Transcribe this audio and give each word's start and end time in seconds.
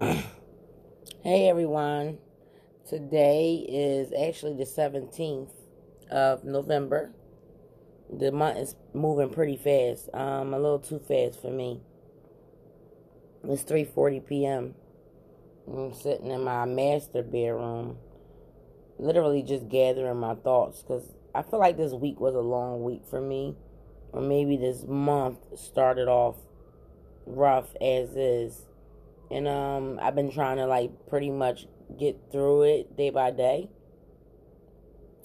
hey 0.00 1.48
everyone. 1.48 2.18
Today 2.86 3.64
is 3.66 4.12
actually 4.12 4.54
the 4.54 4.64
17th 4.64 5.48
of 6.10 6.44
November. 6.44 7.12
The 8.12 8.30
month 8.30 8.58
is 8.58 8.76
moving 8.92 9.30
pretty 9.30 9.56
fast. 9.56 10.10
Um, 10.12 10.52
a 10.52 10.58
little 10.58 10.80
too 10.80 10.98
fast 10.98 11.40
for 11.40 11.50
me. 11.50 11.80
It's 13.44 13.64
3:40 13.64 14.26
p.m. 14.26 14.74
I'm 15.66 15.94
sitting 15.94 16.30
in 16.30 16.44
my 16.44 16.66
master 16.66 17.22
bedroom, 17.22 17.96
literally 18.98 19.42
just 19.42 19.70
gathering 19.70 20.18
my 20.18 20.34
thoughts 20.34 20.82
because 20.82 21.14
I 21.34 21.40
feel 21.40 21.58
like 21.58 21.78
this 21.78 21.92
week 21.92 22.20
was 22.20 22.34
a 22.34 22.40
long 22.40 22.84
week 22.84 23.02
for 23.08 23.20
me, 23.20 23.56
or 24.12 24.20
maybe 24.20 24.58
this 24.58 24.84
month 24.86 25.38
started 25.58 26.06
off 26.06 26.36
rough 27.24 27.74
as 27.80 28.14
is 28.14 28.66
and 29.30 29.48
um 29.48 29.98
I've 30.00 30.14
been 30.14 30.30
trying 30.30 30.58
to 30.58 30.66
like 30.66 30.90
pretty 31.08 31.30
much 31.30 31.66
get 31.98 32.16
through 32.30 32.62
it 32.62 32.96
day 32.96 33.10
by 33.10 33.30
day. 33.30 33.68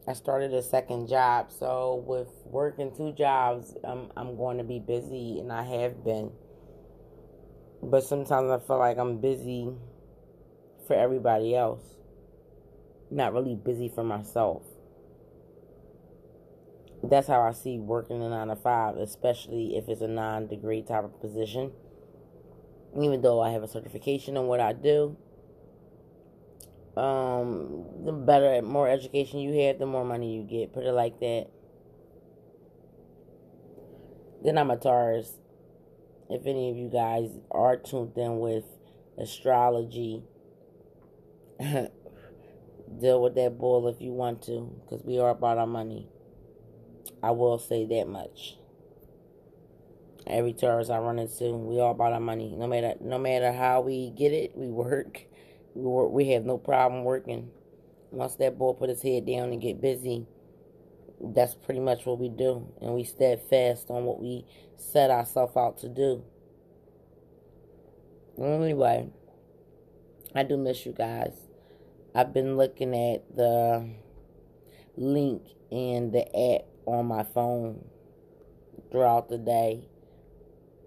I 0.07 0.13
started 0.13 0.53
a 0.53 0.63
second 0.63 1.07
job, 1.07 1.51
so 1.51 2.03
with 2.07 2.29
working 2.45 2.91
two 2.95 3.13
jobs, 3.13 3.75
I'm 3.83 4.11
I'm 4.17 4.35
going 4.35 4.57
to 4.57 4.63
be 4.63 4.79
busy, 4.79 5.39
and 5.39 5.51
I 5.51 5.63
have 5.63 6.03
been. 6.03 6.31
But 7.83 8.03
sometimes 8.03 8.49
I 8.49 8.59
feel 8.59 8.77
like 8.77 8.97
I'm 8.97 9.19
busy 9.19 9.69
for 10.87 10.95
everybody 10.95 11.55
else, 11.55 11.83
not 13.09 13.33
really 13.33 13.55
busy 13.55 13.89
for 13.89 14.03
myself. 14.03 14.63
That's 17.03 17.27
how 17.27 17.41
I 17.41 17.51
see 17.51 17.79
working 17.79 18.21
a 18.21 18.29
nine 18.29 18.47
to 18.47 18.55
five, 18.55 18.97
especially 18.97 19.75
if 19.77 19.87
it's 19.87 20.01
a 20.01 20.07
non 20.07 20.47
degree 20.47 20.81
type 20.81 21.03
of 21.03 21.19
position 21.21 21.71
even 22.99 23.21
though 23.21 23.41
I 23.41 23.51
have 23.51 23.63
a 23.63 23.67
certification 23.67 24.37
in 24.37 24.47
what 24.47 24.59
I 24.59 24.73
do. 24.73 25.17
Um, 26.97 27.85
the 28.03 28.11
better, 28.11 28.61
more 28.61 28.89
education 28.89 29.39
you 29.39 29.53
have, 29.65 29.79
the 29.79 29.85
more 29.85 30.03
money 30.03 30.35
you 30.35 30.43
get. 30.43 30.73
Put 30.73 30.83
it 30.83 30.91
like 30.91 31.19
that. 31.19 31.47
Then 34.43 34.57
I'm 34.57 34.71
a 34.71 34.77
Taurus. 34.77 35.37
If 36.29 36.45
any 36.45 36.69
of 36.69 36.77
you 36.77 36.89
guys 36.89 37.29
are 37.51 37.77
tuned 37.77 38.17
in 38.17 38.39
with 38.39 38.65
astrology, 39.17 40.23
deal 41.59 43.21
with 43.21 43.35
that 43.35 43.57
bull 43.57 43.87
if 43.87 44.01
you 44.01 44.11
want 44.11 44.41
to, 44.43 44.71
because 44.81 45.03
we 45.05 45.19
are 45.19 45.29
about 45.29 45.57
our 45.57 45.67
money. 45.67 46.07
I 47.23 47.31
will 47.31 47.59
say 47.59 47.85
that 47.85 48.07
much. 48.07 48.55
Every 50.27 50.53
Taurus 50.53 50.89
I 50.89 50.99
run 50.99 51.19
into, 51.19 51.53
we 51.53 51.79
all 51.79 51.91
about 51.91 52.13
our 52.13 52.19
money. 52.19 52.53
No 52.55 52.67
matter 52.67 52.93
no 53.01 53.17
matter 53.17 53.51
how 53.51 53.81
we 53.81 54.11
get 54.11 54.31
it, 54.31 54.55
we 54.55 54.67
work. 54.67 55.25
We 55.73 55.83
work. 55.83 56.11
We 56.11 56.29
have 56.29 56.45
no 56.45 56.57
problem 56.57 57.03
working. 57.03 57.49
Once 58.11 58.35
that 58.35 58.57
boy 58.57 58.73
put 58.73 58.89
his 58.89 59.01
head 59.01 59.25
down 59.25 59.51
and 59.51 59.61
get 59.61 59.81
busy, 59.81 60.27
that's 61.19 61.55
pretty 61.55 61.79
much 61.79 62.05
what 62.05 62.19
we 62.19 62.29
do, 62.29 62.67
and 62.81 62.93
we 62.93 63.03
steadfast 63.03 63.89
on 63.89 64.03
what 64.03 64.19
we 64.19 64.45
set 64.75 65.09
ourselves 65.09 65.55
out 65.55 65.77
to 65.79 65.89
do. 65.89 66.23
Anyway, 68.37 69.09
I 70.35 70.43
do 70.43 70.57
miss 70.57 70.85
you 70.85 70.93
guys. 70.93 71.33
I've 72.13 72.33
been 72.33 72.57
looking 72.57 72.93
at 72.93 73.35
the 73.35 73.89
link 74.97 75.43
in 75.71 76.11
the 76.11 76.27
app 76.37 76.65
on 76.85 77.05
my 77.05 77.23
phone 77.23 77.85
throughout 78.91 79.29
the 79.29 79.37
day 79.37 79.87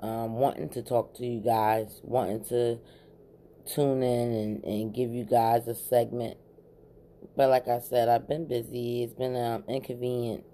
um, 0.01 0.35
wanting 0.35 0.69
to 0.71 0.83
talk 0.83 1.15
to 1.17 1.27
you 1.27 1.41
guys, 1.41 2.01
wanting 2.03 2.45
to 2.47 2.79
tune 3.67 4.03
in 4.03 4.33
and, 4.33 4.65
and 4.65 4.95
give 4.95 5.11
you 5.11 5.25
guys 5.25 5.67
a 5.69 5.75
segment. 5.75 6.37
But 7.37 7.51
like 7.51 7.69
I 7.69 7.81
said, 7.81 8.09
I've 8.09 8.29
been 8.29 8.47
busy. 8.47 9.03
It's 9.03 9.15
been 9.15 9.35
an 9.35 9.65
inconvenience 9.69 10.45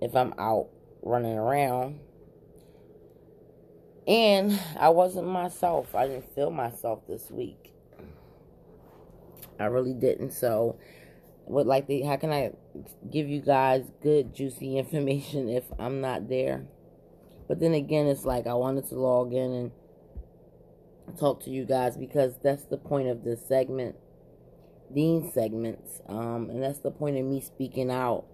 if 0.00 0.14
I'm 0.14 0.34
out 0.38 0.68
running 1.02 1.36
around. 1.36 2.00
And 4.06 4.58
I 4.78 4.88
wasn't 4.88 5.28
myself. 5.28 5.94
I 5.94 6.08
didn't 6.08 6.34
feel 6.34 6.50
myself 6.50 7.06
this 7.06 7.30
week. 7.30 7.72
I 9.60 9.64
really 9.66 9.94
didn't. 9.94 10.32
So, 10.32 10.76
would 11.46 11.66
like 11.66 11.86
to, 11.86 12.02
how 12.04 12.16
can 12.16 12.32
I 12.32 12.52
give 13.10 13.28
you 13.28 13.40
guys 13.40 13.84
good, 14.02 14.34
juicy 14.34 14.76
information 14.78 15.48
if 15.48 15.64
I'm 15.78 16.00
not 16.00 16.28
there? 16.28 16.66
But 17.52 17.60
then 17.60 17.74
again, 17.74 18.06
it's 18.06 18.24
like 18.24 18.46
I 18.46 18.54
wanted 18.54 18.88
to 18.88 18.94
log 18.94 19.34
in 19.34 19.52
and 19.52 21.18
talk 21.18 21.44
to 21.44 21.50
you 21.50 21.66
guys 21.66 21.98
because 21.98 22.32
that's 22.42 22.64
the 22.64 22.78
point 22.78 23.08
of 23.08 23.24
this 23.24 23.46
segment, 23.46 23.94
these 24.90 25.34
segments. 25.34 26.00
Um, 26.08 26.48
and 26.48 26.62
that's 26.62 26.78
the 26.78 26.90
point 26.90 27.18
of 27.18 27.26
me 27.26 27.42
speaking 27.42 27.90
out, 27.90 28.24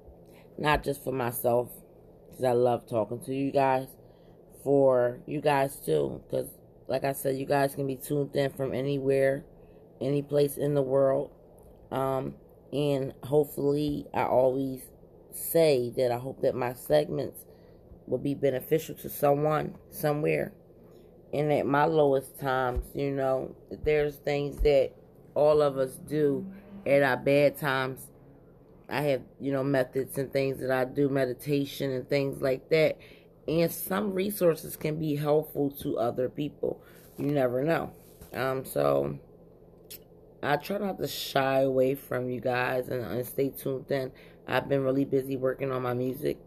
not 0.56 0.84
just 0.84 1.02
for 1.02 1.12
myself, 1.12 1.68
because 2.28 2.44
I 2.44 2.52
love 2.52 2.88
talking 2.88 3.18
to 3.24 3.34
you 3.34 3.50
guys, 3.50 3.88
for 4.62 5.18
you 5.26 5.40
guys 5.40 5.80
too. 5.84 6.22
Because, 6.24 6.50
like 6.86 7.02
I 7.02 7.12
said, 7.12 7.38
you 7.38 7.44
guys 7.44 7.74
can 7.74 7.88
be 7.88 7.96
tuned 7.96 8.36
in 8.36 8.50
from 8.52 8.72
anywhere, 8.72 9.44
any 10.00 10.22
place 10.22 10.56
in 10.56 10.74
the 10.74 10.82
world. 10.82 11.32
Um, 11.90 12.36
and 12.72 13.14
hopefully, 13.24 14.06
I 14.14 14.22
always 14.22 14.82
say 15.32 15.92
that 15.96 16.12
I 16.12 16.18
hope 16.18 16.40
that 16.42 16.54
my 16.54 16.72
segments 16.74 17.47
will 18.08 18.19
be 18.19 18.34
beneficial 18.34 18.94
to 18.96 19.08
someone 19.08 19.74
somewhere. 19.91 20.52
And 21.32 21.52
at 21.52 21.66
my 21.66 21.84
lowest 21.84 22.38
times, 22.38 22.86
you 22.94 23.10
know, 23.10 23.54
there's 23.84 24.16
things 24.16 24.60
that 24.62 24.92
all 25.34 25.60
of 25.60 25.76
us 25.76 25.96
do 25.96 26.46
at 26.86 27.02
our 27.02 27.16
bad 27.16 27.58
times. 27.58 28.08
I 28.88 29.02
have, 29.02 29.22
you 29.38 29.52
know, 29.52 29.62
methods 29.62 30.16
and 30.16 30.32
things 30.32 30.60
that 30.60 30.70
I 30.70 30.86
do, 30.86 31.08
meditation 31.10 31.91
and 31.91 32.08
things 32.08 32.41
like 32.41 32.70
that. 32.70 32.96
And 33.46 33.70
some 33.70 34.14
resources 34.14 34.76
can 34.76 34.98
be 34.98 35.16
helpful 35.16 35.70
to 35.82 35.98
other 35.98 36.28
people. 36.28 36.82
You 37.19 37.26
never 37.26 37.62
know. 37.62 37.92
Um, 38.32 38.64
so 38.64 39.19
I 40.42 40.56
try 40.56 40.78
not 40.78 40.98
to 40.98 41.08
shy 41.08 41.60
away 41.60 41.94
from 41.94 42.30
you 42.30 42.40
guys 42.40 42.88
and, 42.88 43.04
and 43.04 43.26
stay 43.26 43.50
tuned 43.50 43.90
in. 43.90 44.12
I've 44.46 44.69
been 44.69 44.84
really 44.84 45.04
busy 45.04 45.36
working 45.36 45.70
on 45.70 45.82
my 45.82 45.94
music 45.94 46.38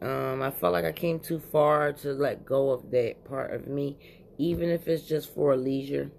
um, 0.00 0.42
I 0.42 0.50
felt 0.50 0.72
like 0.72 0.84
I 0.84 0.92
came 0.92 1.18
too 1.18 1.40
far 1.40 1.92
to 1.92 2.12
let 2.12 2.46
go 2.46 2.70
of 2.70 2.90
that 2.90 3.24
part 3.24 3.52
of 3.52 3.66
me, 3.66 3.96
even 4.38 4.68
if 4.68 4.86
it's 4.86 5.02
just 5.02 5.34
for 5.34 5.56
leisure. 5.56 6.10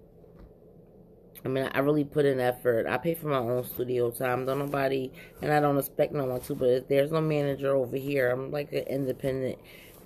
I 1.42 1.48
mean, 1.48 1.70
I 1.72 1.78
really 1.78 2.04
put 2.04 2.26
in 2.26 2.38
effort. 2.38 2.86
I 2.86 2.98
pay 2.98 3.14
for 3.14 3.28
my 3.28 3.38
own 3.38 3.64
studio 3.64 4.10
time. 4.10 4.44
Don't 4.44 4.58
nobody, 4.58 5.10
and 5.40 5.50
I 5.50 5.60
don't 5.60 5.78
expect 5.78 6.12
no 6.12 6.26
one 6.26 6.40
to, 6.42 6.54
but 6.54 6.88
there's 6.88 7.10
no 7.10 7.22
manager 7.22 7.74
over 7.74 7.96
here. 7.96 8.30
I'm 8.30 8.50
like 8.50 8.72
an 8.72 8.84
independent 8.84 9.58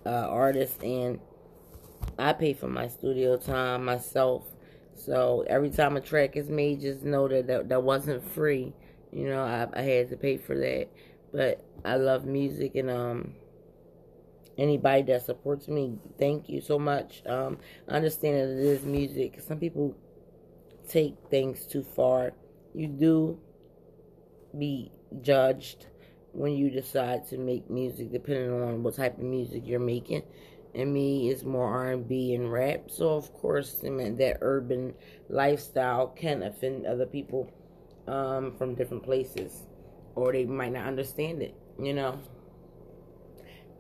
uh, 0.06 0.28
artist, 0.28 0.80
and 0.84 1.18
I 2.16 2.32
pay 2.34 2.52
for 2.52 2.68
my 2.68 2.86
studio 2.86 3.36
time 3.36 3.84
myself. 3.84 4.44
So 4.94 5.44
every 5.48 5.70
time 5.70 5.96
a 5.96 6.00
track 6.00 6.36
is 6.36 6.48
made, 6.48 6.82
just 6.82 7.02
know 7.02 7.26
that 7.26 7.48
that, 7.48 7.68
that 7.68 7.82
wasn't 7.82 8.24
free. 8.32 8.72
You 9.12 9.28
know, 9.28 9.42
I, 9.42 9.66
I 9.76 9.82
had 9.82 10.10
to 10.10 10.16
pay 10.16 10.36
for 10.36 10.56
that. 10.56 10.86
But 11.32 11.64
I 11.84 11.96
love 11.96 12.26
music, 12.26 12.76
and 12.76 12.88
um, 12.88 13.34
anybody 14.58 15.02
that 15.02 15.22
supports 15.22 15.68
me, 15.68 15.98
thank 16.18 16.48
you 16.48 16.60
so 16.60 16.78
much. 16.78 17.22
Um, 17.26 17.58
I 17.88 17.92
understand 17.92 18.36
that 18.36 18.58
it 18.58 18.64
is 18.64 18.84
music. 18.84 19.40
Some 19.40 19.58
people 19.58 19.96
take 20.88 21.14
things 21.30 21.66
too 21.66 21.82
far. 21.82 22.32
You 22.74 22.88
do 22.88 23.38
be 24.58 24.90
judged 25.22 25.86
when 26.32 26.52
you 26.52 26.70
decide 26.70 27.26
to 27.28 27.38
make 27.38 27.70
music, 27.70 28.12
depending 28.12 28.50
on 28.62 28.82
what 28.82 28.96
type 28.96 29.18
of 29.18 29.24
music 29.24 29.62
you're 29.66 29.80
making. 29.80 30.22
And 30.74 30.92
me 30.92 31.30
is 31.30 31.44
more 31.44 31.68
R&B 31.68 32.34
and 32.34 32.50
rap, 32.50 32.90
so 32.90 33.10
of 33.10 33.32
course, 33.32 33.84
I 33.84 33.90
that 33.90 34.38
urban 34.40 34.94
lifestyle 35.28 36.08
can 36.08 36.42
offend 36.42 36.84
other 36.84 37.06
people 37.06 37.48
um, 38.08 38.56
from 38.58 38.74
different 38.74 39.04
places, 39.04 39.62
or 40.16 40.32
they 40.32 40.44
might 40.44 40.72
not 40.72 40.88
understand 40.88 41.42
it. 41.42 41.54
You 41.80 41.94
know 41.94 42.18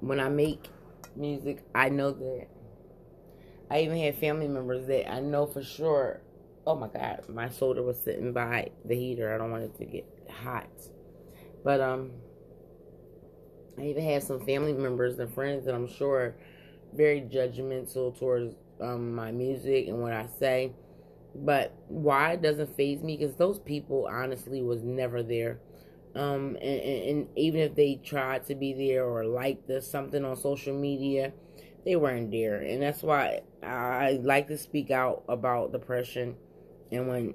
when 0.06 0.20
I 0.20 0.28
make 0.28 0.68
music, 1.16 1.62
I 1.74 1.88
know 1.88 2.12
that. 2.12 2.46
I 3.70 3.80
even 3.80 3.96
had 3.96 4.18
family 4.18 4.46
members 4.48 4.86
that 4.86 5.10
I 5.10 5.20
know 5.20 5.46
for 5.46 5.62
sure. 5.62 6.20
Oh 6.66 6.76
my 6.76 6.88
God, 6.88 7.24
my 7.28 7.48
shoulder 7.48 7.82
was 7.82 7.98
sitting 8.00 8.32
by 8.32 8.70
the 8.84 8.94
heater. 8.94 9.34
I 9.34 9.38
don't 9.38 9.50
want 9.50 9.64
it 9.64 9.76
to 9.78 9.84
get 9.84 10.06
hot. 10.30 10.68
But 11.62 11.80
um, 11.80 12.10
I 13.78 13.82
even 13.86 14.04
have 14.04 14.22
some 14.22 14.44
family 14.44 14.72
members 14.74 15.18
and 15.18 15.32
friends 15.32 15.64
that 15.64 15.74
I'm 15.74 15.88
sure 15.88 16.36
very 16.92 17.22
judgmental 17.22 18.16
towards 18.18 18.54
um, 18.80 19.14
my 19.14 19.32
music 19.32 19.88
and 19.88 20.00
what 20.00 20.12
I 20.12 20.26
say. 20.38 20.72
But 21.34 21.74
why 21.88 22.32
it 22.32 22.42
doesn't 22.42 22.76
phase 22.76 23.02
me? 23.02 23.16
Because 23.16 23.34
those 23.36 23.58
people 23.58 24.06
honestly 24.10 24.62
was 24.62 24.82
never 24.82 25.22
there 25.22 25.58
um, 26.14 26.56
and, 26.62 26.80
and, 26.80 27.28
even 27.36 27.60
if 27.60 27.74
they 27.74 27.96
tried 27.96 28.46
to 28.46 28.54
be 28.54 28.72
there 28.72 29.04
or 29.04 29.24
liked 29.24 29.66
the, 29.66 29.82
something 29.82 30.24
on 30.24 30.36
social 30.36 30.74
media, 30.74 31.32
they 31.84 31.96
weren't 31.96 32.30
there. 32.30 32.56
And 32.56 32.82
that's 32.82 33.02
why 33.02 33.40
I 33.62 34.20
like 34.22 34.46
to 34.48 34.56
speak 34.56 34.90
out 34.92 35.24
about 35.28 35.72
depression 35.72 36.36
and 36.92 37.08
when 37.08 37.34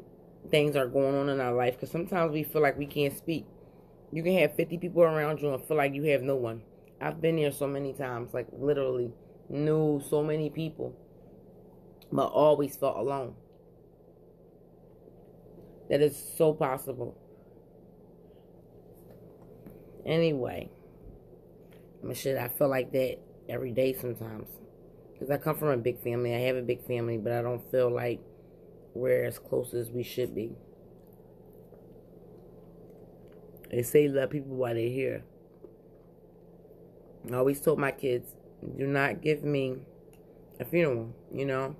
things 0.49 0.77
are 0.77 0.87
going 0.87 1.15
on 1.15 1.27
in 1.27 1.41
our 1.41 1.53
life, 1.53 1.75
because 1.75 1.91
sometimes 1.91 2.31
we 2.31 2.43
feel 2.43 2.61
like 2.61 2.77
we 2.77 2.85
can't 2.85 3.15
speak. 3.17 3.45
You 4.11 4.23
can 4.23 4.37
have 4.37 4.55
50 4.55 4.77
people 4.77 5.03
around 5.03 5.41
you 5.41 5.53
and 5.53 5.63
feel 5.63 5.77
like 5.77 5.93
you 5.93 6.03
have 6.03 6.21
no 6.21 6.35
one. 6.35 6.61
I've 7.01 7.21
been 7.21 7.37
here 7.37 7.51
so 7.51 7.67
many 7.67 7.93
times, 7.93 8.33
like 8.33 8.47
literally 8.51 9.11
knew 9.49 10.01
so 10.09 10.23
many 10.23 10.49
people, 10.49 10.95
but 12.11 12.27
always 12.27 12.77
felt 12.77 12.97
alone. 12.97 13.35
That 15.89 16.01
is 16.01 16.15
so 16.37 16.53
possible. 16.53 17.17
Anyway, 20.09 20.67
I 22.01 22.05
mean, 22.05 22.15
shit, 22.15 22.35
I 22.35 22.47
feel 22.47 22.67
like 22.67 22.91
that 22.93 23.19
every 23.47 23.71
day 23.71 23.93
sometimes. 23.93 24.49
Because 25.13 25.29
I 25.29 25.37
come 25.37 25.55
from 25.55 25.67
a 25.67 25.77
big 25.77 26.01
family. 26.01 26.33
I 26.33 26.39
have 26.39 26.55
a 26.55 26.63
big 26.63 26.83
family, 26.87 27.17
but 27.17 27.31
I 27.31 27.43
don't 27.43 27.69
feel 27.69 27.93
like 27.93 28.19
we're 28.95 29.23
as 29.23 29.37
close 29.37 29.75
as 29.75 29.91
we 29.91 30.01
should 30.01 30.33
be. 30.33 30.55
They 33.69 33.83
say 33.83 34.07
love 34.07 34.31
people 34.31 34.55
while 34.55 34.73
they're 34.73 34.89
here. 34.89 35.23
I 37.31 37.35
always 37.35 37.61
told 37.61 37.77
my 37.77 37.91
kids, 37.91 38.33
do 38.77 38.87
not 38.87 39.21
give 39.21 39.43
me 39.43 39.75
a 40.59 40.65
funeral, 40.65 41.13
you 41.31 41.45
know. 41.45 41.75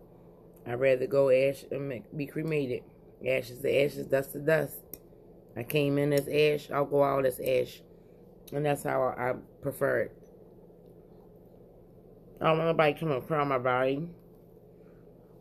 I'd 0.67 0.79
rather 0.79 1.07
go 1.07 1.31
ash 1.31 1.65
uh, 1.71 1.77
and 1.77 2.03
be 2.15 2.27
cremated. 2.27 2.83
Ashes 3.27 3.57
to 3.61 3.83
ashes, 3.83 4.05
dust 4.05 4.33
to 4.33 4.39
dust. 4.39 4.75
I 5.57 5.63
came 5.63 5.97
in 5.97 6.13
as 6.13 6.27
ash, 6.27 6.69
I'll 6.69 6.85
go 6.85 7.03
out 7.03 7.25
as 7.25 7.39
ash. 7.39 7.81
And 8.51 8.65
that's 8.65 8.83
how 8.83 9.01
I 9.17 9.33
prefer 9.61 9.99
it. 10.01 10.17
I 12.41 12.45
don't 12.47 12.57
want 12.57 12.69
nobody 12.69 12.93
coming 12.97 13.17
across 13.17 13.47
my 13.47 13.57
body 13.57 14.07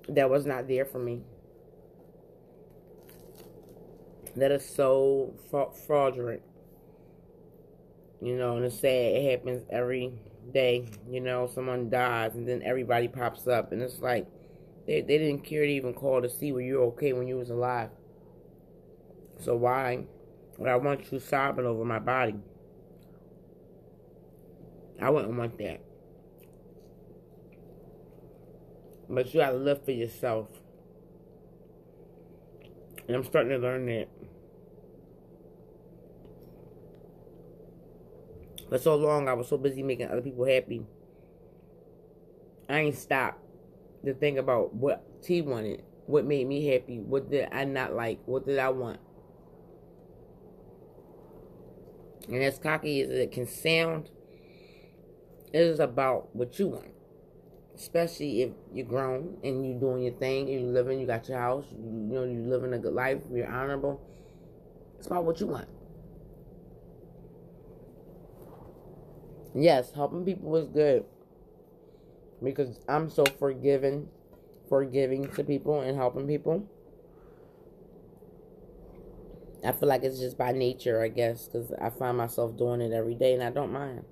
that 0.08 0.28
was 0.28 0.46
not 0.46 0.66
there 0.68 0.84
for 0.84 0.98
me. 0.98 1.22
That 4.36 4.52
is 4.52 4.64
so 4.64 5.34
fra- 5.50 5.72
fraudulent. 5.86 6.42
You 8.20 8.36
know, 8.36 8.56
and 8.56 8.64
it's 8.64 8.80
sad. 8.80 8.88
It 8.90 9.30
happens 9.30 9.64
every 9.70 10.12
day. 10.52 10.88
You 11.08 11.20
know, 11.20 11.46
someone 11.46 11.88
dies 11.88 12.34
and 12.34 12.48
then 12.48 12.62
everybody 12.62 13.08
pops 13.08 13.46
up. 13.46 13.72
And 13.72 13.80
it's 13.80 14.00
like, 14.00 14.26
they, 14.86 15.00
they 15.00 15.18
didn't 15.18 15.44
care 15.44 15.64
to 15.64 15.70
even 15.70 15.94
call 15.94 16.20
to 16.22 16.28
see 16.28 16.52
were 16.52 16.60
you're 16.60 16.82
okay 16.84 17.12
when 17.12 17.28
you 17.28 17.36
was 17.36 17.50
alive. 17.50 17.90
So 19.40 19.54
why 19.54 20.04
would 20.56 20.68
I 20.68 20.76
want 20.76 21.12
you 21.12 21.20
sobbing 21.20 21.66
over 21.66 21.84
my 21.84 22.00
body? 22.00 22.34
I 25.00 25.10
wouldn't 25.10 25.36
want 25.36 25.58
that. 25.58 25.80
But 29.08 29.32
you 29.32 29.40
gotta 29.40 29.56
live 29.56 29.84
for 29.84 29.92
yourself. 29.92 30.48
And 33.06 33.16
I'm 33.16 33.24
starting 33.24 33.50
to 33.50 33.58
learn 33.58 33.86
that. 33.86 34.08
For 38.68 38.78
so 38.78 38.96
long, 38.96 39.28
I 39.28 39.32
was 39.32 39.48
so 39.48 39.56
busy 39.56 39.82
making 39.82 40.08
other 40.08 40.20
people 40.20 40.44
happy. 40.44 40.84
I 42.68 42.80
ain't 42.80 42.98
stopped 42.98 43.42
to 44.04 44.12
think 44.12 44.36
about 44.36 44.74
what 44.74 45.22
T 45.22 45.40
wanted, 45.40 45.82
what 46.06 46.26
made 46.26 46.46
me 46.46 46.66
happy, 46.66 46.98
what 46.98 47.30
did 47.30 47.48
I 47.50 47.64
not 47.64 47.94
like, 47.94 48.18
what 48.26 48.46
did 48.46 48.58
I 48.58 48.68
want. 48.68 49.00
And 52.28 52.42
as 52.42 52.58
cocky 52.58 53.00
as 53.00 53.08
it 53.08 53.32
can 53.32 53.46
sound, 53.46 54.10
it 55.52 55.60
is 55.60 55.80
about 55.80 56.34
what 56.34 56.58
you 56.58 56.68
want 56.68 56.92
especially 57.78 58.42
if 58.42 58.50
you're 58.74 58.84
grown 58.84 59.36
and 59.44 59.64
you're 59.64 59.78
doing 59.78 60.02
your 60.02 60.12
thing, 60.14 60.50
and 60.50 60.60
you're 60.60 60.72
living, 60.72 60.98
you 60.98 61.06
got 61.06 61.28
your 61.28 61.38
house, 61.38 61.64
you, 61.70 61.78
know, 61.78 62.24
you're 62.24 62.42
living 62.42 62.72
a 62.72 62.78
good 62.78 62.92
life, 62.92 63.22
you're 63.32 63.50
honorable. 63.50 64.00
It's 64.98 65.06
about 65.06 65.24
what 65.24 65.38
you 65.40 65.46
want. 65.46 65.68
Yes, 69.54 69.92
helping 69.92 70.24
people 70.24 70.56
is 70.56 70.66
good 70.68 71.04
because 72.42 72.80
I'm 72.88 73.10
so 73.10 73.24
forgiving, 73.38 74.08
forgiving 74.68 75.28
to 75.32 75.44
people 75.44 75.80
and 75.80 75.96
helping 75.96 76.26
people. 76.26 76.68
I 79.64 79.72
feel 79.72 79.88
like 79.88 80.02
it's 80.02 80.18
just 80.18 80.36
by 80.36 80.52
nature, 80.52 81.00
I 81.00 81.08
guess, 81.08 81.46
because 81.46 81.72
I 81.80 81.90
find 81.90 82.16
myself 82.16 82.56
doing 82.56 82.80
it 82.80 82.92
every 82.92 83.14
day 83.14 83.34
and 83.34 83.42
I 83.42 83.50
don't 83.50 83.72
mind. 83.72 84.04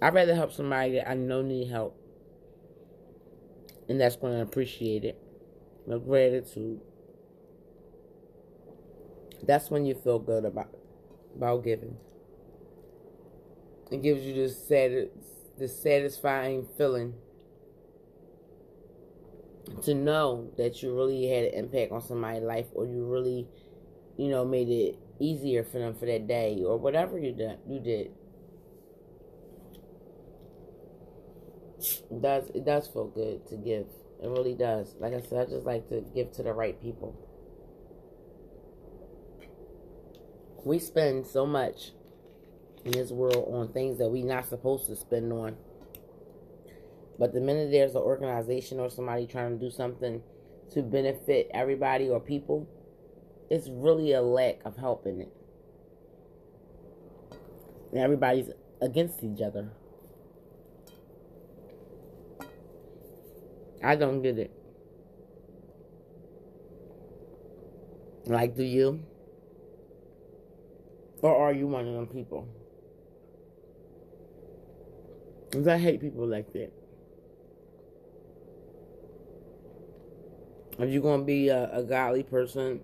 I'd 0.00 0.14
rather 0.14 0.34
help 0.34 0.52
somebody 0.52 0.92
that 0.92 1.10
I 1.10 1.14
know 1.14 1.42
need 1.42 1.68
help. 1.68 1.96
And 3.88 4.00
that's 4.00 4.16
going 4.16 4.34
to 4.34 4.42
appreciate 4.42 5.04
it. 5.04 5.18
No 5.86 5.98
gratitude. 5.98 6.80
That's 9.42 9.70
when 9.70 9.86
you 9.86 9.94
feel 9.94 10.18
good 10.18 10.44
about 10.44 10.68
about 11.34 11.64
giving. 11.64 11.96
It 13.90 14.02
gives 14.02 14.22
you 14.22 14.34
this 14.34 14.68
sad, 14.68 15.08
this 15.56 15.82
satisfying 15.82 16.66
feeling 16.76 17.14
to 19.82 19.94
know 19.94 20.50
that 20.58 20.82
you 20.82 20.94
really 20.94 21.28
had 21.28 21.44
an 21.44 21.54
impact 21.54 21.92
on 21.92 22.02
somebody's 22.02 22.42
life, 22.42 22.66
or 22.74 22.86
you 22.86 23.06
really, 23.06 23.46
you 24.16 24.28
know, 24.28 24.44
made 24.44 24.68
it 24.68 24.98
easier 25.20 25.64
for 25.64 25.78
them 25.78 25.94
for 25.94 26.06
that 26.06 26.26
day, 26.26 26.62
or 26.66 26.76
whatever 26.76 27.18
you 27.18 27.32
did. 27.32 27.58
You 27.68 27.80
did. 27.80 28.10
Does 32.20 32.50
it 32.54 32.64
does 32.64 32.86
feel 32.88 33.08
good 33.08 33.46
to 33.48 33.56
give. 33.56 33.86
It 34.22 34.28
really 34.28 34.54
does. 34.54 34.94
Like 34.98 35.14
I 35.14 35.20
said, 35.20 35.46
I 35.46 35.50
just 35.50 35.66
like 35.66 35.88
to 35.90 36.04
give 36.14 36.32
to 36.32 36.42
the 36.42 36.52
right 36.52 36.80
people. 36.80 37.16
We 40.64 40.78
spend 40.78 41.26
so 41.26 41.46
much 41.46 41.92
in 42.84 42.92
this 42.92 43.10
world 43.10 43.48
on 43.52 43.72
things 43.72 43.98
that 43.98 44.08
we're 44.08 44.24
not 44.24 44.46
supposed 44.46 44.86
to 44.86 44.96
spend 44.96 45.32
on. 45.32 45.56
But 47.18 47.32
the 47.32 47.40
minute 47.40 47.70
there's 47.70 47.94
an 47.94 48.02
organization 48.02 48.78
or 48.78 48.90
somebody 48.90 49.26
trying 49.26 49.58
to 49.58 49.64
do 49.64 49.70
something 49.70 50.22
to 50.72 50.82
benefit 50.82 51.50
everybody 51.52 52.08
or 52.08 52.20
people, 52.20 52.68
it's 53.50 53.68
really 53.68 54.12
a 54.12 54.22
lack 54.22 54.60
of 54.64 54.76
help 54.76 55.06
in 55.06 55.22
it. 55.22 55.32
And 57.92 58.00
everybody's 58.00 58.50
against 58.80 59.24
each 59.24 59.40
other. 59.40 59.70
I 63.82 63.96
don't 63.96 64.22
get 64.22 64.38
it. 64.38 64.50
Like, 68.26 68.56
do 68.56 68.62
you? 68.62 69.00
Or 71.22 71.34
are 71.36 71.52
you 71.52 71.66
one 71.66 71.86
of 71.86 71.94
them 71.94 72.06
people? 72.06 72.46
Because 75.50 75.66
I 75.66 75.78
hate 75.78 76.00
people 76.00 76.26
like 76.26 76.52
that. 76.52 76.72
If 80.78 80.90
you're 80.90 81.02
going 81.02 81.20
to 81.20 81.26
be 81.26 81.48
a, 81.48 81.70
a 81.72 81.82
godly 81.82 82.22
person, 82.22 82.80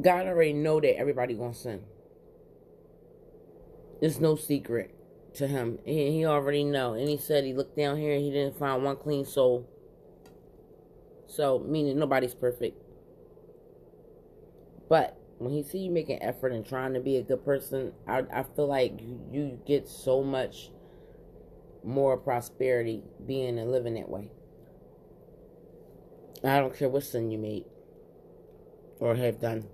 God 0.00 0.26
already 0.26 0.52
know 0.52 0.80
that 0.80 0.98
everybody 0.98 1.34
going 1.34 1.52
to 1.52 1.58
sin. 1.58 1.82
It's 4.02 4.18
no 4.18 4.36
secret 4.36 4.94
to 5.34 5.46
him. 5.46 5.78
He, 5.84 6.10
he 6.10 6.26
already 6.26 6.64
know. 6.64 6.94
And 6.94 7.08
he 7.08 7.16
said 7.16 7.44
he 7.44 7.54
looked 7.54 7.76
down 7.76 7.96
here 7.96 8.14
and 8.14 8.22
he 8.22 8.30
didn't 8.30 8.58
find 8.58 8.84
one 8.84 8.96
clean 8.96 9.24
soul. 9.24 9.68
So, 11.26 11.58
meaning 11.60 11.98
nobody's 11.98 12.34
perfect. 12.34 12.82
But 14.88 15.16
when 15.38 15.52
he 15.52 15.62
see 15.62 15.78
you 15.78 15.90
making 15.90 16.22
effort 16.22 16.52
and 16.52 16.66
trying 16.66 16.94
to 16.94 17.00
be 17.00 17.16
a 17.16 17.22
good 17.22 17.44
person, 17.44 17.92
I, 18.06 18.24
I 18.32 18.42
feel 18.42 18.66
like 18.66 19.00
you, 19.00 19.20
you 19.32 19.60
get 19.66 19.88
so 19.88 20.22
much 20.22 20.70
more 21.82 22.16
prosperity 22.16 23.02
being 23.26 23.58
and 23.58 23.72
living 23.72 23.94
that 23.94 24.08
way. 24.08 24.30
I 26.44 26.58
don't 26.58 26.76
care 26.76 26.88
what 26.88 27.04
sin 27.04 27.30
you 27.30 27.38
made 27.38 27.64
or 29.00 29.14
have 29.14 29.40
done. 29.40 29.66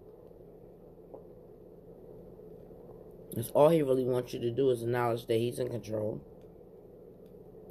Because 3.38 3.52
all 3.52 3.68
he 3.68 3.83
really 3.83 4.02
wants 4.02 4.35
you 4.35 4.40
to 4.40 4.50
do 4.50 4.68
is 4.71 4.83
acknowledge 4.83 5.28
that 5.28 5.37
he's 5.37 5.61
in 5.61 5.68
control 5.68 6.21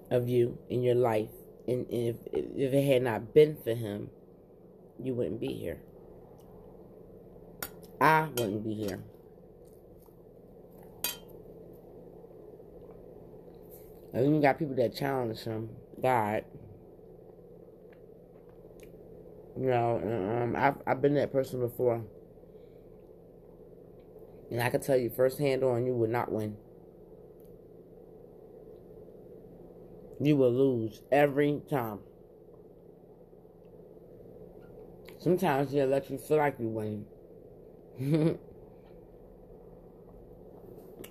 of 0.10 0.30
you 0.30 0.58
in 0.70 0.82
your 0.82 0.96
life. 0.96 1.28
And 1.68 1.86
if, 1.90 2.16
if 2.32 2.72
it 2.72 2.84
had 2.86 3.02
not 3.02 3.34
been 3.34 3.58
for 3.62 3.74
him, 3.74 4.10
you 4.98 5.14
wouldn't 5.14 5.42
be 5.42 5.48
here. 5.48 5.82
I 8.00 8.30
wouldn't 8.30 8.64
be 8.64 8.76
here. 8.76 9.04
Then 14.14 14.36
you 14.36 14.42
got 14.42 14.58
people 14.58 14.76
that 14.76 14.96
challenge 14.96 15.40
him, 15.42 15.70
God. 16.02 16.46
You 19.60 19.68
know, 19.68 19.98
um, 19.98 20.56
I've, 20.56 20.76
I've 20.88 21.02
been 21.02 21.16
that 21.16 21.34
person 21.34 21.60
before. 21.60 22.06
And 24.52 24.62
I 24.62 24.70
can 24.70 24.82
tell 24.82 24.98
you 24.98 25.10
firsthand 25.10 25.64
on 25.64 25.86
you 25.86 25.94
would 25.94 26.10
not 26.10 26.32
win. 26.32 26.58
You 30.20 30.36
will 30.38 30.52
lose 30.52 31.02
every 31.12 31.62
time. 31.70 32.00
Sometimes 35.20 35.72
he'll 35.72 35.86
let 35.88 36.10
you 36.10 36.18
feel 36.18 36.38
like 36.38 36.60
you 36.60 36.70
win. 36.70 37.06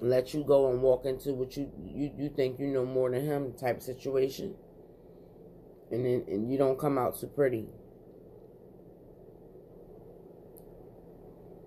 let 0.00 0.34
you 0.34 0.44
go 0.44 0.70
and 0.70 0.82
walk 0.82 1.04
into 1.04 1.32
what 1.32 1.56
you, 1.56 1.70
you 1.84 2.10
you 2.16 2.28
think 2.28 2.58
you 2.58 2.66
know 2.68 2.84
more 2.84 3.10
than 3.10 3.24
him 3.24 3.52
type 3.54 3.82
situation. 3.82 4.54
And 5.90 6.04
then 6.04 6.24
and 6.28 6.50
you 6.50 6.58
don't 6.58 6.78
come 6.78 6.98
out 6.98 7.16
so 7.16 7.26
pretty. 7.28 7.66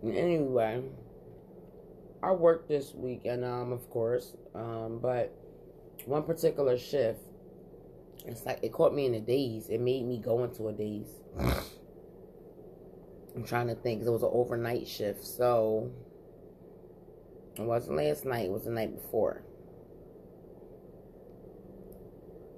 Anyway, 0.03 0.81
I 2.21 2.31
worked 2.31 2.67
this 2.67 2.93
week 2.93 3.25
and 3.25 3.45
um 3.45 3.71
of 3.71 3.89
course, 3.89 4.35
um, 4.53 4.99
but 5.01 5.33
one 6.05 6.23
particular 6.23 6.77
shift, 6.77 7.19
it's 8.25 8.45
like 8.45 8.59
it 8.61 8.71
caught 8.71 8.93
me 8.93 9.05
in 9.05 9.13
a 9.13 9.21
daze. 9.21 9.69
It 9.69 9.79
made 9.79 10.05
me 10.05 10.17
go 10.19 10.43
into 10.43 10.67
a 10.67 10.73
daze. 10.73 11.21
I'm 13.35 13.43
trying 13.45 13.67
to 13.67 13.75
think. 13.75 14.01
It 14.01 14.09
was 14.09 14.23
an 14.23 14.31
overnight 14.31 14.87
shift, 14.87 15.23
so 15.23 15.91
it 17.55 17.61
wasn't 17.61 17.97
last 17.97 18.25
night. 18.25 18.45
It 18.45 18.51
was 18.51 18.65
the 18.65 18.71
night 18.71 18.93
before. 18.93 19.43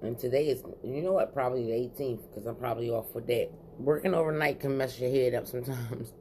And 0.02 0.18
today 0.18 0.48
is, 0.48 0.64
you 0.84 1.04
know 1.04 1.14
what, 1.14 1.34
probably 1.34 1.66
the 1.66 1.72
18th, 1.72 2.30
because 2.30 2.48
I'm 2.48 2.56
probably 2.56 2.90
off 2.90 3.12
for 3.12 3.22
that. 3.22 3.52
Working 3.78 4.16
overnight 4.16 4.60
can 4.60 4.76
mess 4.76 5.00
your 5.00 5.12
head 5.12 5.36
up 5.36 5.46
sometimes. 5.46 6.14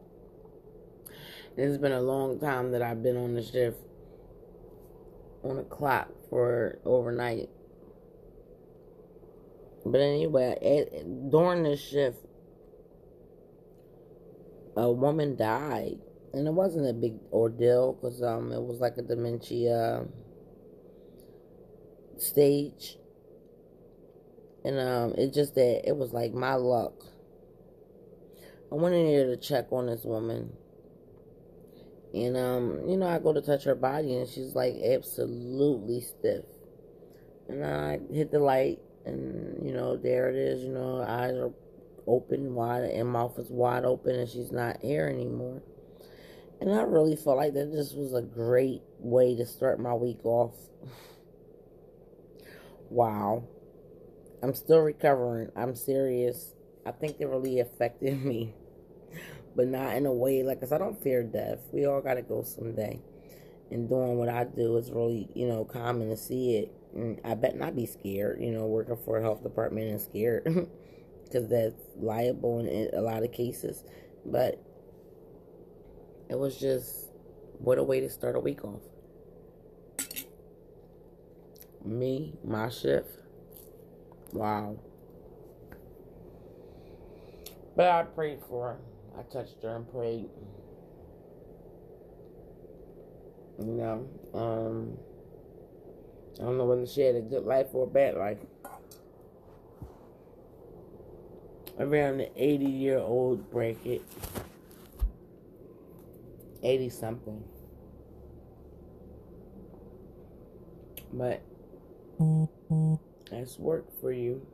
It's 1.57 1.79
been 1.79 1.93
a 1.93 2.01
long 2.01 2.39
time 2.39 2.71
that 2.73 2.83
I've 2.83 3.03
been 3.03 3.17
on 3.17 3.35
the 3.35 3.43
shift 3.43 3.79
on 5.43 5.57
the 5.57 5.63
clock 5.65 6.09
for 6.29 6.79
overnight. 6.85 7.49
But 9.85 10.01
anyway, 10.01 10.57
it, 10.61 11.31
during 11.31 11.65
this 11.65 11.81
shift, 11.81 12.19
a 14.77 14.91
woman 14.91 15.37
died, 15.37 15.99
and 16.33 16.47
it 16.47 16.53
wasn't 16.53 16.89
a 16.89 16.93
big 16.93 17.15
ordeal 17.33 17.95
because 17.95 18.23
um, 18.23 18.53
it 18.53 18.63
was 18.63 18.79
like 18.79 18.97
a 18.99 19.03
dementia 19.03 20.07
stage, 22.19 22.97
and 24.65 24.79
um, 24.79 25.15
it 25.19 25.33
just 25.33 25.55
that 25.57 25.89
it 25.89 25.97
was 25.97 26.13
like 26.13 26.33
my 26.33 26.55
luck. 26.55 26.93
I 28.71 28.77
went 28.77 28.95
in 28.95 29.07
here 29.07 29.27
to 29.27 29.37
check 29.37 29.73
on 29.73 29.87
this 29.87 30.05
woman 30.05 30.53
and, 32.13 32.37
um, 32.37 32.89
you 32.89 32.97
know, 32.97 33.07
I 33.07 33.19
go 33.19 33.33
to 33.33 33.41
touch 33.41 33.65
her 33.65 33.75
body 33.75 34.17
and 34.17 34.29
she's 34.29 34.55
like 34.55 34.75
absolutely 34.85 36.01
stiff. 36.01 36.45
And 37.49 37.65
I 37.65 38.01
hit 38.13 38.33
the 38.33 38.41
light 38.41 38.81
and, 39.05 39.65
you 39.65 39.73
know, 39.73 39.97
there 39.97 40.29
it 40.29 40.37
is, 40.37 40.63
you 40.63 40.71
know, 40.71 41.03
eyes 41.03 41.35
are 41.35 41.53
open 42.07 42.55
wide 42.55 42.85
and 42.85 43.09
mouth 43.09 43.39
is 43.39 43.51
wide 43.51 43.85
open 43.85 44.17
and 44.17 44.29
she's 44.29 44.51
not 44.51 44.81
here 44.83 45.07
anymore. 45.07 45.63
And 46.61 46.73
I 46.73 46.83
really 46.83 47.17
felt 47.17 47.39
like 47.39 47.55
that 47.55 47.73
just 47.73 47.97
was 47.97 48.13
a 48.13 48.23
great 48.23 48.83
way 48.99 49.37
to 49.37 49.47
start 49.47 49.81
my 49.81 49.95
week 49.95 50.25
off. 50.25 50.55
wow. 52.91 53.45
I'm 54.43 54.55
still 54.55 54.81
recovering. 54.81 55.51
I'm 55.55 55.75
serious. 55.75 56.55
I 56.85 56.91
think 56.91 57.21
it 57.21 57.29
really 57.29 57.61
affected 57.61 58.21
me 58.25 58.55
but 59.57 59.69
not 59.69 59.97
in 59.97 60.07
a 60.07 60.13
way 60.13 60.43
like, 60.43 60.61
cause 60.61 60.73
I 60.73 60.79
don't 60.79 61.03
fear 61.03 61.23
death. 61.23 61.59
We 61.73 61.87
all 61.87 62.01
gotta 62.01 62.23
go 62.23 62.43
someday. 62.43 63.01
And 63.71 63.89
doing 63.89 64.19
what 64.19 64.29
I 64.29 64.45
do 64.45 64.77
is 64.77 64.91
really, 64.91 65.29
you 65.35 65.47
know, 65.47 65.65
common 65.65 66.11
to 66.11 66.17
see 66.17 66.57
it. 66.57 66.73
And 66.95 67.21
I 67.25 67.35
bet 67.35 67.57
not 67.57 67.77
be 67.77 67.87
scared, 67.87 68.41
you 68.43 68.51
know, 68.51 68.67
working 68.67 68.97
for 69.05 69.19
a 69.19 69.23
health 69.23 69.43
department 69.43 69.91
and 69.91 70.01
scared. 70.01 70.69
Because 71.25 71.49
that's 71.49 71.81
liable 71.97 72.59
in 72.59 72.91
a 72.93 73.01
lot 73.01 73.23
of 73.23 73.31
cases. 73.31 73.85
But 74.27 74.61
it 76.29 76.37
was 76.37 76.59
just, 76.59 77.07
what 77.59 77.79
a 77.79 77.85
way 77.85 78.01
to 78.01 78.11
start 78.11 78.35
a 78.35 78.41
week 78.41 78.65
off. 78.65 78.83
Me, 81.85 82.35
my 82.45 82.69
shift. 82.69 83.11
Wow. 84.33 84.79
But 87.77 87.91
I 87.91 88.03
prayed 88.03 88.41
for 88.49 88.71
her. 88.71 88.79
I 89.19 89.23
touched 89.33 89.63
her 89.63 89.77
and 89.77 89.91
prayed. 89.91 90.29
You 93.59 93.67
know, 93.67 94.09
um, 94.33 94.97
I 96.39 96.45
don't 96.45 96.57
know 96.57 96.65
whether 96.65 96.87
she 96.87 97.03
had 97.03 97.17
a 97.17 97.21
good 97.21 97.45
life 97.45 97.67
or 97.75 97.85
a 97.85 97.87
bad 97.87 98.17
life. 98.17 98.39
Around 101.79 102.19
the 102.19 102.31
80 102.37 102.65
year 102.65 102.99
old 102.99 103.51
bracket. 103.51 104.03
80 106.63 106.89
something. 106.89 107.45
But 111.13 111.43
that's 113.31 113.59
work 113.59 113.87
for 114.01 114.13
you. 114.13 114.47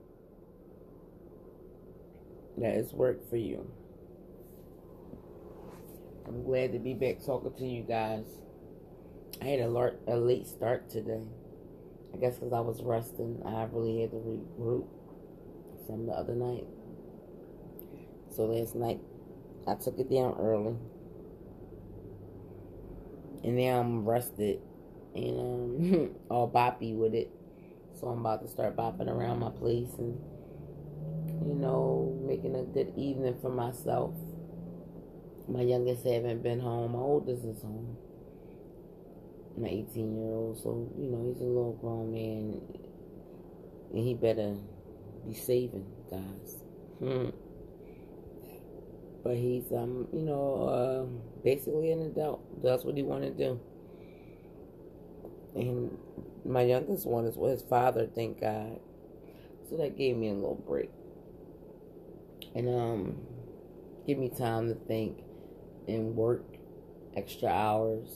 That 2.58 2.74
is 2.74 2.92
work 2.92 3.28
for 3.28 3.36
you. 3.36 3.70
I'm 6.26 6.42
glad 6.42 6.72
to 6.72 6.80
be 6.80 6.92
back 6.92 7.24
talking 7.24 7.52
to 7.54 7.64
you 7.64 7.82
guys. 7.82 8.26
I 9.40 9.44
had 9.44 9.60
a, 9.60 9.92
a 10.08 10.16
late 10.16 10.48
start 10.48 10.90
today. 10.90 11.22
I 12.12 12.16
guess 12.16 12.34
because 12.34 12.52
I 12.52 12.60
was 12.60 12.82
resting. 12.82 13.42
I 13.46 13.68
really 13.70 14.00
had 14.00 14.10
to 14.10 14.16
regroup 14.16 14.86
from 15.86 16.06
the 16.06 16.12
other 16.12 16.34
night. 16.34 16.66
So 18.34 18.46
last 18.46 18.74
night, 18.74 19.00
I 19.68 19.76
took 19.76 20.00
it 20.00 20.10
down 20.10 20.34
early. 20.40 20.74
And 23.44 23.56
now 23.56 23.78
I'm 23.78 24.04
rested 24.04 24.60
and 25.14 25.94
um, 25.94 26.10
all 26.28 26.50
boppy 26.50 26.96
with 26.96 27.14
it. 27.14 27.30
So 28.00 28.08
I'm 28.08 28.18
about 28.20 28.42
to 28.42 28.48
start 28.48 28.76
bopping 28.76 29.08
around 29.08 29.38
my 29.38 29.50
place 29.50 29.90
and, 29.98 30.18
you 31.46 31.54
know, 31.54 32.18
making 32.26 32.56
a 32.56 32.62
good 32.62 32.92
evening 32.96 33.36
for 33.40 33.48
myself. 33.48 34.14
My 35.48 35.60
youngest 35.60 36.04
haven't 36.04 36.42
been 36.42 36.58
home. 36.58 36.92
My 36.92 36.98
oldest 36.98 37.44
is 37.44 37.62
home. 37.62 37.96
My 39.56 39.68
18 39.68 40.16
year 40.16 40.24
old. 40.24 40.58
So, 40.60 40.90
you 40.98 41.08
know, 41.08 41.24
he's 41.28 41.40
a 41.40 41.44
little 41.44 41.78
grown 41.80 42.12
man. 42.12 42.60
And 43.92 44.04
he 44.04 44.14
better 44.14 44.56
be 45.24 45.34
saving, 45.34 45.86
guys. 46.10 46.56
Hmm. 46.98 47.28
But 49.22 49.36
he's, 49.36 49.70
um, 49.72 50.08
you 50.12 50.22
know, 50.22 50.64
uh, 50.64 51.42
basically 51.44 51.92
an 51.92 52.02
adult. 52.02 52.62
That's 52.62 52.84
what 52.84 52.96
he 52.96 53.04
want 53.04 53.22
to 53.22 53.30
do. 53.30 53.60
And 55.54 55.96
my 56.44 56.62
youngest 56.62 57.06
one 57.06 57.24
is 57.24 57.36
with 57.36 57.52
his 57.52 57.62
father, 57.62 58.08
thank 58.14 58.40
God. 58.40 58.80
So 59.70 59.76
that 59.76 59.96
gave 59.96 60.16
me 60.16 60.28
a 60.28 60.34
little 60.34 60.62
break. 60.66 60.90
And, 62.54 62.68
um, 62.68 63.16
give 64.06 64.18
me 64.18 64.28
time 64.28 64.68
to 64.68 64.74
think 64.74 65.25
and 65.88 66.14
work 66.14 66.44
extra 67.16 67.48
hours. 67.48 68.08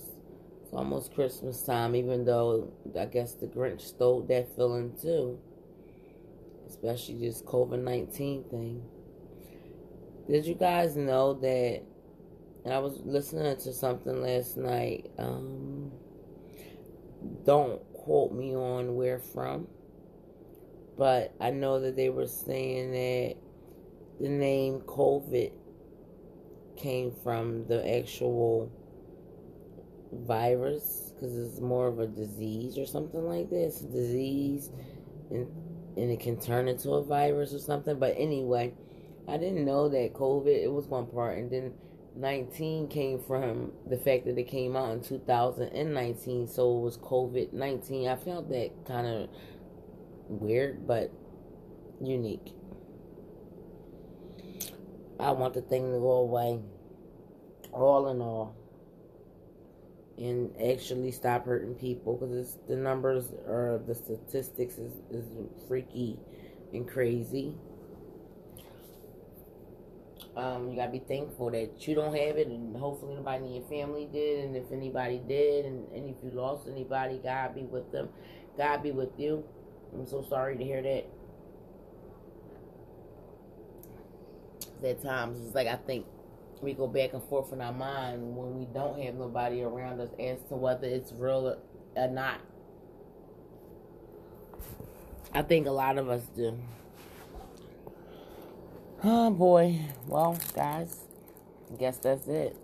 It's 0.62 0.72
almost 0.72 1.14
Christmas 1.14 1.62
time, 1.62 1.96
even 1.96 2.24
though 2.24 2.72
I 2.98 3.06
guess 3.06 3.34
the 3.34 3.46
Grinch 3.46 3.80
stole 3.80 4.22
that 4.22 4.54
feeling 4.56 4.96
too. 5.00 5.38
Especially 6.68 7.18
this 7.18 7.42
COVID 7.42 7.82
19 7.82 8.44
thing. 8.44 8.82
Did 10.28 10.46
you 10.46 10.54
guys 10.54 10.96
know 10.96 11.34
that? 11.34 11.82
And 12.64 12.74
I 12.74 12.78
was 12.78 13.00
listening 13.04 13.56
to 13.56 13.72
something 13.72 14.22
last 14.22 14.56
night. 14.56 15.10
Um, 15.18 15.90
don't 17.44 17.80
quote 17.94 18.32
me 18.32 18.54
on 18.54 18.94
where 18.94 19.18
from, 19.18 19.66
but 20.96 21.34
I 21.40 21.50
know 21.50 21.80
that 21.80 21.96
they 21.96 22.10
were 22.10 22.26
saying 22.26 22.92
that 22.92 23.36
the 24.20 24.28
name 24.28 24.80
COVID 24.80 25.52
came 26.80 27.12
from 27.22 27.66
the 27.66 27.98
actual 27.98 28.70
virus 30.12 31.12
because 31.14 31.36
it's 31.36 31.60
more 31.60 31.86
of 31.86 32.00
a 32.00 32.06
disease 32.06 32.78
or 32.78 32.86
something 32.86 33.22
like 33.22 33.48
this 33.50 33.80
disease 33.80 34.70
and 35.30 35.46
and 35.96 36.10
it 36.10 36.20
can 36.20 36.40
turn 36.40 36.68
into 36.68 36.90
a 36.92 37.04
virus 37.04 37.52
or 37.52 37.58
something. 37.58 37.98
But 37.98 38.14
anyway 38.16 38.74
i 39.28 39.36
didn't 39.36 39.64
know 39.64 39.88
that 39.88 40.14
covid 40.14 40.62
it 40.62 40.72
was 40.72 40.86
one 40.86 41.06
part. 41.06 41.38
And 41.38 41.50
then 41.50 41.72
19 42.16 42.88
came 42.88 43.20
from 43.20 43.72
the 43.88 43.96
fact 43.96 44.24
that 44.24 44.36
it 44.36 44.48
came 44.48 44.76
out 44.76 44.90
in 44.90 45.00
2019 45.00 46.48
so 46.48 46.76
it 46.76 46.80
was 46.80 46.98
covid-19 46.98 48.08
i 48.08 48.16
felt 48.16 48.48
that 48.48 48.70
kind 48.84 49.06
of 49.06 49.28
weird 50.28 50.86
but 50.86 51.10
unique 52.00 52.52
I 55.20 55.32
want 55.32 55.54
the 55.54 55.62
thing 55.62 55.92
to 55.92 55.98
go 55.98 56.12
away. 56.12 56.60
All 57.72 58.08
in 58.08 58.20
all. 58.20 58.56
And 60.18 60.50
actually 60.60 61.12
stop 61.12 61.46
hurting 61.46 61.74
people 61.74 62.16
because 62.16 62.58
the 62.68 62.76
numbers 62.76 63.32
or 63.46 63.82
the 63.86 63.94
statistics 63.94 64.74
is, 64.78 64.92
is 65.10 65.26
freaky 65.68 66.18
and 66.72 66.88
crazy. 66.88 67.54
Um, 70.36 70.70
you 70.70 70.76
gotta 70.76 70.92
be 70.92 71.00
thankful 71.00 71.50
that 71.50 71.86
you 71.86 71.94
don't 71.94 72.14
have 72.14 72.36
it, 72.36 72.46
and 72.46 72.76
hopefully 72.76 73.14
nobody 73.14 73.46
in 73.46 73.54
your 73.54 73.68
family 73.68 74.08
did. 74.12 74.44
And 74.44 74.56
if 74.56 74.70
anybody 74.72 75.20
did, 75.26 75.64
and, 75.66 75.86
and 75.92 76.08
if 76.08 76.16
you 76.22 76.30
lost 76.30 76.68
anybody, 76.68 77.20
God 77.22 77.54
be 77.54 77.62
with 77.62 77.90
them. 77.92 78.08
God 78.56 78.82
be 78.82 78.92
with 78.92 79.18
you. 79.18 79.44
I'm 79.92 80.06
so 80.06 80.24
sorry 80.28 80.56
to 80.56 80.64
hear 80.64 80.82
that. 80.82 81.06
At 84.84 85.02
times, 85.02 85.38
it's 85.44 85.54
like 85.54 85.66
I 85.66 85.76
think 85.76 86.06
we 86.62 86.72
go 86.72 86.86
back 86.86 87.12
and 87.12 87.22
forth 87.24 87.52
in 87.52 87.60
our 87.60 87.72
mind 87.72 88.36
when 88.36 88.58
we 88.58 88.66
don't 88.66 89.00
have 89.02 89.14
nobody 89.14 89.62
around 89.62 90.00
us 90.00 90.10
as 90.18 90.38
to 90.48 90.56
whether 90.56 90.86
it's 90.86 91.12
real 91.12 91.56
or 91.96 92.08
not. 92.08 92.40
I 95.32 95.42
think 95.42 95.66
a 95.66 95.70
lot 95.70 95.98
of 95.98 96.08
us 96.08 96.22
do. 96.34 96.58
Oh 99.04 99.30
boy. 99.30 99.78
Well, 100.06 100.38
guys, 100.54 100.96
I 101.72 101.76
guess 101.76 101.98
that's 101.98 102.26
it. 102.26 102.56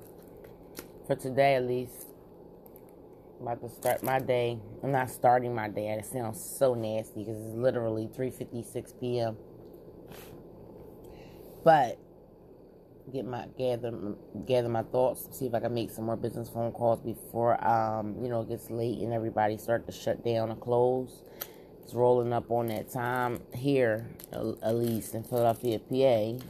For 1.06 1.16
today 1.16 1.54
at 1.54 1.64
least. 1.64 2.06
I'm 3.38 3.48
about 3.48 3.60
to 3.60 3.68
start 3.68 4.02
my 4.02 4.18
day. 4.18 4.58
I'm 4.82 4.92
not 4.92 5.10
starting 5.10 5.54
my 5.54 5.68
day. 5.68 5.88
It 5.90 6.06
sounds 6.06 6.40
so 6.40 6.72
nasty 6.72 7.22
because 7.22 7.36
it's 7.36 7.54
literally 7.54 8.08
3:56 8.08 8.98
p.m. 8.98 9.36
But 11.62 11.98
get 13.12 13.24
my 13.24 13.46
gather 13.58 13.92
gather 14.46 14.68
my 14.68 14.82
thoughts, 14.82 15.28
see 15.36 15.46
if 15.46 15.54
I 15.54 15.60
can 15.60 15.74
make 15.74 15.90
some 15.90 16.06
more 16.06 16.16
business 16.16 16.48
phone 16.48 16.72
calls 16.72 17.00
before 17.00 17.62
um, 17.66 18.16
you 18.22 18.28
know, 18.28 18.42
it 18.42 18.48
gets 18.48 18.70
late 18.70 18.98
and 18.98 19.12
everybody 19.12 19.56
start 19.56 19.86
to 19.86 19.92
shut 19.92 20.24
down 20.24 20.50
and 20.50 20.60
close. 20.60 21.22
It's 21.82 21.94
rolling 21.94 22.32
up 22.32 22.50
on 22.50 22.66
that 22.66 22.90
time 22.90 23.40
here, 23.54 24.08
at 24.32 24.74
least 24.74 25.14
in 25.14 25.22
Philadelphia, 25.22 25.78
PA, 25.78 26.44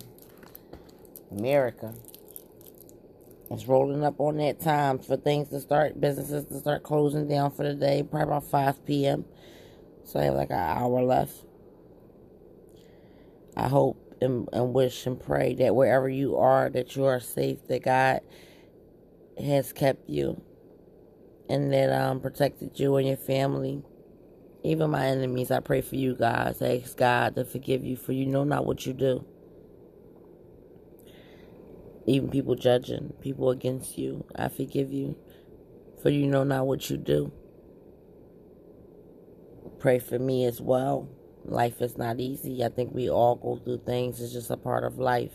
America. 1.31 1.95
It's 3.51 3.67
rolling 3.67 4.03
up 4.03 4.19
on 4.19 4.39
that 4.39 4.61
time 4.61 4.99
for 4.99 5.17
things 5.17 5.49
to 5.51 5.61
start, 5.61 6.01
businesses 6.01 6.47
to 6.47 6.59
start 6.59 6.83
closing 6.83 7.29
down 7.29 7.51
for 7.51 7.65
the 7.65 7.75
day, 7.75 8.03
probably 8.03 8.29
about 8.29 8.45
5 8.45 8.87
p.m. 8.87 9.27
So 10.05 10.19
I 10.21 10.25
have 10.25 10.35
like 10.35 10.51
an 10.51 10.57
hour 10.57 11.03
left. 11.03 11.35
I 13.57 13.69
hope 13.69 14.06
and, 14.21 14.49
and 14.53 14.73
wish 14.73 15.07
and 15.07 15.21
pray 15.21 15.55
that 15.55 15.75
wherever 15.75 16.09
you 16.09 16.37
are, 16.37 16.71
that 16.71 16.97
you 16.97 17.05
are 17.05 17.21
safe, 17.21 17.67
that 17.69 17.85
God 17.85 18.21
has 19.39 19.73
kept 19.73 20.09
you, 20.09 20.43
and 21.49 21.73
that 21.73 21.93
um 21.93 22.21
protected 22.21 22.79
you 22.79 22.97
and 22.97 23.07
your 23.09 23.17
family 23.17 23.83
even 24.67 24.91
my 24.91 25.07
enemies, 25.07 25.53
I 25.53 25.61
pray 25.61 25.81
for 25.81 25.95
you 25.95 26.17
guys. 26.17 26.61
I 26.61 26.79
ask 26.83 26.97
God 26.97 27.37
to 27.37 27.45
forgive 27.45 27.85
you 27.85 27.97
for 27.97 28.13
you 28.13 28.27
know 28.27 28.43
not 28.43 28.67
what 28.67 28.85
you 28.85 28.93
do. 28.93 29.25
Even 32.05 32.31
people 32.31 32.57
judging, 32.57 33.13
people 33.21 33.51
against 33.51 33.97
you, 33.97 34.25
I 34.35 34.49
forgive 34.49 34.93
you 34.93 35.17
for 36.03 36.11
you 36.11 36.27
know 36.27 36.43
not 36.43 36.67
what 36.67 36.91
you 36.91 36.97
do. 36.97 37.33
Pray 39.79 40.01
for 40.01 40.19
me 40.19 40.45
as 40.45 40.61
well. 40.61 41.09
Life 41.47 41.81
is 41.81 41.97
not 41.97 42.19
easy. 42.19 42.65
I 42.65 42.69
think 42.69 42.93
we 42.93 43.09
all 43.09 43.37
go 43.37 43.57
through 43.57 43.83
things. 43.87 44.21
It's 44.21 44.33
just 44.33 44.51
a 44.51 44.57
part 44.57 44.85
of 44.85 44.99
life. 44.99 45.33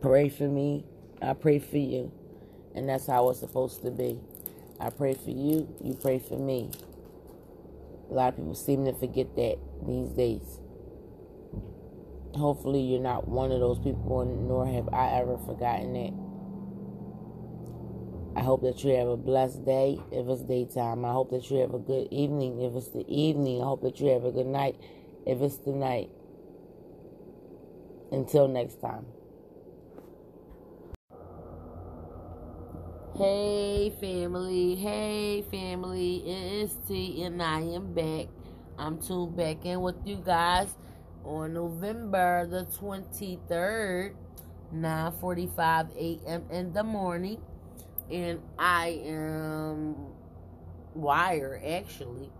Pray 0.00 0.28
for 0.28 0.44
me. 0.48 0.84
I 1.20 1.34
pray 1.34 1.58
for 1.58 1.78
you. 1.78 2.12
And 2.74 2.88
that's 2.88 3.06
how 3.08 3.28
it's 3.30 3.40
supposed 3.40 3.82
to 3.82 3.90
be. 3.90 4.20
I 4.80 4.90
pray 4.90 5.14
for 5.14 5.30
you. 5.30 5.68
You 5.82 5.94
pray 5.94 6.20
for 6.20 6.38
me. 6.38 6.70
A 8.10 8.14
lot 8.14 8.30
of 8.30 8.36
people 8.36 8.54
seem 8.54 8.84
to 8.84 8.92
forget 8.92 9.34
that 9.36 9.58
these 9.86 10.10
days. 10.10 10.60
Hopefully, 12.36 12.80
you're 12.80 13.00
not 13.00 13.28
one 13.28 13.52
of 13.52 13.60
those 13.60 13.78
people, 13.78 14.24
nor 14.24 14.66
have 14.66 14.88
I 14.92 15.18
ever 15.20 15.38
forgotten 15.38 15.92
that. 15.94 16.21
I 18.42 18.44
hope 18.44 18.62
that 18.62 18.82
you 18.82 18.90
have 18.96 19.06
a 19.06 19.16
blessed 19.16 19.64
day 19.64 20.00
if 20.10 20.26
it's 20.26 20.42
daytime. 20.42 21.04
I 21.04 21.12
hope 21.12 21.30
that 21.30 21.48
you 21.48 21.58
have 21.58 21.74
a 21.74 21.78
good 21.78 22.08
evening 22.10 22.60
if 22.60 22.74
it's 22.74 22.88
the 22.88 23.04
evening. 23.06 23.62
I 23.62 23.66
hope 23.66 23.82
that 23.82 24.00
you 24.00 24.08
have 24.08 24.24
a 24.24 24.32
good 24.32 24.48
night 24.48 24.74
if 25.24 25.40
it's 25.40 25.58
the 25.58 25.70
night. 25.70 26.10
Until 28.10 28.48
next 28.48 28.80
time. 28.80 29.06
Hey 33.16 33.92
family, 34.00 34.74
hey 34.74 35.44
family, 35.48 36.16
it's 36.26 36.74
T 36.88 37.22
and 37.22 37.40
I 37.40 37.60
am 37.60 37.94
back. 37.94 38.26
I'm 38.76 39.00
tuned 39.00 39.36
back 39.36 39.64
in 39.64 39.82
with 39.82 40.04
you 40.04 40.16
guys 40.16 40.74
on 41.24 41.54
November 41.54 42.48
the 42.48 42.64
23rd, 42.64 44.16
9:45 44.74 45.96
a.m. 45.96 46.42
in 46.50 46.72
the 46.72 46.82
morning. 46.82 47.40
And 48.12 48.40
I 48.58 49.00
am 49.06 49.96
wired 50.94 51.64
actually. 51.64 52.30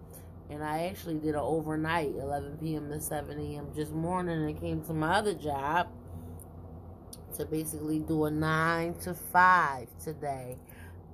And 0.51 0.63
I 0.63 0.89
actually 0.89 1.15
did 1.15 1.31
an 1.31 1.41
overnight, 1.41 2.15
11 2.15 2.59
p.m. 2.59 2.91
to 2.91 3.01
7 3.01 3.39
a.m. 3.39 3.69
just 3.75 3.93
morning 3.93 4.45
and 4.45 4.61
came 4.61 4.83
to 4.85 4.93
my 4.93 5.15
other 5.15 5.33
job 5.33 5.89
to 7.39 7.47
basically 7.47 8.01
do 8.01 8.27
a 8.27 8.31
9 8.31 8.95
to 9.01 9.15
5 9.15 9.89
today. 10.05 10.59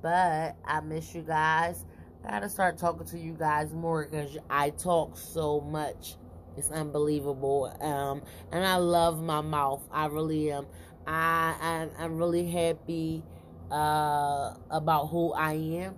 But 0.02 0.56
I 0.64 0.80
miss 0.80 1.14
you 1.14 1.22
guys. 1.22 1.84
Gotta 2.24 2.48
start 2.48 2.78
talking 2.78 3.06
to 3.06 3.18
you 3.18 3.34
guys 3.34 3.72
more 3.72 4.06
because 4.06 4.36
I 4.50 4.70
talk 4.70 5.16
so 5.16 5.60
much. 5.60 6.16
It's 6.56 6.70
unbelievable. 6.72 7.72
Um, 7.80 8.22
and 8.50 8.66
I 8.66 8.76
love 8.76 9.22
my 9.22 9.40
mouth. 9.40 9.82
I 9.92 10.06
really 10.06 10.50
am. 10.50 10.66
I, 11.06 11.54
I 11.60 12.02
I'm 12.02 12.16
really 12.18 12.46
happy 12.46 13.22
uh, 13.70 14.54
about 14.70 15.06
who 15.06 15.32
I 15.32 15.52
am. 15.52 15.94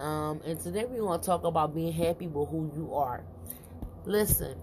Um, 0.00 0.40
and 0.44 0.60
today 0.60 0.84
we 0.84 1.00
want 1.00 1.22
to 1.22 1.26
talk 1.26 1.44
about 1.44 1.74
being 1.74 1.92
happy 1.92 2.26
with 2.26 2.48
who 2.50 2.70
you 2.76 2.94
are. 2.94 3.24
Listen, 4.04 4.56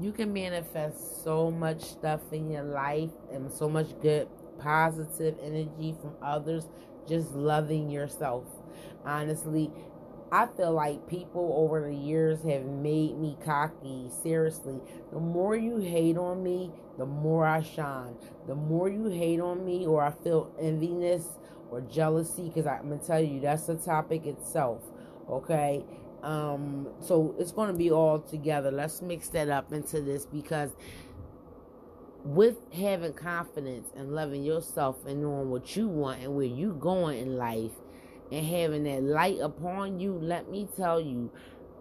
you 0.00 0.12
can 0.12 0.32
manifest 0.32 1.22
so 1.24 1.50
much 1.50 1.82
stuff 1.82 2.20
in 2.32 2.50
your 2.50 2.64
life 2.64 3.10
and 3.32 3.52
so 3.52 3.68
much 3.68 3.88
good 4.00 4.28
positive 4.58 5.36
energy 5.42 5.94
from 6.00 6.14
others 6.22 6.66
just 7.08 7.32
loving 7.32 7.90
yourself. 7.90 8.44
Honestly, 9.04 9.70
I 10.30 10.46
feel 10.46 10.72
like 10.72 11.08
people 11.08 11.54
over 11.56 11.80
the 11.80 11.94
years 11.94 12.42
have 12.42 12.64
made 12.64 13.18
me 13.18 13.36
cocky. 13.44 14.10
Seriously, 14.22 14.78
the 15.10 15.18
more 15.18 15.56
you 15.56 15.78
hate 15.78 16.18
on 16.18 16.42
me, 16.42 16.70
the 16.98 17.06
more 17.06 17.46
I 17.46 17.62
shine. 17.62 18.14
The 18.46 18.54
more 18.54 18.90
you 18.90 19.06
hate 19.06 19.40
on 19.40 19.64
me, 19.64 19.86
or 19.86 20.02
I 20.02 20.10
feel 20.10 20.52
enviness 20.60 21.37
or 21.70 21.80
jealousy, 21.82 22.48
because 22.48 22.66
I'm 22.66 22.88
gonna 22.88 22.98
tell 22.98 23.20
you 23.20 23.40
that's 23.40 23.66
the 23.66 23.76
topic 23.76 24.26
itself. 24.26 24.82
Okay, 25.28 25.84
um, 26.22 26.88
so 27.00 27.34
it's 27.38 27.52
gonna 27.52 27.74
be 27.74 27.90
all 27.90 28.20
together. 28.20 28.70
Let's 28.70 29.02
mix 29.02 29.28
that 29.30 29.48
up 29.48 29.72
into 29.72 30.00
this 30.00 30.26
because 30.26 30.70
with 32.24 32.56
having 32.74 33.12
confidence 33.12 33.88
and 33.96 34.14
loving 34.14 34.42
yourself 34.42 35.06
and 35.06 35.22
knowing 35.22 35.50
what 35.50 35.76
you 35.76 35.88
want 35.88 36.20
and 36.20 36.34
where 36.34 36.46
you 36.46 36.76
going 36.78 37.18
in 37.18 37.36
life 37.36 37.72
and 38.30 38.44
having 38.46 38.84
that 38.84 39.02
light 39.02 39.38
upon 39.40 39.98
you, 39.98 40.12
let 40.12 40.50
me 40.50 40.68
tell 40.76 41.00
you, 41.00 41.30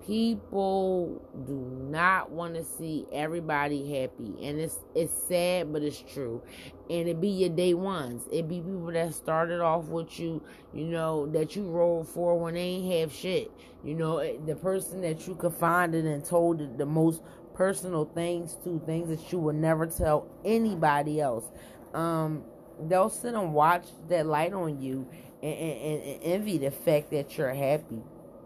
people 0.07 1.21
do 1.45 1.89
not 1.91 2.31
want 2.31 2.55
to 2.55 2.63
see 2.63 3.05
everybody 3.11 3.99
happy. 3.99 4.33
And 4.41 4.59
it's 4.59 4.79
it's 4.95 5.13
sad, 5.27 5.73
but 5.73 5.83
it's 5.83 6.01
true. 6.01 6.41
And 6.89 7.09
it 7.09 7.19
be 7.19 7.27
your 7.27 7.49
day 7.49 7.73
ones. 7.73 8.23
It 8.31 8.47
be 8.47 8.61
people 8.61 8.91
that 8.93 9.13
started 9.13 9.59
off 9.59 9.85
with 9.85 10.17
you, 10.17 10.41
you 10.73 10.85
know, 10.85 11.27
that 11.27 11.55
you 11.55 11.69
rolled 11.69 12.07
for 12.07 12.39
when 12.39 12.53
they 12.53 12.61
ain't 12.61 12.93
have 12.93 13.13
shit. 13.13 13.51
You 13.83 13.95
know, 13.95 14.37
the 14.45 14.55
person 14.55 15.01
that 15.01 15.27
you 15.27 15.35
confided 15.35 16.05
and 16.05 16.23
told 16.23 16.77
the 16.77 16.85
most 16.85 17.21
personal 17.53 18.05
things 18.05 18.55
to 18.63 18.81
things 18.85 19.09
that 19.09 19.31
you 19.31 19.39
would 19.39 19.55
never 19.55 19.85
tell 19.85 20.27
anybody 20.45 21.19
else. 21.19 21.45
Um, 21.93 22.43
they'll 22.87 23.09
sit 23.09 23.33
and 23.33 23.53
watch 23.53 23.87
that 24.09 24.25
light 24.25 24.53
on 24.53 24.81
you 24.81 25.07
and, 25.43 25.53
and, 25.53 26.03
and 26.03 26.23
envy 26.23 26.57
the 26.57 26.71
fact 26.71 27.11
that 27.11 27.37
you're 27.37 27.53
happy. 27.53 28.01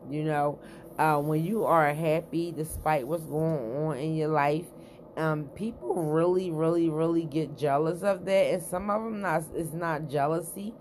You 0.10 0.24
know, 0.24 0.60
uh, 0.98 1.18
when 1.18 1.44
you 1.46 1.66
are 1.66 1.94
happy 1.94 2.52
despite 2.52 3.08
what's 3.08 3.26
going 3.26 3.76
on 3.76 3.98
in 3.98 4.16
your 4.16 4.30
life, 4.30 4.66
um, 5.18 5.46
people 5.56 6.04
really, 6.04 6.52
really, 6.52 6.90
really 6.90 7.26
get 7.26 7.58
jealous 7.58 8.02
of 8.02 8.26
that, 8.26 8.54
and 8.54 8.64
some 8.64 8.90
of 8.90 9.04
them 9.04 9.22
not. 9.22 9.44
It's 9.54 9.74
not 9.74 10.10
jealousy, 10.10 10.74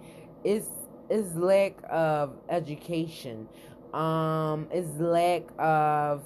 it's 0.44 0.68
it's 1.08 1.34
lack 1.34 1.74
of 1.88 2.36
education, 2.48 3.48
um, 3.92 4.68
it's 4.70 4.98
lack 5.00 5.42
of 5.58 6.22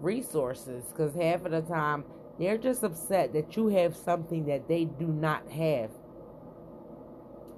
resources 0.00 0.84
because 0.86 1.14
half 1.14 1.44
of 1.44 1.52
the 1.52 1.62
time 1.62 2.04
they're 2.38 2.58
just 2.58 2.82
upset 2.82 3.32
that 3.32 3.56
you 3.56 3.68
have 3.68 3.96
something 3.96 4.46
that 4.46 4.68
they 4.68 4.84
do 4.84 5.06
not 5.06 5.50
have. 5.50 5.90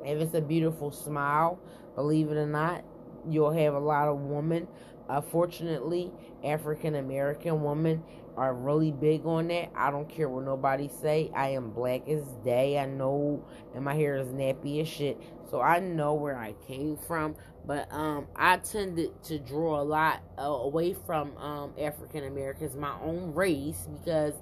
If 0.04 0.20
it's 0.20 0.34
a 0.34 0.40
beautiful 0.40 0.90
smile, 0.90 1.58
believe 1.94 2.30
it 2.30 2.36
or 2.36 2.46
not, 2.46 2.84
you'll 3.28 3.52
have 3.52 3.74
a 3.74 3.78
lot 3.78 4.08
of 4.08 4.18
women 4.20 4.68
unfortunately, 5.08 6.10
African 6.44 6.96
American 6.96 7.62
women 7.62 8.02
are 8.36 8.54
really 8.54 8.92
big 8.92 9.26
on 9.26 9.48
that. 9.48 9.70
I 9.74 9.90
don't 9.90 10.08
care 10.08 10.28
what 10.28 10.44
nobody 10.44 10.88
say. 10.88 11.30
I 11.34 11.48
am 11.50 11.70
black 11.70 12.08
as 12.08 12.24
day. 12.44 12.78
I 12.78 12.86
know, 12.86 13.44
and 13.74 13.84
my 13.84 13.94
hair 13.94 14.16
is 14.16 14.28
nappy 14.28 14.80
as 14.80 14.88
shit. 14.88 15.20
So 15.50 15.60
I 15.60 15.80
know 15.80 16.14
where 16.14 16.38
I 16.38 16.54
came 16.66 16.96
from. 16.96 17.34
But 17.66 17.92
um, 17.92 18.28
I 18.34 18.56
tended 18.58 19.22
to 19.24 19.38
draw 19.38 19.80
a 19.80 19.84
lot 19.84 20.22
uh, 20.38 20.44
away 20.44 20.94
from 20.94 21.36
um, 21.36 21.74
African 21.78 22.24
Americans, 22.24 22.74
my 22.74 22.94
own 23.02 23.34
race, 23.34 23.86
because 23.92 24.32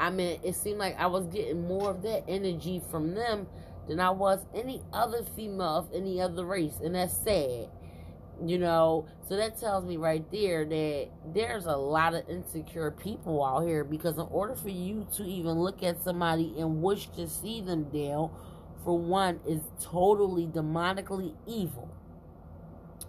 I 0.00 0.10
mean, 0.10 0.40
it 0.42 0.54
seemed 0.54 0.78
like 0.78 0.98
I 0.98 1.06
was 1.06 1.26
getting 1.26 1.66
more 1.68 1.90
of 1.90 2.02
that 2.02 2.24
energy 2.26 2.80
from 2.90 3.14
them 3.14 3.46
than 3.86 4.00
I 4.00 4.10
was 4.10 4.44
any 4.54 4.82
other 4.92 5.22
female 5.36 5.76
of 5.76 5.88
any 5.94 6.20
other 6.20 6.44
race, 6.44 6.80
and 6.82 6.94
that's 6.94 7.16
sad. 7.16 7.68
You 8.42 8.58
know, 8.58 9.06
so 9.28 9.36
that 9.36 9.60
tells 9.60 9.84
me 9.84 9.96
right 9.96 10.28
there 10.32 10.64
that 10.64 11.08
there's 11.32 11.66
a 11.66 11.76
lot 11.76 12.14
of 12.14 12.28
insecure 12.28 12.90
people 12.90 13.44
out 13.44 13.60
here 13.60 13.84
because 13.84 14.16
in 14.16 14.26
order 14.30 14.54
for 14.54 14.70
you 14.70 15.06
to 15.16 15.22
even 15.24 15.52
look 15.52 15.82
at 15.82 16.02
somebody 16.02 16.54
and 16.58 16.82
wish 16.82 17.06
to 17.10 17.28
see 17.28 17.60
them 17.60 17.84
down, 17.84 18.30
for 18.84 18.98
one, 18.98 19.40
is 19.46 19.62
totally 19.80 20.46
demonically 20.46 21.34
evil. 21.46 21.88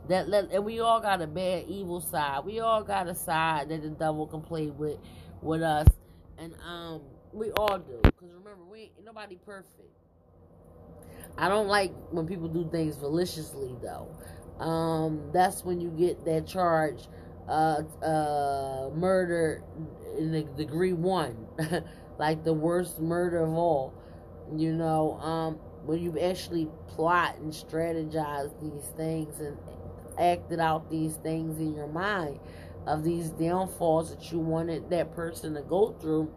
That, 0.10 0.30
that 0.30 0.52
and 0.52 0.64
we 0.64 0.80
all 0.80 1.02
got 1.02 1.22
a 1.22 1.28
bad 1.28 1.66
evil 1.68 2.00
side. 2.00 2.46
We 2.46 2.60
all 2.60 2.84
got 2.84 3.08
a 3.08 3.16
side 3.16 3.70
that 3.70 3.82
the 3.82 3.90
devil 3.90 4.28
can 4.28 4.42
play 4.42 4.68
with 4.68 5.00
with 5.42 5.64
us 5.64 5.88
and 6.38 6.54
um, 6.66 7.02
we 7.34 7.52
all 7.52 7.80
do. 7.80 8.00
Because 8.04 8.30
remember, 8.30 8.64
we 8.70 8.82
ain't 8.82 9.06
nobody 9.06 9.38
perfect. 9.46 9.90
I 11.38 11.50
don't 11.50 11.68
like 11.68 11.94
when 12.12 12.28
people 12.28 12.48
do 12.48 12.68
things 12.72 13.00
maliciously, 13.00 13.76
though. 13.82 14.08
Um, 14.60 15.30
that's 15.34 15.66
when 15.66 15.82
you 15.82 15.90
get 15.90 16.26
that 16.26 16.48
charge, 16.48 17.08
uh, 17.48 17.84
uh, 18.02 18.90
murder 18.96 19.64
in 20.18 20.32
the 20.32 20.44
degree 20.44 20.94
one, 20.94 21.36
like 22.18 22.44
the 22.44 22.54
worst 22.54 23.00
murder 23.00 23.44
of 23.44 23.54
all. 23.54 23.94
You 24.56 24.74
know, 24.74 25.20
um, 25.20 25.56
when 25.86 26.00
you 26.02 26.18
actually 26.20 26.68
plot 26.88 27.38
and 27.38 27.52
strategize 27.52 28.52
these 28.62 28.88
things 28.96 29.40
and 29.40 29.58
acted 30.18 30.60
out 30.60 30.90
these 30.90 31.16
things 31.18 31.60
in 31.60 31.74
your 31.76 31.88
mind 31.88 32.40
of 32.88 33.04
these 33.04 33.30
downfalls 33.32 34.16
that 34.16 34.32
you 34.32 34.40
wanted 34.40 34.90
that 34.90 35.14
person 35.16 35.56
to 35.56 35.62
go 35.62 35.92
through, 36.00 36.32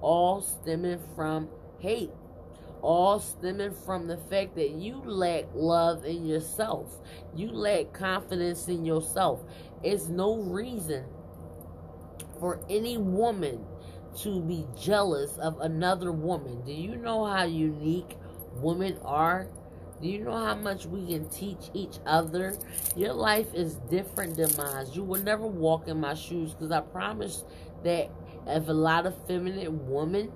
all 0.00 0.40
stemming 0.40 1.00
from 1.14 1.48
hate. 1.80 2.10
All 2.82 3.18
stemming 3.20 3.72
from 3.72 4.06
the 4.06 4.16
fact 4.16 4.54
that 4.56 4.70
you 4.70 5.02
lack 5.04 5.46
love 5.54 6.04
in 6.04 6.26
yourself. 6.26 6.98
You 7.34 7.50
lack 7.50 7.92
confidence 7.92 8.68
in 8.68 8.84
yourself. 8.84 9.42
It's 9.82 10.08
no 10.08 10.36
reason 10.36 11.04
for 12.38 12.60
any 12.68 12.98
woman 12.98 13.64
to 14.22 14.40
be 14.40 14.66
jealous 14.80 15.36
of 15.38 15.60
another 15.60 16.12
woman. 16.12 16.62
Do 16.64 16.72
you 16.72 16.96
know 16.96 17.24
how 17.24 17.44
unique 17.44 18.16
women 18.54 18.98
are? 19.04 19.48
Do 20.00 20.08
you 20.08 20.24
know 20.24 20.36
how 20.36 20.54
much 20.54 20.86
we 20.86 21.06
can 21.06 21.28
teach 21.28 21.70
each 21.74 21.98
other? 22.06 22.56
Your 22.94 23.12
life 23.12 23.52
is 23.54 23.74
different 23.90 24.36
than 24.36 24.50
mine. 24.56 24.86
You 24.92 25.02
will 25.02 25.22
never 25.22 25.46
walk 25.46 25.88
in 25.88 25.98
my 25.98 26.14
shoes 26.14 26.52
because 26.52 26.70
I 26.70 26.80
promise 26.80 27.44
that 27.82 28.10
if 28.46 28.68
a 28.68 28.72
lot 28.72 29.06
of 29.06 29.26
feminine 29.26 29.88
women 29.90 30.30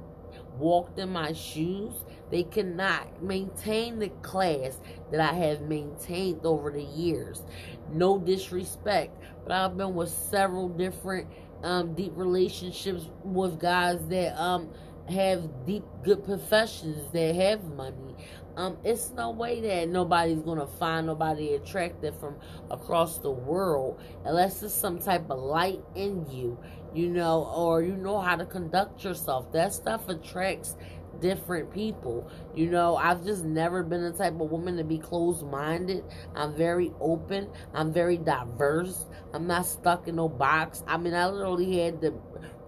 walked 0.59 0.99
in 0.99 1.11
my 1.11 1.33
shoes, 1.33 1.95
they 2.33 2.43
cannot 2.43 3.23
maintain 3.23 4.01
the 4.01 4.09
class 4.23 4.81
that 5.13 5.21
I 5.21 5.33
have 5.35 5.61
maintained 5.61 6.41
over 6.45 6.73
the 6.73 6.83
years. 6.83 7.45
No 7.93 8.19
disrespect, 8.19 9.17
but 9.45 9.53
I've 9.53 9.77
been 9.77 9.95
with 9.95 10.09
several 10.09 10.69
different 10.69 11.29
um, 11.63 11.95
deep 11.95 12.13
relationships 12.17 13.09
with 13.23 13.61
guys 13.61 14.05
that 14.09 14.37
um, 14.41 14.71
have 15.09 15.49
deep, 15.67 15.85
good 16.03 16.25
professions 16.25 17.13
that 17.13 17.37
have 17.37 17.63
money 17.65 18.17
um, 18.57 18.77
it's 18.85 19.11
no 19.11 19.31
way 19.31 19.61
that 19.61 19.89
nobody's 19.89 20.43
gonna 20.43 20.67
find 20.67 21.07
nobody 21.07 21.55
attractive 21.55 22.19
from 22.19 22.37
across 22.71 23.19
the 23.19 23.31
world 23.31 24.01
unless 24.25 24.61
there's 24.61 24.75
some 24.75 24.99
type 24.99 25.31
of 25.31 25.39
light 25.39 25.81
in 25.95 26.27
you, 26.31 26.59
you 26.95 27.09
know, 27.09 27.51
or 27.55 27.83
you 27.83 27.97
know 27.97 28.21
how 28.21 28.37
to 28.37 28.45
conduct 28.45 29.05
yourself. 29.05 29.51
That 29.53 29.73
stuff 29.73 30.09
attracts 30.09 30.77
different 31.23 31.73
people. 31.73 32.31
You 32.55 32.69
know, 32.71 32.97
I've 32.97 33.25
just 33.25 33.45
never 33.45 33.83
been 33.83 34.03
the 34.03 34.13
type 34.13 34.35
of 34.35 34.51
woman 34.51 34.77
to 34.77 34.85
be 34.85 34.99
closed 34.99 35.47
minded. 35.47 36.05
I'm 36.35 36.55
very 36.55 36.93
open. 37.01 37.49
I'm 37.73 37.93
very 37.93 38.19
diverse. 38.19 39.07
I'm 39.33 39.47
not 39.47 39.65
stuck 39.65 40.09
in 40.09 40.17
no 40.17 40.29
box. 40.29 40.85
I 40.87 40.99
mean, 40.99 41.15
I 41.15 41.29
literally 41.29 41.79
had 41.79 42.03
to 42.03 42.13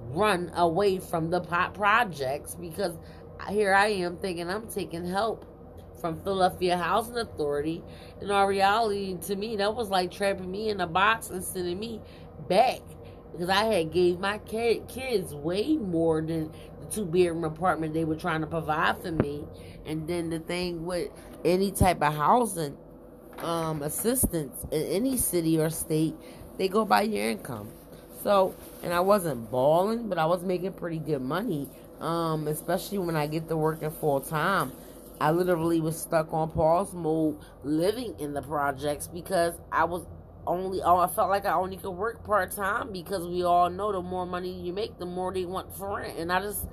run 0.00 0.50
away 0.54 0.98
from 0.98 1.28
the 1.28 1.40
pot 1.40 1.74
projects 1.74 2.54
because 2.54 2.96
here 3.50 3.74
I 3.74 3.88
am 3.88 4.16
thinking 4.16 4.48
I'm 4.48 4.68
taking 4.68 5.04
help 5.04 5.44
from 6.00 6.22
Philadelphia 6.22 6.78
Housing 6.78 7.18
Authority. 7.18 7.82
In 8.20 8.30
our 8.30 8.48
reality, 8.48 9.18
to 9.22 9.36
me, 9.36 9.56
that 9.56 9.74
was 9.74 9.90
like 9.90 10.10
trapping 10.10 10.50
me 10.50 10.70
in 10.70 10.80
a 10.80 10.86
box 10.86 11.30
and 11.30 11.42
sending 11.42 11.78
me 11.78 12.00
back 12.48 12.80
because 13.34 13.48
I 13.48 13.64
had 13.64 13.92
gave 13.92 14.20
my 14.20 14.38
kids 14.38 15.34
way 15.34 15.76
more 15.76 16.22
than 16.22 16.52
two 16.90 17.04
bedroom 17.04 17.44
apartment 17.44 17.94
they 17.94 18.04
were 18.04 18.16
trying 18.16 18.40
to 18.40 18.46
provide 18.46 19.00
for 19.02 19.12
me. 19.12 19.44
And 19.86 20.06
then 20.08 20.30
the 20.30 20.38
thing 20.38 20.84
with 20.84 21.10
any 21.44 21.70
type 21.70 22.02
of 22.02 22.14
housing 22.14 22.76
um, 23.38 23.82
assistance 23.82 24.64
in 24.70 24.82
any 24.82 25.16
city 25.16 25.58
or 25.58 25.70
state, 25.70 26.14
they 26.56 26.68
go 26.68 26.84
by 26.84 27.02
your 27.02 27.30
income. 27.30 27.68
So, 28.22 28.54
and 28.82 28.92
I 28.92 29.00
wasn't 29.00 29.50
balling, 29.50 30.08
but 30.08 30.18
I 30.18 30.24
was 30.26 30.42
making 30.42 30.72
pretty 30.72 30.98
good 30.98 31.20
money, 31.20 31.68
um, 32.00 32.48
especially 32.48 32.98
when 32.98 33.16
I 33.16 33.26
get 33.26 33.48
to 33.48 33.56
working 33.56 33.90
full 33.90 34.20
time. 34.20 34.72
I 35.20 35.30
literally 35.30 35.80
was 35.80 35.98
stuck 35.98 36.32
on 36.32 36.50
pause 36.50 36.92
mode 36.92 37.38
living 37.62 38.14
in 38.18 38.32
the 38.32 38.42
projects 38.42 39.06
because 39.06 39.54
I 39.70 39.84
was 39.84 40.04
only 40.46 40.80
oh 40.82 40.98
I 40.98 41.06
felt 41.06 41.30
like 41.30 41.46
I 41.46 41.52
only 41.54 41.76
could 41.76 41.90
work 41.90 42.24
part 42.24 42.52
time 42.52 42.92
because 42.92 43.26
we 43.26 43.42
all 43.42 43.70
know 43.70 43.92
the 43.92 44.02
more 44.02 44.26
money 44.26 44.52
you 44.52 44.72
make 44.72 44.98
the 44.98 45.06
more 45.06 45.32
they 45.32 45.44
want 45.44 45.76
for 45.76 45.98
rent 45.98 46.18
and 46.18 46.32
I 46.32 46.40
just 46.40 46.66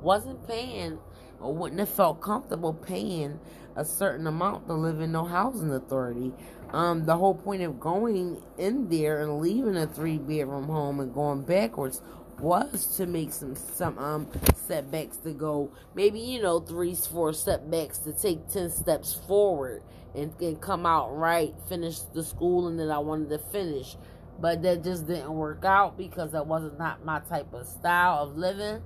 wasn't 0.00 0.46
paying 0.46 0.98
or 1.40 1.54
wouldn't 1.54 1.80
have 1.80 1.88
felt 1.88 2.20
comfortable 2.20 2.74
paying 2.74 3.38
a 3.76 3.84
certain 3.84 4.26
amount 4.26 4.66
to 4.66 4.74
live 4.74 5.00
in 5.00 5.12
no 5.12 5.24
housing 5.24 5.72
authority. 5.72 6.32
Um, 6.72 7.06
the 7.06 7.16
whole 7.16 7.34
point 7.34 7.62
of 7.62 7.80
going 7.80 8.42
in 8.58 8.88
there 8.88 9.22
and 9.22 9.40
leaving 9.40 9.76
a 9.76 9.86
three 9.86 10.18
bedroom 10.18 10.64
home 10.64 11.00
and 11.00 11.14
going 11.14 11.42
backwards 11.42 12.02
was 12.40 12.96
to 12.96 13.06
make 13.06 13.32
some 13.32 13.54
some 13.56 13.98
um 13.98 14.28
setbacks 14.54 15.16
to 15.18 15.32
go. 15.32 15.70
Maybe 15.94 16.20
you 16.20 16.42
know 16.42 16.60
three 16.60 16.94
four 16.94 17.32
setbacks 17.32 17.98
to 17.98 18.12
take 18.12 18.48
10 18.48 18.70
steps 18.70 19.14
forward 19.14 19.82
and, 20.14 20.32
and 20.40 20.60
come 20.60 20.86
out 20.86 21.16
right 21.16 21.54
finish 21.68 22.00
the 22.14 22.24
schooling 22.24 22.76
that 22.78 22.90
i 22.90 22.98
wanted 22.98 23.30
to 23.30 23.38
finish. 23.38 23.96
But 24.40 24.62
that 24.62 24.84
just 24.84 25.06
didn't 25.08 25.32
work 25.34 25.64
out 25.64 25.98
because 25.98 26.32
that 26.32 26.46
wasn't 26.46 26.78
not 26.78 27.04
my 27.04 27.20
type 27.20 27.52
of 27.52 27.66
style 27.66 28.22
of 28.22 28.36
living. 28.36 28.82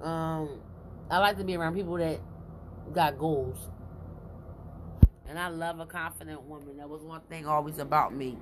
Um 0.00 0.60
i 1.10 1.18
like 1.18 1.38
to 1.38 1.44
be 1.44 1.56
around 1.56 1.74
people 1.74 1.96
that 1.96 2.20
got 2.92 3.18
goals. 3.18 3.58
And 5.28 5.38
i 5.38 5.48
love 5.48 5.80
a 5.80 5.86
confident 5.86 6.42
woman. 6.42 6.76
That 6.76 6.88
was 6.88 7.02
one 7.02 7.22
thing 7.28 7.46
always 7.46 7.78
about 7.78 8.14
me. 8.14 8.38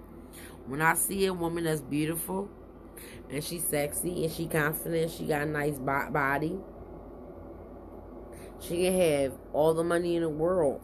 When 0.66 0.82
i 0.82 0.94
see 0.94 1.24
a 1.26 1.32
woman 1.32 1.64
that's 1.64 1.80
beautiful 1.80 2.50
and 3.30 3.42
she's 3.42 3.64
sexy 3.64 4.24
and 4.24 4.32
she 4.32 4.46
confident. 4.46 5.12
She 5.12 5.24
got 5.24 5.42
a 5.42 5.46
nice 5.46 5.78
body. 5.78 6.58
She 8.60 8.84
can 8.84 8.98
have 8.98 9.32
all 9.52 9.74
the 9.74 9.84
money 9.84 10.16
in 10.16 10.22
the 10.22 10.28
world. 10.28 10.80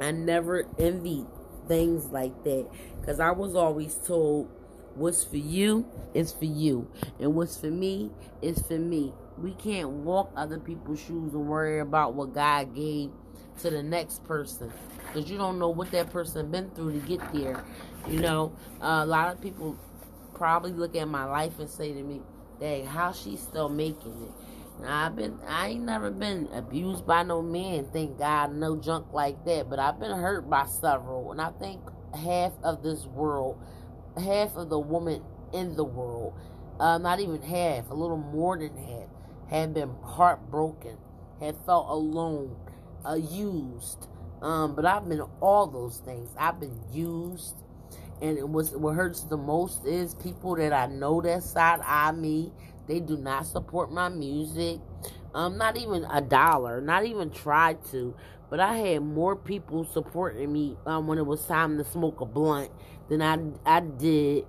I 0.00 0.10
never 0.10 0.66
envied 0.78 1.26
things 1.68 2.06
like 2.06 2.42
that 2.44 2.68
because 3.00 3.20
I 3.20 3.30
was 3.30 3.54
always 3.54 3.94
told 3.94 4.48
what's 4.94 5.24
for 5.24 5.36
you 5.36 5.86
is 6.14 6.32
for 6.32 6.46
you, 6.46 6.90
and 7.18 7.34
what's 7.34 7.56
for 7.56 7.70
me 7.70 8.10
is 8.42 8.60
for 8.62 8.78
me. 8.78 9.12
We 9.38 9.52
can't 9.52 9.88
walk 9.88 10.32
other 10.36 10.58
people's 10.58 11.00
shoes 11.00 11.32
and 11.32 11.46
worry 11.46 11.80
about 11.80 12.14
what 12.14 12.34
God 12.34 12.74
gave 12.74 13.10
to 13.62 13.70
the 13.70 13.82
next 13.82 14.24
person 14.24 14.72
because 15.06 15.30
you 15.30 15.38
don't 15.38 15.58
know 15.58 15.68
what 15.70 15.90
that 15.92 16.10
person 16.10 16.50
been 16.50 16.70
through 16.70 17.00
to 17.00 17.06
get 17.06 17.32
there. 17.32 17.64
You 18.08 18.20
know, 18.20 18.52
uh, 18.80 19.00
a 19.02 19.06
lot 19.06 19.32
of 19.32 19.40
people 19.40 19.78
probably 20.40 20.72
look 20.72 20.96
at 20.96 21.06
my 21.06 21.24
life 21.24 21.58
and 21.58 21.68
say 21.68 21.92
to 21.92 22.02
me, 22.02 22.22
"Dang, 22.58 22.86
how 22.86 23.12
she's 23.12 23.40
still 23.40 23.68
making 23.68 24.22
it?" 24.22 24.32
I've 24.86 25.14
been, 25.14 25.38
I 25.46 25.68
ain't 25.68 25.84
never 25.84 26.10
been 26.10 26.48
abused 26.54 27.06
by 27.06 27.22
no 27.24 27.42
man, 27.42 27.90
thank 27.92 28.18
God, 28.18 28.54
no 28.54 28.74
junk 28.74 29.12
like 29.12 29.44
that. 29.44 29.68
But 29.68 29.78
I've 29.78 30.00
been 30.00 30.16
hurt 30.16 30.48
by 30.48 30.64
several, 30.64 31.30
and 31.30 31.42
I 31.42 31.50
think 31.50 31.82
half 32.14 32.52
of 32.62 32.82
this 32.82 33.04
world, 33.04 33.58
half 34.16 34.56
of 34.56 34.70
the 34.70 34.78
woman 34.78 35.22
in 35.52 35.76
the 35.76 35.84
world, 35.84 36.32
uh, 36.80 36.96
not 36.96 37.20
even 37.20 37.42
half, 37.42 37.90
a 37.90 37.94
little 37.94 38.16
more 38.16 38.56
than 38.56 38.74
half, 38.78 39.08
have 39.50 39.74
been 39.74 39.94
heartbroken, 40.02 40.96
have 41.40 41.62
felt 41.66 41.86
alone, 41.90 42.56
uh, 43.06 43.12
used. 43.12 44.08
Um, 44.40 44.74
but 44.74 44.86
I've 44.86 45.06
been 45.06 45.20
all 45.42 45.66
those 45.66 45.98
things. 45.98 46.30
I've 46.38 46.58
been 46.58 46.80
used 46.90 47.56
And 48.22 48.36
it 48.38 48.48
was 48.48 48.76
what 48.76 48.94
hurts 48.94 49.22
the 49.22 49.36
most 49.36 49.86
is 49.86 50.14
people 50.14 50.56
that 50.56 50.72
I 50.72 50.86
know 50.86 51.20
that 51.22 51.42
side 51.42 51.80
eye 51.84 52.12
me. 52.12 52.52
They 52.86 53.00
do 53.00 53.16
not 53.16 53.46
support 53.46 53.92
my 53.92 54.08
music. 54.08 54.80
Um, 55.32 55.56
not 55.56 55.76
even 55.76 56.04
a 56.10 56.20
dollar, 56.20 56.80
not 56.80 57.04
even 57.04 57.30
tried 57.30 57.84
to. 57.92 58.14
But 58.50 58.58
I 58.58 58.76
had 58.76 59.02
more 59.02 59.36
people 59.36 59.84
supporting 59.84 60.52
me 60.52 60.76
um, 60.86 61.06
when 61.06 61.18
it 61.18 61.26
was 61.26 61.46
time 61.46 61.78
to 61.78 61.84
smoke 61.84 62.20
a 62.20 62.26
blunt 62.26 62.70
than 63.08 63.22
I 63.22 63.38
I 63.64 63.80
did 63.80 64.44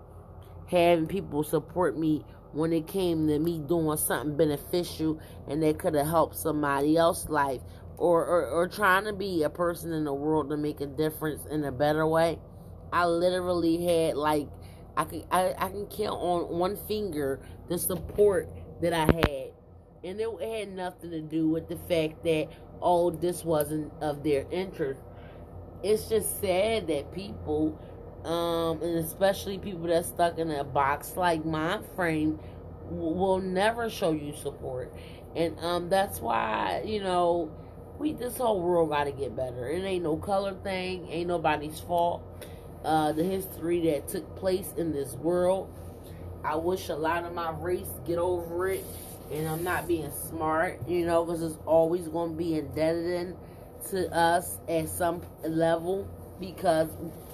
having 0.72 1.06
people 1.06 1.44
support 1.44 1.98
me 1.98 2.24
when 2.54 2.74
it 2.74 2.88
came 2.88 3.28
to 3.28 3.40
me 3.40 3.60
doing 3.60 3.98
something 3.98 4.36
beneficial 4.38 5.20
and 5.48 5.62
that 5.62 5.78
could 5.78 5.94
have 5.94 6.08
helped 6.08 6.36
somebody 6.36 6.98
else's 6.98 7.30
life 7.30 7.62
or, 7.98 8.26
or, 8.26 8.48
or 8.48 8.68
trying 8.68 9.06
to 9.06 9.14
be 9.14 9.44
a 9.44 9.50
person 9.50 9.94
in 9.94 10.06
the 10.06 10.14
world 10.14 10.50
to 10.50 10.58
make 10.58 10.82
a 10.82 10.86
difference 10.86 11.46
in 11.46 11.64
a 11.64 11.72
better 11.72 12.08
way. 12.08 12.40
I 12.92 13.06
literally 13.06 13.84
had 13.84 14.16
like 14.18 14.48
I 14.98 15.06
can 15.06 15.24
I, 15.32 15.54
I 15.58 15.70
can 15.70 15.86
count 15.88 16.20
on 16.20 16.58
one 16.58 16.76
finger 16.88 17.40
the 17.70 17.78
support 17.78 18.50
that 18.82 18.94
I 18.94 19.06
had. 19.06 19.52
And 20.04 20.20
it 20.20 20.28
had 20.42 20.76
nothing 20.76 21.12
to 21.12 21.22
do 21.22 21.48
with 21.48 21.70
the 21.70 21.78
fact 21.78 22.24
that 22.24 22.48
oh 22.82 23.12
this 23.12 23.46
wasn't 23.46 23.92
of 24.02 24.24
their 24.24 24.46
interest. 24.52 25.02
It's 25.84 26.10
just 26.10 26.42
sad 26.42 26.88
that 26.88 27.12
people 27.14 27.80
um, 28.26 28.82
and 28.84 28.98
especially 28.98 29.58
people 29.58 29.88
that 29.88 30.06
stuck 30.06 30.38
in 30.38 30.52
a 30.52 30.64
box 30.64 31.18
like 31.18 31.44
my 31.44 31.80
frame 31.96 32.40
will 32.90 33.40
never 33.40 33.90
show 33.90 34.12
you 34.12 34.36
support 34.36 34.94
and 35.36 35.58
um, 35.60 35.90
that's 35.90 36.20
why 36.20 36.84
you 36.86 37.02
know 37.02 37.52
we 37.98 38.14
this 38.14 38.38
whole 38.38 38.62
world 38.62 38.90
got 38.90 39.06
to 39.06 39.12
get 39.12 39.36
better 39.36 39.68
it 39.70 39.84
ain't 39.84 40.04
no 40.04 40.18
color 40.18 40.54
thing 40.64 41.08
ain't 41.10 41.28
nobody's 41.28 41.80
fault 41.80 42.22
uh, 42.84 43.12
the 43.12 43.24
history 43.24 43.92
that 43.92 44.08
took 44.08 44.36
place 44.38 44.74
in 44.78 44.92
this 44.92 45.14
world 45.14 45.74
i 46.44 46.56
wish 46.56 46.90
a 46.90 46.96
lot 46.96 47.24
of 47.24 47.34
my 47.34 47.52
race 47.60 47.90
get 48.06 48.18
over 48.18 48.70
it 48.70 48.84
and 49.32 49.48
i'm 49.48 49.64
not 49.64 49.88
being 49.88 50.12
smart 50.30 50.80
you 50.88 51.06
know 51.06 51.24
because 51.24 51.42
it's 51.44 51.58
always 51.66 52.08
going 52.08 52.32
to 52.32 52.38
be 52.38 52.56
indebted 52.56 53.36
to 53.90 54.14
us 54.16 54.58
at 54.68 54.88
some 54.90 55.22
level 55.44 56.08
because 56.40 56.90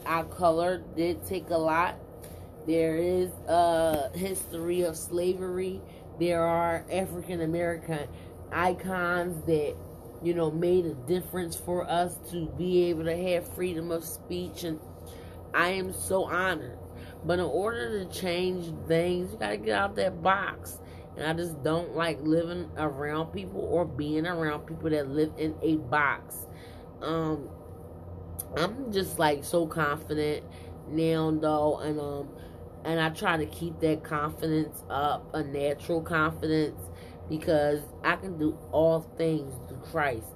our 0.05 0.23
color 0.25 0.83
did 0.95 1.25
take 1.25 1.49
a 1.49 1.57
lot. 1.57 1.95
There 2.65 2.97
is 2.97 3.31
a 3.47 4.09
history 4.15 4.81
of 4.81 4.97
slavery. 4.97 5.81
There 6.19 6.43
are 6.43 6.85
African 6.91 7.41
American 7.41 8.07
icons 8.51 9.45
that, 9.45 9.75
you 10.21 10.33
know, 10.33 10.51
made 10.51 10.85
a 10.85 10.93
difference 10.93 11.55
for 11.55 11.89
us 11.89 12.15
to 12.31 12.47
be 12.57 12.85
able 12.85 13.05
to 13.05 13.15
have 13.15 13.47
freedom 13.55 13.91
of 13.91 14.03
speech. 14.03 14.63
And 14.63 14.79
I 15.53 15.69
am 15.69 15.93
so 15.93 16.23
honored. 16.25 16.77
But 17.25 17.39
in 17.39 17.45
order 17.45 18.03
to 18.03 18.11
change 18.11 18.73
things, 18.87 19.31
you 19.31 19.37
got 19.37 19.49
to 19.49 19.57
get 19.57 19.77
out 19.77 19.95
that 19.95 20.21
box. 20.21 20.79
And 21.15 21.25
I 21.25 21.33
just 21.33 21.61
don't 21.63 21.95
like 21.95 22.19
living 22.21 22.69
around 22.77 23.27
people 23.33 23.61
or 23.61 23.85
being 23.85 24.27
around 24.27 24.67
people 24.67 24.89
that 24.91 25.09
live 25.09 25.31
in 25.37 25.55
a 25.61 25.77
box. 25.77 26.47
Um, 27.01 27.49
I'm 28.55 28.91
just 28.91 29.19
like 29.19 29.43
so 29.43 29.65
confident 29.65 30.43
now 30.89 31.31
though 31.31 31.79
and 31.79 31.99
um 31.99 32.29
and 32.85 32.99
I 33.01 33.09
try 33.09 33.35
to 33.35 33.45
keep 33.45 33.79
that 33.81 34.03
confidence 34.03 34.81
up, 34.89 35.33
a 35.33 35.43
natural 35.43 36.01
confidence 36.01 36.79
because 37.27 37.81
I 38.03 38.15
can 38.15 38.37
do 38.37 38.57
all 38.71 39.01
things 39.17 39.53
through 39.67 39.79
Christ 39.79 40.27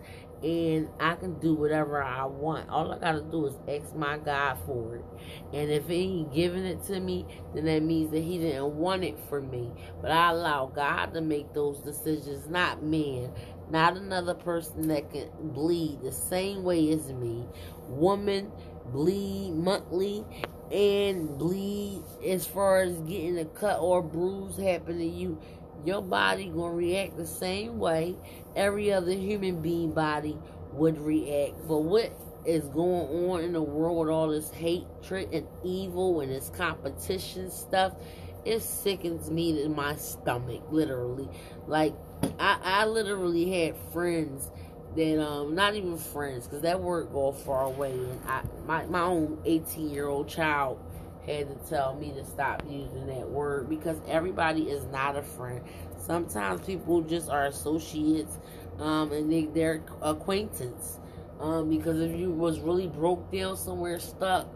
and 0.43 0.89
I 0.99 1.15
can 1.15 1.39
do 1.39 1.53
whatever 1.53 2.01
I 2.01 2.25
want. 2.25 2.69
All 2.69 2.91
I 2.91 2.97
gotta 2.97 3.21
do 3.21 3.45
is 3.45 3.55
ask 3.67 3.95
my 3.95 4.17
God 4.17 4.57
for 4.65 4.95
it. 4.95 5.05
And 5.53 5.69
if 5.69 5.87
he 5.87 5.95
ain't 5.95 6.33
giving 6.33 6.65
it 6.65 6.83
to 6.85 6.99
me, 6.99 7.25
then 7.53 7.65
that 7.65 7.83
means 7.83 8.11
that 8.11 8.23
he 8.23 8.39
didn't 8.39 8.75
want 8.75 9.03
it 9.03 9.17
for 9.29 9.41
me. 9.41 9.71
But 10.01 10.11
I 10.11 10.31
allow 10.31 10.65
God 10.67 11.13
to 11.13 11.21
make 11.21 11.53
those 11.53 11.79
decisions, 11.79 12.49
not 12.49 12.83
man. 12.83 13.31
Not 13.69 13.95
another 13.95 14.33
person 14.33 14.87
that 14.89 15.11
can 15.11 15.29
bleed 15.41 16.01
the 16.01 16.11
same 16.11 16.63
way 16.63 16.91
as 16.91 17.13
me. 17.13 17.45
Woman 17.87 18.51
bleed 18.87 19.51
monthly 19.53 20.25
and 20.71 21.37
bleed 21.37 22.03
as 22.25 22.45
far 22.45 22.81
as 22.81 22.97
getting 23.01 23.37
a 23.39 23.45
cut 23.45 23.79
or 23.79 24.01
bruise 24.01 24.57
happen 24.57 24.97
to 24.97 25.05
you 25.05 25.39
your 25.85 26.01
body 26.01 26.47
gonna 26.47 26.73
react 26.73 27.17
the 27.17 27.27
same 27.27 27.79
way 27.79 28.15
every 28.55 28.91
other 28.91 29.11
human 29.11 29.61
being 29.61 29.91
body 29.91 30.37
would 30.73 30.99
react. 30.99 31.67
But 31.67 31.79
what 31.79 32.11
is 32.45 32.65
going 32.69 33.29
on 33.29 33.41
in 33.41 33.53
the 33.53 33.61
world 33.61 33.99
with 33.99 34.09
all 34.09 34.29
this 34.29 34.49
hatred 34.51 35.29
and 35.33 35.47
evil 35.63 36.21
and 36.21 36.31
this 36.31 36.49
competition 36.49 37.51
stuff, 37.51 37.93
it 38.45 38.61
sickens 38.61 39.29
me 39.29 39.61
in 39.63 39.75
my 39.75 39.95
stomach, 39.95 40.63
literally. 40.71 41.29
Like 41.67 41.93
I, 42.39 42.57
I 42.63 42.85
literally 42.85 43.65
had 43.65 43.75
friends 43.91 44.49
that 44.95 45.25
um 45.25 45.55
not 45.55 45.75
even 45.75 45.97
friends 45.97 46.47
because 46.47 46.61
that 46.63 46.79
word 46.81 47.09
go 47.13 47.31
far 47.31 47.63
away 47.63 47.91
and 47.91 48.19
I 48.27 48.41
my, 48.65 48.85
my 48.87 49.01
own 49.01 49.39
18 49.45 49.89
year 49.89 50.07
old 50.07 50.27
child 50.27 50.79
had 51.25 51.47
to 51.49 51.69
tell 51.69 51.95
me 51.95 52.11
to 52.13 52.25
stop 52.25 52.63
using 52.69 53.07
that 53.07 53.29
word 53.29 53.69
because 53.69 53.97
everybody 54.07 54.63
is 54.63 54.85
not 54.85 55.15
a 55.15 55.21
friend. 55.21 55.61
Sometimes 55.97 56.61
people 56.61 57.01
just 57.01 57.29
are 57.29 57.45
associates 57.45 58.39
um, 58.79 59.11
and 59.11 59.31
they, 59.31 59.45
they're 59.45 59.83
acquaintance. 60.01 60.99
Um, 61.39 61.69
because 61.69 61.99
if 61.99 62.15
you 62.15 62.29
was 62.29 62.59
really 62.59 62.87
broke 62.87 63.31
down 63.31 63.57
somewhere 63.57 63.99
stuck, 63.99 64.47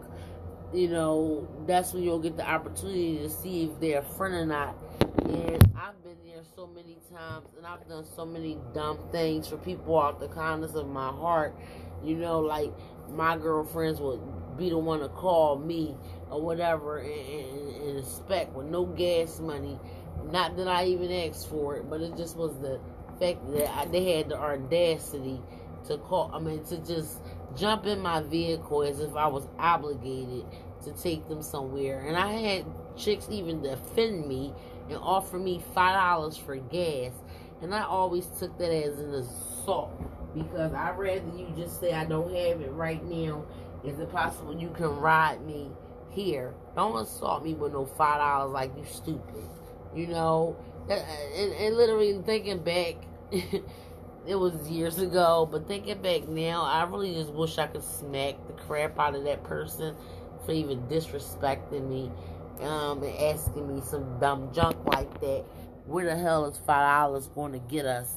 you 0.72 0.88
know, 0.88 1.48
that's 1.66 1.92
when 1.92 2.02
you'll 2.02 2.18
get 2.18 2.36
the 2.36 2.48
opportunity 2.48 3.18
to 3.18 3.30
see 3.30 3.64
if 3.64 3.80
they're 3.80 4.00
a 4.00 4.02
friend 4.02 4.34
or 4.34 4.46
not. 4.46 4.76
And 5.24 5.72
I've 5.76 6.00
been 6.04 6.16
there 6.24 6.42
so 6.54 6.66
many 6.66 6.98
times 7.12 7.46
and 7.56 7.66
I've 7.66 7.88
done 7.88 8.04
so 8.04 8.24
many 8.24 8.58
dumb 8.74 8.98
things 9.10 9.48
for 9.48 9.56
people 9.56 9.98
out 9.98 10.20
the 10.20 10.28
kindness 10.28 10.74
of 10.74 10.88
my 10.88 11.08
heart. 11.08 11.56
You 12.04 12.16
know, 12.16 12.40
like 12.40 12.72
my 13.10 13.36
girlfriends 13.36 14.00
would 14.00 14.20
be 14.56 14.70
the 14.70 14.78
one 14.78 15.00
to 15.00 15.08
call 15.08 15.58
me 15.58 15.96
or 16.30 16.40
whatever 16.40 16.98
and, 16.98 17.10
and, 17.10 17.76
and 17.76 17.98
expect 17.98 18.54
with 18.54 18.66
no 18.66 18.84
gas 18.84 19.40
money. 19.40 19.78
Not 20.30 20.56
that 20.56 20.68
I 20.68 20.86
even 20.86 21.12
asked 21.12 21.48
for 21.48 21.76
it, 21.76 21.88
but 21.88 22.00
it 22.00 22.16
just 22.16 22.36
was 22.36 22.58
the 22.58 22.80
fact 23.20 23.46
that 23.52 23.76
I, 23.76 23.84
they 23.86 24.16
had 24.16 24.28
the 24.28 24.38
audacity 24.38 25.40
to 25.86 25.98
call. 25.98 26.30
I 26.34 26.40
mean, 26.40 26.64
to 26.64 26.78
just 26.78 27.20
jump 27.56 27.86
in 27.86 28.00
my 28.00 28.22
vehicle 28.22 28.82
as 28.82 29.00
if 29.00 29.14
I 29.14 29.26
was 29.28 29.46
obligated 29.58 30.44
to 30.84 30.92
take 30.92 31.28
them 31.28 31.42
somewhere. 31.42 32.00
And 32.00 32.16
I 32.16 32.32
had 32.32 32.66
chicks 32.96 33.28
even 33.30 33.62
defend 33.62 34.26
me 34.26 34.52
and 34.88 34.98
offer 34.98 35.38
me 35.38 35.62
five 35.74 35.94
dollars 35.94 36.36
for 36.36 36.56
gas, 36.56 37.12
and 37.60 37.74
I 37.74 37.82
always 37.84 38.26
took 38.38 38.56
that 38.58 38.72
as 38.72 38.98
an 38.98 39.14
assault 39.14 39.92
because 40.34 40.72
I'd 40.72 40.98
rather 40.98 41.24
you 41.36 41.52
just 41.56 41.80
say 41.80 41.92
I 41.92 42.04
don't 42.04 42.28
have 42.34 42.60
it 42.60 42.70
right 42.72 43.04
now. 43.04 43.44
Is 43.84 43.98
it 43.98 44.10
possible 44.10 44.58
you 44.58 44.70
can 44.70 44.88
ride 44.96 45.44
me 45.44 45.70
here? 46.16 46.54
Don't 46.74 46.96
assault 46.96 47.44
me 47.44 47.54
with 47.54 47.72
no 47.72 47.86
five 47.86 48.18
dollars 48.18 48.52
like 48.52 48.72
you 48.76 48.84
stupid. 48.84 49.44
You 49.94 50.08
know, 50.08 50.56
and, 50.90 51.52
and 51.52 51.76
literally 51.76 52.20
thinking 52.24 52.58
back, 52.58 52.96
it 54.26 54.34
was 54.34 54.68
years 54.68 54.98
ago, 54.98 55.48
but 55.50 55.68
thinking 55.68 56.02
back 56.02 56.28
now, 56.28 56.64
I 56.64 56.84
really 56.84 57.14
just 57.14 57.32
wish 57.32 57.58
I 57.58 57.66
could 57.68 57.84
smack 57.84 58.34
the 58.46 58.54
crap 58.54 58.98
out 58.98 59.14
of 59.14 59.24
that 59.24 59.44
person 59.44 59.94
for 60.44 60.52
even 60.52 60.80
disrespecting 60.88 61.88
me 61.88 62.10
um, 62.60 63.02
and 63.02 63.16
asking 63.18 63.74
me 63.74 63.82
some 63.82 64.18
dumb 64.18 64.52
junk 64.52 64.76
like 64.86 65.20
that. 65.20 65.44
Where 65.86 66.04
the 66.04 66.16
hell 66.16 66.46
is 66.46 66.56
five 66.58 67.06
dollars 67.06 67.28
going 67.28 67.52
to 67.52 67.58
get 67.58 67.86
us? 67.86 68.16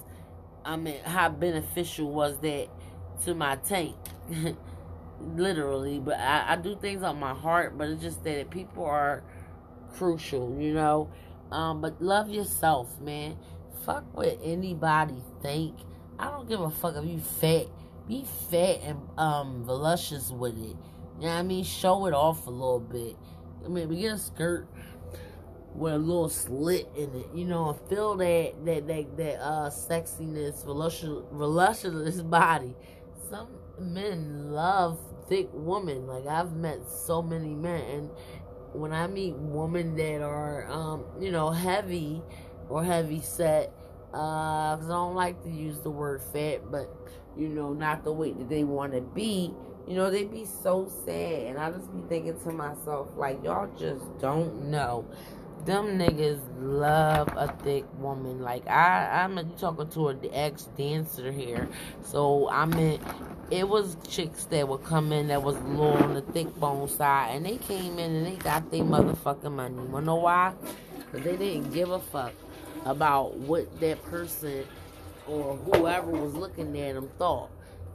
I 0.66 0.76
mean, 0.76 1.00
how 1.04 1.30
beneficial 1.30 2.12
was 2.12 2.38
that 2.40 2.68
to 3.26 3.36
my 3.36 3.58
tank? 3.58 3.96
Literally, 5.22 6.00
but 6.00 6.18
I, 6.20 6.54
I 6.54 6.56
do 6.56 6.76
things 6.76 7.04
on 7.04 7.20
my 7.20 7.34
heart, 7.34 7.78
but 7.78 7.90
it's 7.90 8.02
just 8.02 8.24
that 8.24 8.50
people 8.50 8.86
are 8.86 9.24
crucial, 9.94 10.58
you 10.60 10.74
know. 10.74 11.10
Um, 11.52 11.82
but 11.82 12.02
love 12.02 12.30
yourself, 12.30 13.00
man. 13.02 13.38
Fuck 13.86 14.06
what 14.16 14.40
anybody 14.44 15.22
think. 15.42 15.76
I 16.18 16.26
don't 16.26 16.48
give 16.48 16.62
a 16.62 16.70
fuck 16.70 16.96
if 16.96 17.06
you 17.06 17.20
fat. 17.20 17.68
Be 18.08 18.26
fat 18.50 18.82
and 18.84 19.00
um 19.18 19.64
voluptuous 19.64 20.32
with 20.32 20.58
it. 20.58 20.76
You 21.20 21.26
know 21.26 21.28
what 21.28 21.30
I 21.32 21.44
mean? 21.44 21.64
Show 21.64 22.06
it 22.06 22.14
off 22.14 22.48
a 22.48 22.52
little 22.52 22.80
bit. 22.80 23.16
I 23.64 23.68
mean, 23.68 23.90
get 24.00 24.14
a 24.14 24.18
skirt 24.18 24.68
with 25.76 25.94
a 25.94 25.98
little 25.98 26.30
slit 26.30 26.90
in 26.96 27.14
it, 27.16 27.28
you 27.34 27.46
know, 27.46 27.74
feel 27.88 28.16
that 28.18 28.54
that 28.66 28.88
that 28.88 29.18
that 29.18 29.42
uh 29.42 29.70
sexiness, 29.70 30.64
voluptuous, 30.66 31.26
voluptuous 31.32 32.22
body. 32.22 32.76
Some 33.30 33.48
men 33.82 34.52
love 34.52 35.00
thick 35.28 35.50
women. 35.54 36.08
Like 36.08 36.28
I've 36.28 36.54
met 36.54 36.80
so 36.88 37.22
many 37.22 37.54
men, 37.54 37.82
and 37.82 38.10
when 38.74 38.94
I 38.94 39.08
meet 39.08 39.36
women 39.36 39.96
that 39.96 40.22
are, 40.22 40.70
um, 40.72 41.06
you 41.20 41.32
know, 41.32 41.50
heavy 41.50 42.22
or 42.70 42.84
heavy 42.84 43.22
set, 43.22 43.74
because 44.12 44.90
uh, 44.90 44.94
I 44.94 44.96
don't 44.96 45.16
like 45.16 45.44
to 45.44 45.50
use 45.50 45.80
the 45.80 45.92
word 45.92 46.22
fat, 46.34 46.72
but 46.72 46.90
you 47.38 47.48
know, 47.48 47.74
not 47.74 48.04
the 48.04 48.12
weight 48.12 48.38
that 48.40 48.50
they 48.50 48.64
want 48.64 48.94
to 48.94 49.02
be. 49.02 49.54
You 49.88 49.96
know, 49.96 50.12
they 50.12 50.26
be 50.26 50.46
so 50.46 50.92
sad. 51.06 51.48
And 51.48 51.58
I 51.58 51.72
just 51.72 51.92
be 51.92 52.02
thinking 52.08 52.40
to 52.42 52.52
myself, 52.52 53.10
like, 53.18 53.44
y'all 53.44 53.70
just 53.76 54.06
don't 54.20 54.70
know. 54.70 55.06
Them 55.66 56.00
niggas 56.00 56.40
love 56.60 57.30
a 57.36 57.54
thick 57.64 57.86
woman. 58.00 58.42
Like 58.42 58.68
I, 58.68 59.24
I'm 59.24 59.38
talking 59.58 59.90
to 59.90 60.08
an 60.10 60.20
ex 60.32 60.64
dancer 60.78 61.32
here, 61.32 61.68
so 62.04 62.50
I 62.50 62.66
mean, 62.66 63.00
it 63.52 63.68
was 63.68 63.98
chicks 64.08 64.46
that 64.46 64.68
would 64.68 64.84
come 64.84 65.12
in 65.12 65.28
that 65.28 65.44
was 65.44 65.58
little 65.58 65.94
on 65.94 66.14
the 66.14 66.22
thick 66.22 66.56
bone 66.56 66.88
side, 66.88 67.36
and 67.36 67.46
they 67.46 67.58
came 67.58 68.00
in 68.00 68.16
and 68.16 68.26
they 68.26 68.36
got 68.36 68.72
their 68.72 68.84
motherfucking 68.84 69.52
money. 69.52 69.76
You 69.76 70.02
know 70.02 70.16
why? 70.16 70.54
Because 70.98 71.26
they 71.26 71.38
didn't 71.38 71.74
give 71.74 71.90
a 71.90 72.00
fuck 72.00 72.34
about 72.86 73.36
what 73.38 73.80
that 73.80 74.04
person 74.06 74.66
or 75.28 75.58
whoever 75.58 76.12
was 76.12 76.34
looking 76.34 76.78
at 76.80 76.96
them 76.96 77.10
thought. 77.18 77.50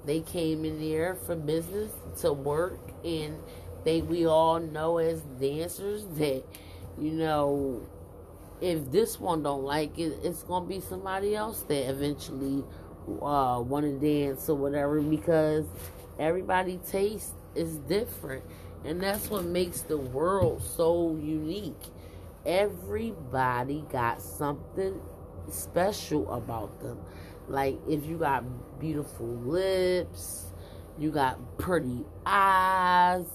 They 0.04 0.20
came 0.20 0.64
in 0.64 0.78
there 0.78 1.14
for 1.14 1.34
business 1.34 1.90
to 2.20 2.32
work, 2.32 2.78
and 3.04 3.36
they 3.84 4.02
we 4.02 4.26
all 4.26 4.60
know 4.60 4.98
as 4.98 5.20
dancers 5.40 6.04
that 6.16 6.44
you 6.98 7.12
know 7.12 7.86
if 8.60 8.90
this 8.90 9.20
one 9.20 9.42
don't 9.42 9.64
like 9.64 9.98
it, 9.98 10.18
it's 10.22 10.42
gonna 10.42 10.66
be 10.66 10.80
somebody 10.80 11.34
else 11.34 11.62
that 11.68 11.90
eventually 11.90 12.64
uh, 13.20 13.60
want 13.60 13.84
to 13.84 13.98
dance 13.98 14.48
or 14.48 14.56
whatever 14.56 15.00
because 15.00 15.66
everybody 16.18 16.78
taste 16.90 17.34
is 17.54 17.76
different, 17.78 18.44
and 18.84 19.02
that's 19.02 19.28
what 19.28 19.44
makes 19.44 19.82
the 19.82 19.98
world 19.98 20.62
so 20.62 21.18
unique. 21.22 21.82
Everybody 22.46 23.84
got 23.90 24.20
something 24.22 25.00
special 25.50 26.32
about 26.32 26.80
them. 26.80 26.98
Like 27.48 27.78
if 27.88 28.06
you 28.06 28.16
got 28.16 28.44
beautiful 28.80 29.26
lips, 29.26 30.52
you 30.98 31.10
got 31.10 31.58
pretty 31.58 32.04
eyes, 32.24 33.26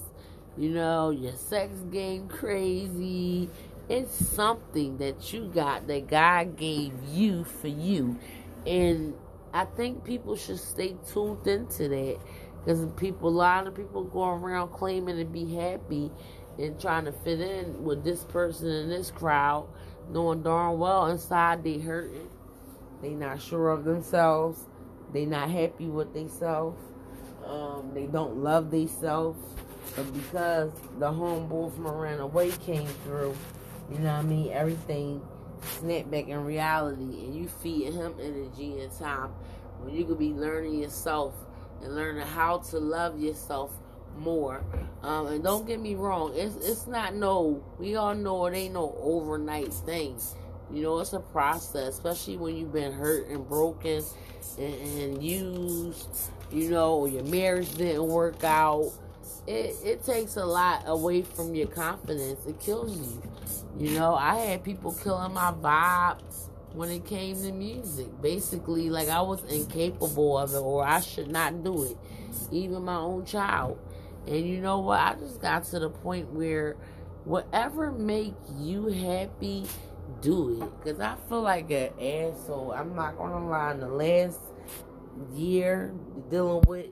you 0.57 0.69
know, 0.69 1.09
your 1.09 1.33
sex 1.33 1.73
game 1.91 2.27
crazy. 2.27 3.49
It's 3.87 4.13
something 4.13 4.97
that 4.97 5.33
you 5.33 5.45
got 5.45 5.87
that 5.87 6.07
God 6.07 6.57
gave 6.57 6.93
you 7.11 7.43
for 7.43 7.67
you. 7.67 8.17
And 8.65 9.15
I 9.53 9.65
think 9.65 10.03
people 10.03 10.35
should 10.35 10.59
stay 10.59 10.95
tuned 11.11 11.47
into 11.47 11.87
that. 11.89 12.17
Because 12.59 12.85
people, 12.97 13.29
a 13.29 13.31
lot 13.31 13.67
of 13.67 13.75
people 13.75 14.03
go 14.03 14.29
around 14.29 14.69
claiming 14.69 15.17
to 15.17 15.25
be 15.25 15.55
happy 15.55 16.11
and 16.57 16.79
trying 16.79 17.05
to 17.05 17.11
fit 17.11 17.39
in 17.39 17.83
with 17.83 18.03
this 18.03 18.23
person 18.25 18.67
in 18.67 18.89
this 18.89 19.11
crowd, 19.11 19.67
knowing 20.11 20.43
darn 20.43 20.77
well 20.77 21.07
inside 21.07 21.63
they 21.63 21.77
hurting. 21.77 22.29
They 23.01 23.11
not 23.11 23.41
sure 23.41 23.69
of 23.69 23.85
themselves. 23.85 24.65
They 25.13 25.25
not 25.25 25.49
happy 25.49 25.87
with 25.87 26.13
themselves. 26.13 26.83
Um, 27.45 27.91
they 27.93 28.05
don't 28.05 28.37
love 28.37 28.71
themselves. 28.71 29.39
But 29.95 30.13
because 30.13 30.71
the 30.97 31.11
homeboy 31.11 31.75
from 31.75 31.87
around 31.87 32.19
the 32.19 32.27
way 32.27 32.51
came 32.65 32.87
through, 33.03 33.35
you 33.91 33.99
know 33.99 34.13
what 34.13 34.19
I 34.19 34.21
mean, 34.23 34.51
everything 34.51 35.21
snapped 35.61 36.09
back 36.09 36.27
in 36.27 36.43
reality 36.45 37.03
and 37.03 37.35
you 37.35 37.47
feed 37.47 37.93
him 37.93 38.13
energy 38.21 38.81
and 38.81 38.91
time 38.97 39.31
when 39.81 39.93
you 39.93 40.05
could 40.05 40.19
be 40.19 40.29
learning 40.29 40.81
yourself 40.81 41.33
and 41.81 41.95
learning 41.95 42.25
how 42.25 42.59
to 42.59 42.79
love 42.79 43.19
yourself 43.19 43.71
more. 44.17 44.63
Um, 45.01 45.27
and 45.27 45.43
don't 45.43 45.65
get 45.65 45.79
me 45.79 45.95
wrong, 45.95 46.33
it's 46.35 46.55
it's 46.55 46.87
not 46.87 47.15
no 47.15 47.63
we 47.77 47.95
all 47.95 48.15
know 48.15 48.45
it 48.47 48.55
ain't 48.55 48.73
no 48.73 48.95
overnight 48.99 49.73
thing. 49.73 50.17
You 50.71 50.83
know, 50.83 50.99
it's 50.99 51.13
a 51.13 51.19
process, 51.19 51.95
especially 51.95 52.37
when 52.37 52.55
you've 52.55 52.71
been 52.71 52.93
hurt 52.93 53.27
and 53.27 53.47
broken 53.47 54.03
and, 54.59 54.73
and 54.99 55.23
used, 55.23 56.29
you 56.51 56.69
know, 56.69 57.07
your 57.07 57.23
marriage 57.23 57.73
didn't 57.75 58.07
work 58.07 58.43
out 58.43 58.91
it, 59.47 59.75
it 59.83 60.03
takes 60.03 60.35
a 60.35 60.45
lot 60.45 60.83
away 60.85 61.21
from 61.21 61.55
your 61.55 61.67
confidence. 61.67 62.45
It 62.45 62.59
kills 62.59 62.97
you. 62.97 63.21
You 63.77 63.97
know, 63.97 64.15
I 64.15 64.35
had 64.35 64.63
people 64.63 64.93
killing 64.93 65.33
my 65.33 65.51
vibe 65.51 66.21
when 66.73 66.89
it 66.89 67.05
came 67.05 67.35
to 67.41 67.51
music. 67.51 68.07
Basically, 68.21 68.89
like 68.89 69.09
I 69.09 69.21
was 69.21 69.43
incapable 69.45 70.37
of 70.37 70.53
it 70.53 70.57
or 70.57 70.85
I 70.85 70.99
should 70.99 71.29
not 71.29 71.63
do 71.63 71.83
it. 71.83 71.97
Even 72.51 72.83
my 72.83 72.97
own 72.97 73.25
child. 73.25 73.79
And 74.27 74.47
you 74.47 74.61
know 74.61 74.79
what? 74.79 74.99
I 74.99 75.15
just 75.15 75.41
got 75.41 75.63
to 75.65 75.79
the 75.79 75.89
point 75.89 76.31
where 76.31 76.75
whatever 77.25 77.91
make 77.91 78.33
you 78.57 78.87
happy, 78.87 79.65
do 80.21 80.61
it. 80.61 80.83
Because 80.83 80.99
I 80.99 81.15
feel 81.27 81.41
like 81.41 81.71
an 81.71 81.89
asshole. 81.99 82.73
I'm 82.75 82.95
not 82.95 83.17
to 83.17 83.23
lie. 83.23 83.71
In 83.71 83.79
the 83.79 83.87
last 83.87 84.39
year, 85.33 85.93
dealing 86.29 86.63
with 86.67 86.87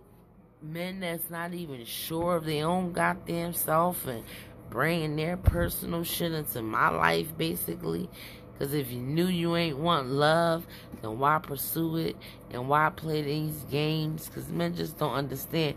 men 0.68 1.00
that's 1.00 1.30
not 1.30 1.54
even 1.54 1.86
sure 1.86 2.36
of 2.36 2.46
their 2.46 2.66
own 2.66 2.92
goddamn 2.92 3.54
self 3.54 4.06
and 4.08 4.24
bringing 4.70 5.16
their 5.16 5.38
personal 5.38 6.04
shit 6.04 6.32
into 6.32 6.62
my 6.62 6.90
life, 6.90 7.38
basically. 7.38 8.10
Because 8.54 8.74
if 8.74 8.92
you 8.92 9.00
knew 9.00 9.28
you 9.28 9.56
ain't 9.56 9.78
want 9.78 10.10
love, 10.10 10.66
then 11.02 11.20
why 11.20 11.40
pursue 11.40 11.98
it? 11.98 12.18
And 12.52 12.68
why 12.68 12.90
play 12.90 13.22
these 13.22 13.66
games? 13.70 14.28
Because 14.28 14.50
men 14.50 14.76
just 14.76 14.98
don't 14.98 15.14
understand. 15.14 15.76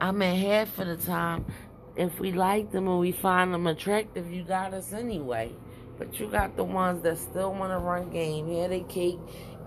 I 0.00 0.10
mean, 0.10 0.36
half 0.36 0.78
of 0.78 0.88
the 0.88 0.96
time, 0.96 1.44
if 1.94 2.18
we 2.20 2.32
like 2.32 2.72
them 2.72 2.88
and 2.88 2.98
we 2.98 3.12
find 3.12 3.54
them 3.54 3.66
attractive, 3.66 4.30
you 4.30 4.42
got 4.42 4.74
us 4.74 4.92
anyway. 4.92 5.52
But 5.98 6.18
you 6.20 6.28
got 6.28 6.56
the 6.56 6.64
ones 6.64 7.02
that 7.02 7.16
still 7.16 7.54
want 7.54 7.72
to 7.72 7.78
run 7.78 8.10
game, 8.10 8.52
have 8.56 8.70
their 8.70 8.80
cake, 8.80 9.18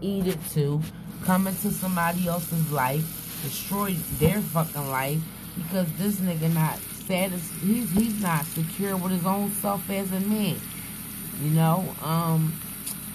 eat 0.01 0.27
it 0.27 0.37
too, 0.51 0.81
come 1.23 1.47
into 1.47 1.71
somebody 1.71 2.27
else's 2.27 2.71
life, 2.71 3.28
destroy 3.43 3.93
their 4.19 4.39
fucking 4.41 4.89
life 4.89 5.21
because 5.55 5.87
this 5.97 6.17
nigga 6.17 6.53
not 6.53 6.77
satis 6.77 7.51
he's 7.61 7.89
he's 7.91 8.21
not 8.21 8.45
secure 8.45 8.95
with 8.95 9.11
his 9.11 9.25
own 9.25 9.51
self 9.51 9.89
as 9.89 10.11
a 10.11 10.19
man. 10.21 10.57
You 11.41 11.49
know, 11.51 11.85
um 12.01 12.53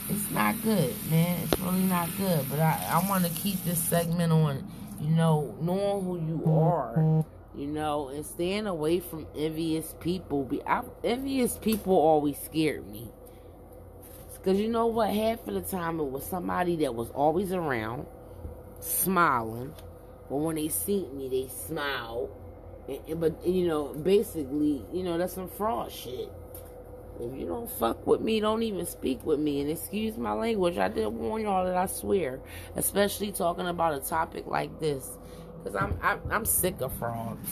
it's 0.09 0.31
not 0.31 0.61
good, 0.63 0.95
man. 1.11 1.41
It's 1.43 1.59
really 1.61 1.83
not 1.85 2.09
good. 2.19 2.45
But 2.51 2.61
I, 2.61 2.85
I 2.91 3.09
wanna 3.09 3.31
keep 3.31 3.63
this 3.65 3.79
segment 3.79 4.33
on, 4.33 4.67
you 5.01 5.11
know, 5.11 5.55
knowing 5.61 6.05
who 6.05 6.17
you 6.27 6.53
are. 6.53 7.25
You 7.57 7.69
know, 7.69 8.09
and 8.09 8.27
staying 8.27 8.67
away 8.67 8.99
from 9.01 9.27
envious 9.37 9.95
people. 10.01 10.45
Be 10.45 10.61
I, 10.67 10.83
envious 11.05 11.57
people 11.57 11.95
always 11.95 12.37
scared 12.39 12.87
me. 12.91 13.11
Cause 14.45 14.59
you 14.59 14.69
know 14.69 14.89
what? 14.89 15.09
Half 15.09 15.49
of 15.49 15.55
the 15.55 15.63
time 15.63 15.99
it 16.01 16.11
was 16.11 16.23
somebody 16.27 16.77
that 16.77 16.95
was 16.95 17.09
always 17.11 17.51
around, 17.51 18.05
smiling, 18.81 19.73
but 20.29 20.37
when 20.37 20.57
they 20.57 20.69
see 20.69 21.07
me, 21.13 21.29
they 21.29 21.49
smile. 21.49 22.31
And, 22.89 22.99
and, 23.09 23.21
but, 23.21 23.47
you 23.47 23.67
know, 23.67 23.95
basically, 23.95 24.85
you 24.93 25.03
know, 25.03 25.19
that's 25.19 25.35
some 25.35 25.49
fraud 25.49 25.93
shit. 25.93 26.31
If 27.21 27.39
you 27.39 27.47
don't 27.47 27.71
fuck 27.71 28.07
with 28.07 28.21
me, 28.21 28.41
don't 28.41 28.63
even 28.63 28.87
speak 28.87 29.25
with 29.25 29.39
me. 29.39 29.61
And 29.61 29.71
excuse 29.71 30.17
my 30.17 30.33
language, 30.33 30.79
I 30.79 30.89
did 30.89 31.07
warn 31.07 31.43
y'all 31.43 31.65
that 31.65 31.77
I 31.77 31.87
swear. 31.87 32.41
Especially 32.75 33.31
talking 33.31 33.69
about 33.69 33.95
a 33.95 34.01
topic 34.01 34.47
like 34.47 34.81
this. 34.81 35.09
Because 35.63 35.81
I'm, 35.81 35.99
I'm, 36.03 36.21
I'm 36.31 36.45
sick 36.45 36.81
of 36.81 36.93
frauds. 36.95 37.49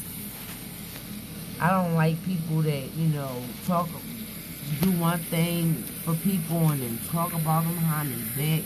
I 1.61 1.71
don't 1.71 1.95
like 1.95 2.23
people 2.25 2.63
that, 2.63 2.93
you 2.97 3.09
know, 3.09 3.31
talk, 3.67 3.89
do 4.81 4.91
one 4.93 5.21
thing 5.21 5.75
for 5.75 6.15
people 6.15 6.59
and 6.71 6.83
then 6.83 6.99
talk 7.11 7.33
about 7.33 7.63
them 7.63 7.75
behind 7.75 8.13
their 8.13 8.59
back 8.59 8.65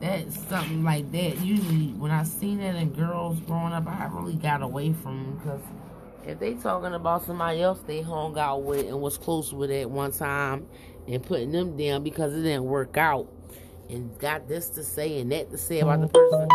that's 0.00 0.38
something 0.48 0.82
like 0.82 1.10
that. 1.12 1.38
Usually, 1.40 1.88
when 1.92 2.10
I 2.10 2.24
seen 2.24 2.58
that 2.58 2.74
in 2.74 2.92
girls 2.92 3.38
growing 3.40 3.72
up, 3.72 3.86
I 3.86 4.08
really 4.12 4.34
got 4.34 4.62
away 4.62 4.92
from 4.92 5.22
them 5.22 5.38
because 5.38 5.60
if 6.24 6.38
they 6.38 6.54
talking 6.54 6.94
about 6.94 7.24
somebody 7.24 7.62
else 7.62 7.80
they 7.86 8.02
hung 8.02 8.38
out 8.38 8.62
with 8.62 8.86
and 8.86 9.00
was 9.00 9.16
close 9.18 9.52
with 9.52 9.70
at 9.70 9.90
one 9.90 10.12
time 10.12 10.66
and 11.08 11.22
putting 11.22 11.50
them 11.50 11.76
down 11.76 12.02
because 12.02 12.32
it 12.32 12.42
didn't 12.42 12.64
work 12.64 12.96
out 12.96 13.28
and 13.88 14.16
got 14.18 14.48
this 14.48 14.68
to 14.70 14.84
say 14.84 15.20
and 15.20 15.32
that 15.32 15.50
to 15.50 15.58
say 15.58 15.80
about 15.80 16.00
the 16.00 16.08
person, 16.08 16.48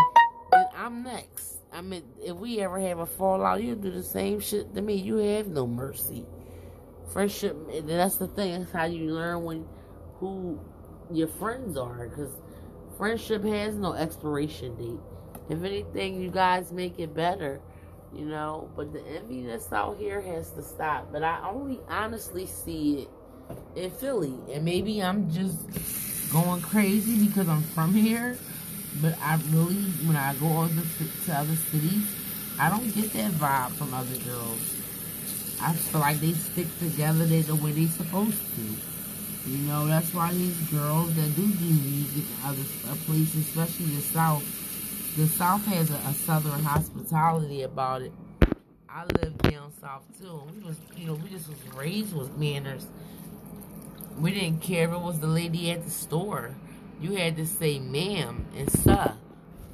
then 0.52 0.64
I'm 0.76 1.02
next. 1.02 1.58
I 1.72 1.82
mean, 1.82 2.02
if 2.24 2.36
we 2.36 2.60
ever 2.60 2.78
have 2.78 3.00
a 3.00 3.06
fallout, 3.06 3.62
you 3.62 3.74
do 3.74 3.90
the 3.90 4.02
same 4.02 4.40
shit 4.40 4.74
to 4.74 4.80
me. 4.80 4.94
You 4.94 5.16
have 5.16 5.48
no 5.48 5.66
mercy. 5.66 6.24
Friendship, 7.12 7.56
that's 7.84 8.16
the 8.16 8.28
thing. 8.28 8.58
That's 8.58 8.72
how 8.72 8.84
you 8.84 9.12
learn 9.12 9.44
when 9.44 9.66
who 10.18 10.58
your 11.12 11.28
friends 11.28 11.76
are 11.76 12.08
because 12.08 12.30
Friendship 12.96 13.44
has 13.44 13.74
no 13.74 13.92
expiration 13.92 14.74
date. 14.76 15.00
If 15.50 15.62
anything, 15.62 16.20
you 16.20 16.30
guys 16.30 16.72
make 16.72 16.98
it 16.98 17.14
better, 17.14 17.60
you 18.14 18.24
know. 18.24 18.70
But 18.74 18.92
the 18.92 19.00
enviness 19.00 19.70
out 19.72 19.98
here 19.98 20.20
has 20.20 20.50
to 20.52 20.62
stop. 20.62 21.12
But 21.12 21.22
I 21.22 21.46
only 21.48 21.78
honestly 21.88 22.46
see 22.46 23.02
it 23.02 23.08
in 23.74 23.90
Philly. 23.90 24.34
And 24.50 24.64
maybe 24.64 25.02
I'm 25.02 25.30
just 25.30 25.58
going 26.32 26.62
crazy 26.62 27.26
because 27.26 27.48
I'm 27.48 27.62
from 27.62 27.92
here. 27.92 28.38
But 29.02 29.18
I 29.20 29.38
really, 29.50 29.74
when 30.06 30.16
I 30.16 30.34
go 30.36 30.62
other, 30.62 30.82
to 31.26 31.32
other 31.32 31.54
cities, 31.54 32.04
I 32.58 32.70
don't 32.70 32.94
get 32.94 33.12
that 33.12 33.32
vibe 33.32 33.72
from 33.72 33.92
other 33.92 34.16
girls. 34.24 34.74
I 35.60 35.74
feel 35.74 36.00
like 36.00 36.18
they 36.20 36.32
stick 36.32 36.66
together 36.78 37.26
the 37.26 37.56
way 37.56 37.72
they're 37.72 37.88
supposed 37.88 38.40
to. 38.56 38.95
You 39.46 39.58
know, 39.58 39.86
that's 39.86 40.12
why 40.12 40.32
these 40.32 40.58
girls 40.70 41.14
that 41.14 41.36
do 41.36 41.46
do 41.46 41.64
music 41.64 42.24
in 42.24 42.48
other 42.48 42.62
uh, 42.90 42.96
places, 43.06 43.48
especially 43.48 43.86
the 43.86 44.02
South, 44.02 44.44
the 45.16 45.26
South 45.28 45.64
has 45.66 45.90
a, 45.90 45.94
a 45.94 46.12
Southern 46.14 46.62
hospitality 46.64 47.62
about 47.62 48.02
it. 48.02 48.12
I 48.88 48.96
I 48.96 49.04
lived 49.22 49.38
down 49.38 49.72
south 49.78 50.04
too. 50.18 50.42
We 50.54 50.64
was, 50.64 50.76
you 50.96 51.06
know, 51.06 51.14
we 51.14 51.28
just 51.28 51.48
was 51.48 51.58
raised 51.74 52.16
with 52.16 52.36
manners. 52.38 52.86
We 54.18 54.32
didn't 54.32 54.62
care 54.62 54.88
if 54.88 54.94
it 54.94 55.00
was 55.00 55.20
the 55.20 55.26
lady 55.26 55.70
at 55.70 55.84
the 55.84 55.90
store. 55.90 56.54
You 57.00 57.14
had 57.14 57.36
to 57.36 57.46
say 57.46 57.78
ma'am 57.78 58.46
and 58.56 58.72
sir. 58.72 59.12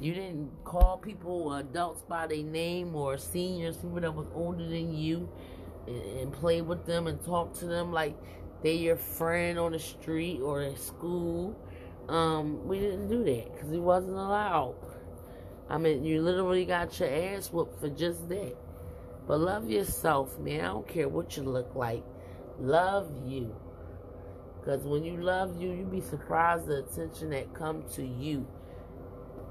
You 0.01 0.13
didn't 0.13 0.51
call 0.65 0.97
people 0.97 1.53
adults 1.53 2.01
by 2.01 2.27
their 2.27 2.43
name 2.43 2.93
or 2.95 3.17
seniors, 3.17 3.77
people 3.77 4.01
that 4.01 4.13
was 4.13 4.27
older 4.35 4.67
than 4.67 4.93
you, 4.93 5.29
and, 5.87 6.03
and 6.19 6.33
play 6.33 6.61
with 6.61 6.85
them 6.85 7.07
and 7.07 7.23
talk 7.23 7.53
to 7.59 7.65
them 7.65 7.93
like 7.93 8.15
they 8.63 8.73
your 8.73 8.95
friend 8.95 9.59
on 9.59 9.73
the 9.73 9.79
street 9.79 10.39
or 10.41 10.61
at 10.61 10.79
school. 10.79 11.55
Um, 12.07 12.65
we 12.67 12.79
didn't 12.79 13.09
do 13.09 13.23
that 13.23 13.53
because 13.53 13.71
it 13.71 13.79
wasn't 13.79 14.13
allowed. 14.13 14.75
I 15.69 15.77
mean, 15.77 16.03
you 16.03 16.21
literally 16.21 16.65
got 16.65 16.99
your 16.99 17.09
ass 17.09 17.51
whooped 17.51 17.79
for 17.79 17.89
just 17.89 18.27
that. 18.29 18.55
But 19.27 19.39
love 19.39 19.69
yourself, 19.69 20.37
man. 20.39 20.61
I 20.61 20.67
don't 20.67 20.87
care 20.87 21.07
what 21.07 21.37
you 21.37 21.43
look 21.43 21.75
like. 21.75 22.03
Love 22.59 23.09
you. 23.25 23.55
Because 24.59 24.83
when 24.83 25.03
you 25.03 25.17
love 25.17 25.61
you, 25.61 25.71
you 25.71 25.85
be 25.85 26.01
surprised 26.01 26.67
the 26.67 26.79
attention 26.79 27.29
that 27.31 27.53
come 27.53 27.83
to 27.93 28.05
you. 28.05 28.47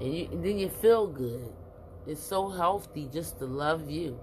And, 0.01 0.15
you, 0.15 0.27
and 0.31 0.43
then 0.43 0.57
you 0.57 0.69
feel 0.69 1.07
good. 1.07 1.51
It's 2.07 2.21
so 2.21 2.49
healthy 2.49 3.07
just 3.11 3.39
to 3.39 3.45
love 3.45 3.89
you. 3.89 4.19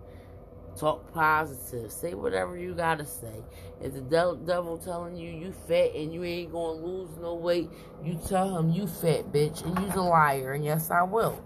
Talk 0.77 1.13
positive. 1.13 1.91
Say 1.93 2.15
whatever 2.15 2.57
you 2.57 2.75
gotta 2.75 3.05
say. 3.05 3.43
If 3.83 3.95
the 3.95 4.01
devil 4.47 4.79
telling 4.79 5.17
you 5.17 5.31
you 5.31 5.53
fat 5.53 5.95
and 5.95 6.13
you 6.13 6.25
ain't 6.25 6.53
gonna 6.53 6.85
lose 6.85 7.11
no 7.21 7.35
weight, 7.35 7.71
you 8.05 8.19
tell 8.29 8.57
him 8.57 8.71
you 8.71 8.87
fat 8.87 9.33
bitch 9.33 9.65
and 9.65 9.79
you's 9.79 9.95
a 9.95 10.03
liar. 10.03 10.53
And 10.53 10.65
yes, 10.65 10.91
I 10.91 11.03
will. 11.03 11.43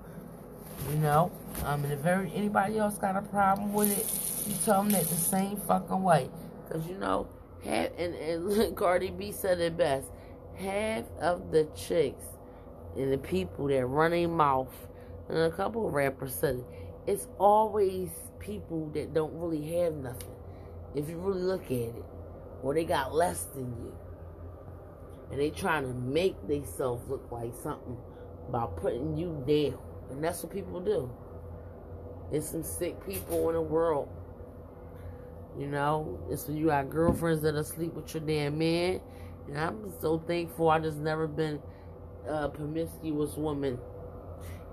You 0.91 0.99
know, 0.99 1.33
um, 1.65 1.83
and 1.85 1.93
if 1.93 2.01
very, 2.01 2.31
anybody 2.35 2.79
else 2.79 2.99
got 2.99 3.17
a 3.17 3.23
problem 3.23 3.73
with 3.73 3.91
it, 3.91 4.49
you 4.49 4.55
tell 4.65 4.83
them 4.83 4.91
that 4.91 5.05
the 5.05 5.15
same 5.15 5.57
fucking 5.57 6.03
way. 6.03 6.29
Cause 6.71 6.87
you 6.87 6.99
know, 6.99 7.27
half 7.65 7.89
and, 7.97 8.15
and 8.15 8.77
Cardi 8.77 9.11
B 9.11 9.33
said 9.33 9.61
it 9.61 9.77
best. 9.77 10.09
Half 10.57 11.05
of 11.21 11.51
the 11.51 11.67
chicks 11.75 12.25
and 12.97 13.13
the 13.13 13.19
people 13.19 13.67
that 13.69 13.87
run 13.87 14.13
a 14.13 14.27
mouth, 14.27 14.73
and 15.29 15.39
a 15.39 15.51
couple 15.51 15.87
of 15.87 15.95
rappers 15.95 16.35
said 16.35 16.57
it, 16.57 16.65
it's 17.07 17.29
always 17.39 18.11
people 18.45 18.91
that 18.91 19.15
don't 19.15 19.33
really 19.35 19.63
have 19.79 19.95
nothing. 19.95 20.35
If 20.95 21.09
you 21.09 21.17
really 21.19 21.43
look 21.43 21.65
at 21.67 21.73
it, 21.73 22.05
or 22.63 22.75
they 22.75 22.85
got 22.85 23.15
less 23.15 23.45
than 23.55 23.65
you, 23.65 23.93
and 25.31 25.41
they 25.41 25.51
trying 25.51 25.83
to 25.83 25.95
make 25.95 26.47
themselves 26.47 27.09
look 27.09 27.27
like 27.31 27.53
something 27.63 27.97
by 28.51 28.67
putting 28.77 29.17
you 29.17 29.43
down. 29.47 29.79
And 30.11 30.23
that's 30.23 30.43
what 30.43 30.53
people 30.53 30.81
do. 30.81 31.11
There's 32.31 32.49
some 32.49 32.63
sick 32.63 33.05
people 33.07 33.49
in 33.49 33.55
the 33.55 33.63
world. 33.63 34.09
You 35.59 35.67
know, 35.67 36.21
it's 36.31 36.47
when 36.47 36.57
you 36.57 36.67
got 36.67 36.91
girlfriends 36.91 37.43
that 37.43 37.55
are 37.55 37.65
sleep 37.65 37.95
with 37.95 38.13
your 38.13 38.23
damn 38.23 38.59
man. 38.59 39.01
And 39.49 39.59
I'm 39.59 39.93
so 40.01 40.19
thankful 40.19 40.69
I 40.69 40.79
just 40.79 40.99
never 40.99 41.27
been 41.27 41.61
a 42.29 42.49
promiscuous 42.49 43.37
woman. 43.37 43.79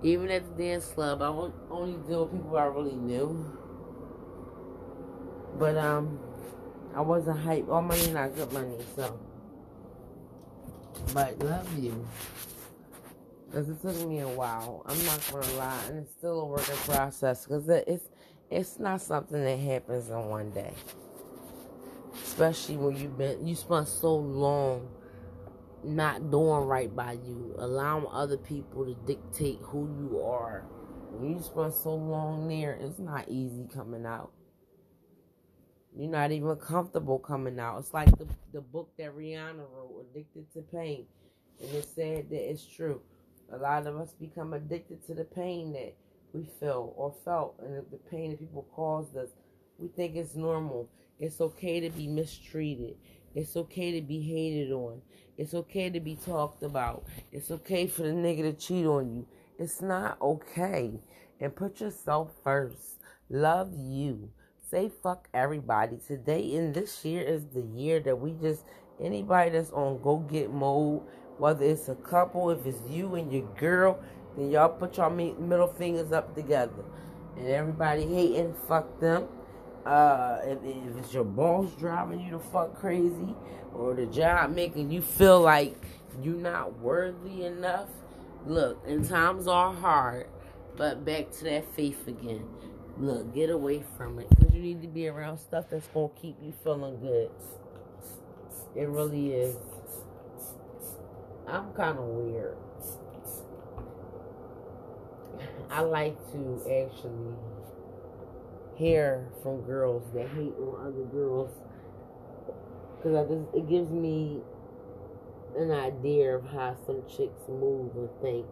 Even 0.03 0.31
at 0.31 0.43
the 0.45 0.63
dance 0.63 0.87
club, 0.87 1.21
I 1.21 1.27
only 1.69 1.97
deal 2.07 2.25
with 2.25 2.33
people 2.33 2.57
I 2.57 2.65
really 2.65 2.95
knew. 2.95 3.57
But 5.57 5.77
um, 5.77 6.19
I 6.95 7.01
wasn't 7.01 7.39
hype. 7.39 7.69
All 7.69 7.81
money 7.81 8.11
not 8.11 8.35
good 8.35 8.51
money, 8.51 8.77
so. 8.95 9.19
But 11.13 11.39
love 11.39 11.77
you. 11.79 12.07
Because 13.45 13.69
it 13.69 13.81
took 13.81 14.07
me 14.07 14.19
a 14.19 14.27
while. 14.27 14.83
I'm 14.85 15.05
not 15.05 15.21
going 15.31 15.43
to 15.43 15.53
lie. 15.55 15.83
And 15.87 15.99
it's 15.99 16.11
still 16.13 16.41
a 16.41 16.45
work 16.45 16.67
in 16.69 16.75
process. 16.75 17.45
Because 17.45 17.67
it's, 17.67 18.05
it's 18.49 18.79
not 18.79 19.01
something 19.01 19.43
that 19.43 19.59
happens 19.59 20.09
in 20.09 20.25
one 20.29 20.51
day. 20.51 20.73
Especially 22.23 22.77
when 22.77 22.95
you've 22.95 23.17
been, 23.17 23.45
you 23.45 23.55
spent 23.55 23.87
so 23.87 24.15
long 24.15 24.87
not 25.83 26.31
doing 26.31 26.65
right 26.65 26.95
by 26.95 27.13
you. 27.13 27.55
Allowing 27.57 28.05
other 28.11 28.37
people 28.37 28.85
to 28.85 28.95
dictate 29.05 29.59
who 29.61 29.89
you 29.99 30.21
are. 30.21 30.63
When 31.11 31.31
you 31.35 31.43
spend 31.43 31.73
so 31.73 31.93
long 31.93 32.47
there, 32.47 32.77
it's 32.79 32.99
not 32.99 33.27
easy 33.27 33.67
coming 33.73 34.05
out. 34.05 34.31
You're 35.97 36.09
not 36.09 36.31
even 36.31 36.55
comfortable 36.55 37.19
coming 37.19 37.59
out. 37.59 37.79
It's 37.79 37.93
like 37.93 38.17
the, 38.17 38.27
the 38.53 38.61
book 38.61 38.91
that 38.97 39.15
Rihanna 39.15 39.65
wrote, 39.75 40.05
Addicted 40.11 40.51
to 40.53 40.61
Pain. 40.61 41.05
And 41.59 41.69
it 41.75 41.85
said 41.93 42.29
that 42.29 42.49
it's 42.49 42.65
true. 42.65 43.01
A 43.53 43.57
lot 43.57 43.85
of 43.85 43.97
us 43.97 44.13
become 44.13 44.53
addicted 44.53 45.05
to 45.07 45.13
the 45.13 45.25
pain 45.25 45.73
that 45.73 45.93
we 46.33 46.47
feel 46.59 46.93
or 46.95 47.13
felt 47.25 47.59
and 47.59 47.83
the 47.91 47.97
pain 48.09 48.31
that 48.31 48.39
people 48.39 48.65
caused 48.73 49.17
us. 49.17 49.29
We 49.77 49.89
think 49.89 50.15
it's 50.15 50.35
normal. 50.35 50.89
It's 51.19 51.41
okay 51.41 51.81
to 51.81 51.89
be 51.89 52.07
mistreated. 52.07 52.95
It's 53.35 53.57
okay 53.57 53.99
to 53.99 54.01
be 54.01 54.21
hated 54.21 54.71
on. 54.71 55.01
It's 55.37 55.53
okay 55.53 55.89
to 55.89 55.99
be 55.99 56.15
talked 56.15 56.63
about. 56.63 57.05
It's 57.31 57.51
okay 57.51 57.87
for 57.87 58.03
the 58.03 58.09
nigga 58.09 58.43
to 58.43 58.53
cheat 58.53 58.85
on 58.85 59.13
you. 59.13 59.27
It's 59.59 59.81
not 59.81 60.21
okay. 60.21 60.99
And 61.39 61.55
put 61.55 61.81
yourself 61.81 62.31
first. 62.43 62.99
Love 63.29 63.73
you. 63.75 64.29
Say 64.71 64.89
fuck 65.03 65.27
everybody. 65.33 65.97
Today 66.07 66.55
and 66.55 66.73
this 66.73 67.03
year 67.03 67.21
is 67.21 67.45
the 67.47 67.61
year 67.75 67.99
that 67.99 68.17
we 68.17 68.31
just 68.41 68.63
anybody 69.01 69.49
that's 69.49 69.69
on 69.71 70.01
go 70.01 70.19
get 70.19 70.49
mode 70.49 71.01
whether 71.37 71.65
it's 71.65 71.89
a 71.89 71.95
couple, 71.95 72.51
if 72.51 72.65
it's 72.65 72.79
you 72.89 73.15
and 73.15 73.33
your 73.33 73.45
girl, 73.57 73.99
then 74.37 74.49
y'all 74.49 74.69
put 74.69 74.95
your 74.95 75.09
middle 75.09 75.67
fingers 75.67 76.13
up 76.13 76.33
together. 76.35 76.85
And 77.35 77.47
everybody 77.47 78.05
hating, 78.05 78.53
fuck 78.69 78.97
them. 79.01 79.27
Uh, 79.85 80.37
if, 80.43 80.59
if 80.63 80.97
it's 80.97 81.13
your 81.13 81.25
boss 81.25 81.69
driving 81.77 82.21
you 82.21 82.31
to 82.31 82.39
fuck 82.39 82.79
crazy, 82.79 83.35
or 83.73 83.93
the 83.93 84.05
job 84.05 84.51
making 84.51 84.89
you 84.89 85.01
feel 85.01 85.41
like 85.41 85.83
you're 86.21 86.35
not 86.35 86.79
worthy 86.79 87.43
enough, 87.43 87.89
look, 88.45 88.81
and 88.87 89.05
times 89.05 89.47
are 89.47 89.73
hard, 89.73 90.27
but 90.77 91.03
back 91.03 91.29
to 91.31 91.43
that 91.43 91.65
faith 91.75 92.07
again. 92.07 92.47
Look, 93.01 93.33
get 93.33 93.49
away 93.49 93.83
from 93.97 94.19
it, 94.19 94.29
because 94.29 94.53
you 94.53 94.61
need 94.61 94.83
to 94.83 94.87
be 94.87 95.07
around 95.07 95.39
stuff 95.39 95.65
that's 95.71 95.87
going 95.87 96.09
to 96.09 96.21
keep 96.21 96.35
you 96.39 96.53
feeling 96.63 96.99
good. 96.99 97.31
It 98.75 98.87
really 98.87 99.33
is. 99.33 99.55
I'm 101.47 101.73
kind 101.73 101.97
of 101.97 102.05
weird. 102.05 102.55
I 105.71 105.81
like 105.81 106.15
to 106.33 106.61
actually 106.61 107.33
hear 108.75 109.27
from 109.41 109.61
girls 109.61 110.03
that 110.13 110.27
hate 110.29 110.53
on 110.59 110.85
other 110.85 111.05
girls 111.11 111.49
because 112.97 113.31
it 113.55 113.67
gives 113.67 113.89
me 113.89 114.41
an 115.57 115.71
idea 115.71 116.35
of 116.35 116.45
how 116.45 116.75
some 116.85 117.01
chicks 117.09 117.47
move 117.49 117.95
and 117.95 118.09
think. 118.21 118.45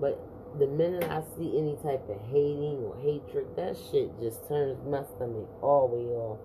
But 0.00 0.18
the 0.58 0.66
minute 0.66 1.04
I 1.04 1.22
see 1.36 1.58
any 1.58 1.76
type 1.82 2.08
of 2.08 2.20
hating 2.30 2.82
or 2.84 2.96
hatred, 3.02 3.46
that 3.56 3.76
shit 3.90 4.10
just 4.20 4.46
turns 4.48 4.78
my 4.86 5.02
stomach 5.16 5.48
all 5.62 5.88
the 5.88 5.96
way 5.96 6.10
off. 6.14 6.38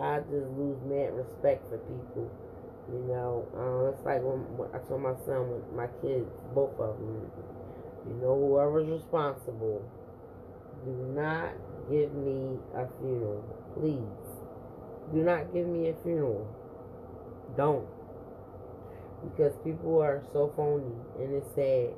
I 0.00 0.20
just 0.20 0.48
lose 0.56 0.78
mad 0.84 1.12
respect 1.16 1.68
for 1.68 1.78
people 1.78 2.30
you 2.92 3.02
know, 3.08 3.46
um, 3.58 3.92
it's 3.92 4.04
like 4.06 4.22
when, 4.22 4.46
when 4.54 4.70
I 4.70 4.78
told 4.86 5.02
my 5.02 5.18
son, 5.26 5.58
my 5.74 5.90
kids, 6.02 6.30
both 6.54 6.78
of 6.78 6.94
them, 6.94 7.26
you 8.06 8.14
know, 8.22 8.38
whoever's 8.38 8.86
responsible, 8.86 9.82
do 10.84 10.94
not 11.10 11.50
give 11.90 12.14
me 12.14 12.62
a 12.78 12.86
funeral, 13.02 13.42
please. 13.74 14.22
Do 15.12 15.18
not 15.18 15.52
give 15.52 15.66
me 15.66 15.88
a 15.88 15.94
funeral. 16.04 16.46
Don't. 17.56 17.86
Because 19.24 19.52
people 19.64 20.00
are 20.00 20.22
so 20.32 20.52
phony, 20.54 20.94
and 21.18 21.34
it's 21.34 21.54
sad. 21.56 21.90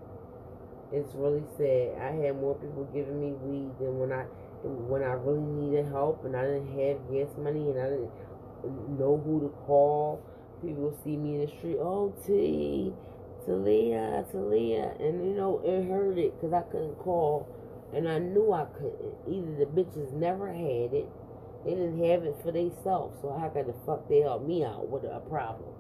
It's 0.91 1.15
really 1.15 1.45
sad. 1.57 2.01
I 2.01 2.13
had 2.25 2.41
more 2.41 2.55
people 2.55 2.89
giving 2.95 3.21
me 3.21 3.33
weed 3.33 3.73
than 3.79 3.99
when 3.99 4.13
I 4.13 4.25
when 4.65 5.03
I 5.03 5.13
really 5.13 5.45
needed 5.45 5.87
help, 5.87 6.25
and 6.25 6.35
I 6.35 6.43
didn't 6.43 6.75
have 6.79 6.99
gas 7.13 7.31
money, 7.39 7.71
and 7.71 7.79
I 7.79 7.89
didn't 7.91 8.99
know 8.99 9.23
who 9.25 9.41
to 9.41 9.49
call 9.67 10.21
people 10.61 10.97
see 11.05 11.17
me 11.17 11.37
in 11.37 11.41
the 11.43 11.53
street, 11.59 11.79
oh, 11.81 12.13
T, 12.27 12.93
Talia, 13.47 14.25
Talia, 14.31 14.95
and 14.99 15.25
you 15.25 15.35
know, 15.35 15.61
it 15.65 15.89
hurt 15.89 16.19
it 16.19 16.35
because 16.35 16.53
I 16.53 16.63
couldn't 16.71 16.99
call, 16.99 17.49
and 17.95 18.09
I 18.09 18.19
knew 18.19 18.53
I 18.53 18.65
couldn't. 18.65 19.15
Either 19.29 19.65
the 19.65 19.67
bitches 19.67 20.13
never 20.13 20.49
had 20.49 20.93
it, 20.93 21.09
they 21.65 21.71
didn't 21.71 22.03
have 22.05 22.25
it 22.25 22.37
for 22.43 22.53
themselves, 22.53 23.19
so 23.21 23.37
how 23.39 23.49
could 23.49 23.67
the 23.67 23.75
fuck 23.87 24.09
they 24.09 24.21
help 24.21 24.47
me 24.47 24.65
out 24.65 24.89
with 24.89 25.05
a 25.05 25.21
problem? 25.21 25.71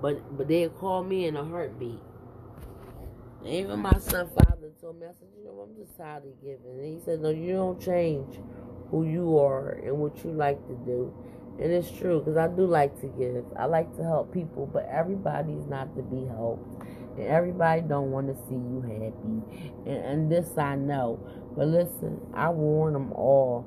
But 0.00 0.36
but 0.36 0.48
they 0.48 0.68
call 0.68 1.02
me 1.02 1.26
in 1.26 1.36
a 1.36 1.44
heartbeat. 1.44 2.00
Even 3.46 3.80
my 3.80 3.98
son 3.98 4.28
father 4.28 4.70
told 4.80 5.00
me, 5.00 5.06
I 5.06 5.12
said, 5.18 5.28
you 5.36 5.44
know, 5.44 5.60
I'm 5.60 5.76
just 5.76 5.96
tired 5.96 6.24
of 6.24 6.40
giving. 6.42 6.78
And 6.78 6.84
he 6.84 7.00
said, 7.04 7.20
no, 7.20 7.30
you 7.30 7.52
don't 7.52 7.80
change 7.80 8.38
who 8.90 9.06
you 9.06 9.38
are 9.38 9.80
and 9.84 9.98
what 9.98 10.24
you 10.24 10.30
like 10.32 10.64
to 10.66 10.74
do. 10.86 11.12
And 11.60 11.72
it's 11.72 11.90
true 11.90 12.20
because 12.20 12.36
I 12.36 12.48
do 12.48 12.66
like 12.66 13.00
to 13.00 13.06
give. 13.18 13.44
I 13.58 13.66
like 13.66 13.94
to 13.96 14.02
help 14.02 14.32
people, 14.32 14.66
but 14.66 14.88
everybody's 14.90 15.66
not 15.66 15.94
to 15.96 16.02
be 16.02 16.26
helped. 16.26 16.82
And 17.16 17.26
everybody 17.26 17.82
don't 17.82 18.10
want 18.10 18.26
to 18.26 18.34
see 18.48 18.54
you 18.54 18.82
happy. 18.82 19.62
And, 19.86 20.04
and 20.04 20.32
this 20.32 20.58
I 20.58 20.74
know. 20.74 21.20
But 21.56 21.68
listen, 21.68 22.20
I 22.34 22.48
warn 22.48 22.94
them 22.94 23.12
all 23.12 23.62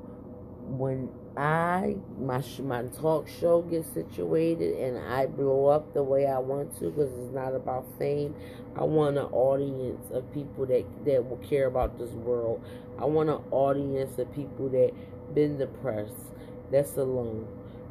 when 0.66 1.08
I 1.38 1.94
my 2.20 2.42
my 2.64 2.82
talk 3.00 3.28
show 3.28 3.62
gets 3.62 3.88
situated 3.94 4.76
and 4.76 4.98
I 4.98 5.26
blow 5.26 5.66
up 5.66 5.94
the 5.94 6.02
way 6.02 6.26
I 6.26 6.38
want 6.40 6.76
to 6.80 6.90
because 6.90 7.12
it's 7.12 7.32
not 7.32 7.54
about 7.54 7.86
fame. 7.96 8.34
I 8.74 8.82
want 8.82 9.18
an 9.18 9.26
audience 9.26 10.10
of 10.10 10.32
people 10.34 10.66
that 10.66 10.84
that 11.04 11.28
will 11.28 11.36
care 11.36 11.68
about 11.68 11.96
this 11.96 12.10
world. 12.10 12.60
I 12.98 13.04
want 13.04 13.30
an 13.30 13.40
audience 13.52 14.18
of 14.18 14.34
people 14.34 14.68
that 14.70 14.92
been 15.32 15.58
depressed, 15.58 16.34
that's 16.72 16.96
alone, 16.96 17.46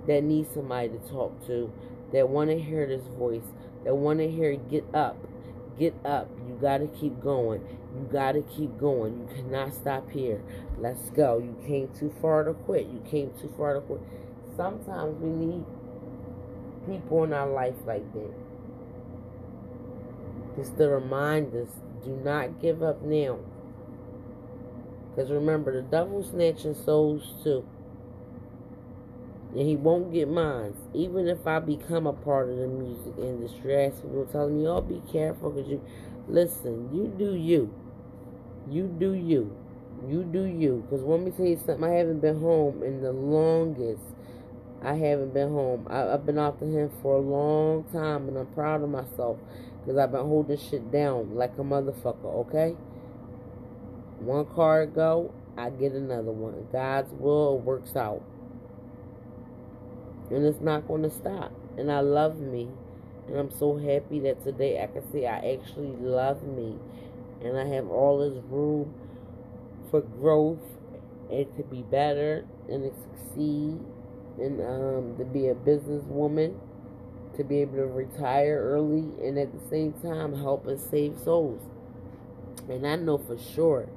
that 0.07 0.23
need 0.25 0.51
somebody 0.53 0.89
to 0.89 0.99
talk 1.09 1.47
to, 1.47 1.71
that 2.11 2.27
want 2.27 2.49
to 2.49 2.59
hear 2.59 2.85
this 2.85 3.07
voice, 3.17 3.47
that 3.85 3.95
want 3.95 4.19
to 4.19 4.29
hear 4.29 4.55
get 4.55 4.83
up, 4.93 5.15
get 5.77 5.93
up. 6.05 6.29
You 6.47 6.57
got 6.61 6.79
to 6.79 6.87
keep 6.87 7.21
going. 7.21 7.61
You 7.95 8.07
got 8.11 8.33
to 8.33 8.41
keep 8.41 8.77
going. 8.79 9.19
You 9.19 9.35
cannot 9.35 9.73
stop 9.73 10.09
here. 10.11 10.41
Let's 10.77 11.09
go. 11.11 11.39
You 11.39 11.55
came 11.65 11.89
too 11.97 12.13
far 12.21 12.43
to 12.43 12.53
quit. 12.53 12.87
You 12.87 13.01
came 13.09 13.31
too 13.39 13.53
far 13.57 13.75
to 13.75 13.81
quit. 13.81 14.01
Sometimes 14.55 15.19
we 15.21 15.29
need 15.29 15.65
people 16.85 17.23
in 17.23 17.33
our 17.33 17.49
life 17.49 17.75
like 17.85 18.11
that. 18.13 18.33
Just 20.55 20.77
to 20.77 20.87
remind 20.87 21.53
us 21.55 21.69
do 22.03 22.11
not 22.23 22.61
give 22.61 22.81
up 22.81 23.01
now. 23.01 23.37
Because 25.09 25.31
remember, 25.31 25.73
the 25.73 25.81
devil's 25.81 26.29
snatching 26.29 26.75
souls 26.75 27.33
too. 27.43 27.67
And 29.51 29.61
he 29.61 29.75
won't 29.75 30.13
get 30.13 30.27
mine. 30.27 30.75
Even 30.93 31.27
if 31.27 31.47
I 31.47 31.59
become 31.59 32.05
a 32.05 32.13
part 32.13 32.49
of 32.49 32.57
the 32.57 32.67
music 32.67 33.13
industry. 33.17 33.85
I 33.85 33.89
people 33.89 34.27
telling 34.31 34.61
me, 34.61 34.67
oh, 34.67 34.81
be 34.81 35.01
careful 35.11 35.51
because 35.51 35.69
you. 35.69 35.81
Listen, 36.27 36.89
you 36.93 37.13
do 37.17 37.35
you. 37.35 37.73
You 38.69 38.87
do 38.87 39.13
you. 39.13 39.55
You 40.07 40.23
do 40.23 40.43
you. 40.43 40.85
Because 40.85 41.03
let 41.05 41.21
me 41.21 41.31
tell 41.31 41.45
you 41.45 41.57
something. 41.57 41.83
I 41.83 41.93
haven't 41.93 42.19
been 42.19 42.39
home 42.39 42.83
in 42.83 43.01
the 43.01 43.11
longest. 43.13 44.03
I 44.83 44.93
haven't 44.93 45.33
been 45.33 45.49
home. 45.49 45.87
I, 45.89 45.99
have 45.99 46.25
been 46.25 46.37
off 46.37 46.59
to 46.59 46.65
him 46.65 46.91
for 47.01 47.15
a 47.15 47.19
long 47.19 47.83
time, 47.85 48.27
and 48.27 48.37
I'm 48.37 48.45
proud 48.47 48.83
of 48.83 48.89
myself 48.89 49.37
because 49.79 49.97
I've 49.97 50.11
been 50.11 50.21
holding 50.21 50.57
shit 50.57 50.91
down 50.91 51.35
like 51.35 51.53
a 51.57 51.63
motherfucker. 51.63 52.25
Okay. 52.47 52.75
One 54.19 54.45
card 54.45 54.93
go, 54.93 55.33
I 55.57 55.69
get 55.69 55.93
another 55.93 56.31
one. 56.31 56.67
God's 56.71 57.11
will 57.13 57.59
works 57.59 57.95
out, 57.95 58.23
and 60.29 60.45
it's 60.45 60.61
not 60.61 60.87
going 60.87 61.03
to 61.03 61.09
stop. 61.09 61.51
And 61.77 61.91
I 61.91 61.99
love 61.99 62.39
me, 62.39 62.69
and 63.27 63.37
I'm 63.37 63.51
so 63.51 63.77
happy 63.77 64.19
that 64.21 64.43
today 64.43 64.81
I 64.81 64.87
can 64.87 65.09
say 65.11 65.27
I 65.27 65.37
actually 65.37 65.95
love 65.99 66.43
me 66.43 66.75
and 67.43 67.57
I 67.57 67.65
have 67.75 67.89
all 67.89 68.19
this 68.19 68.43
room 68.49 68.93
for 69.91 70.01
growth 70.01 70.59
and 71.31 71.45
to 71.57 71.63
be 71.63 71.83
better 71.83 72.45
and 72.69 72.83
to 72.83 72.91
succeed 72.99 73.79
and 74.39 74.61
um, 74.61 75.15
to 75.17 75.25
be 75.25 75.47
a 75.47 75.55
businesswoman, 75.55 76.57
to 77.35 77.43
be 77.43 77.61
able 77.61 77.77
to 77.77 77.87
retire 77.87 78.59
early 78.61 79.05
and 79.25 79.37
at 79.37 79.51
the 79.51 79.69
same 79.69 79.93
time 79.93 80.35
help 80.35 80.67
and 80.67 80.79
save 80.79 81.17
souls. 81.23 81.61
And 82.69 82.85
I 82.85 82.95
know 82.95 83.17
for 83.17 83.37
sure, 83.37 83.89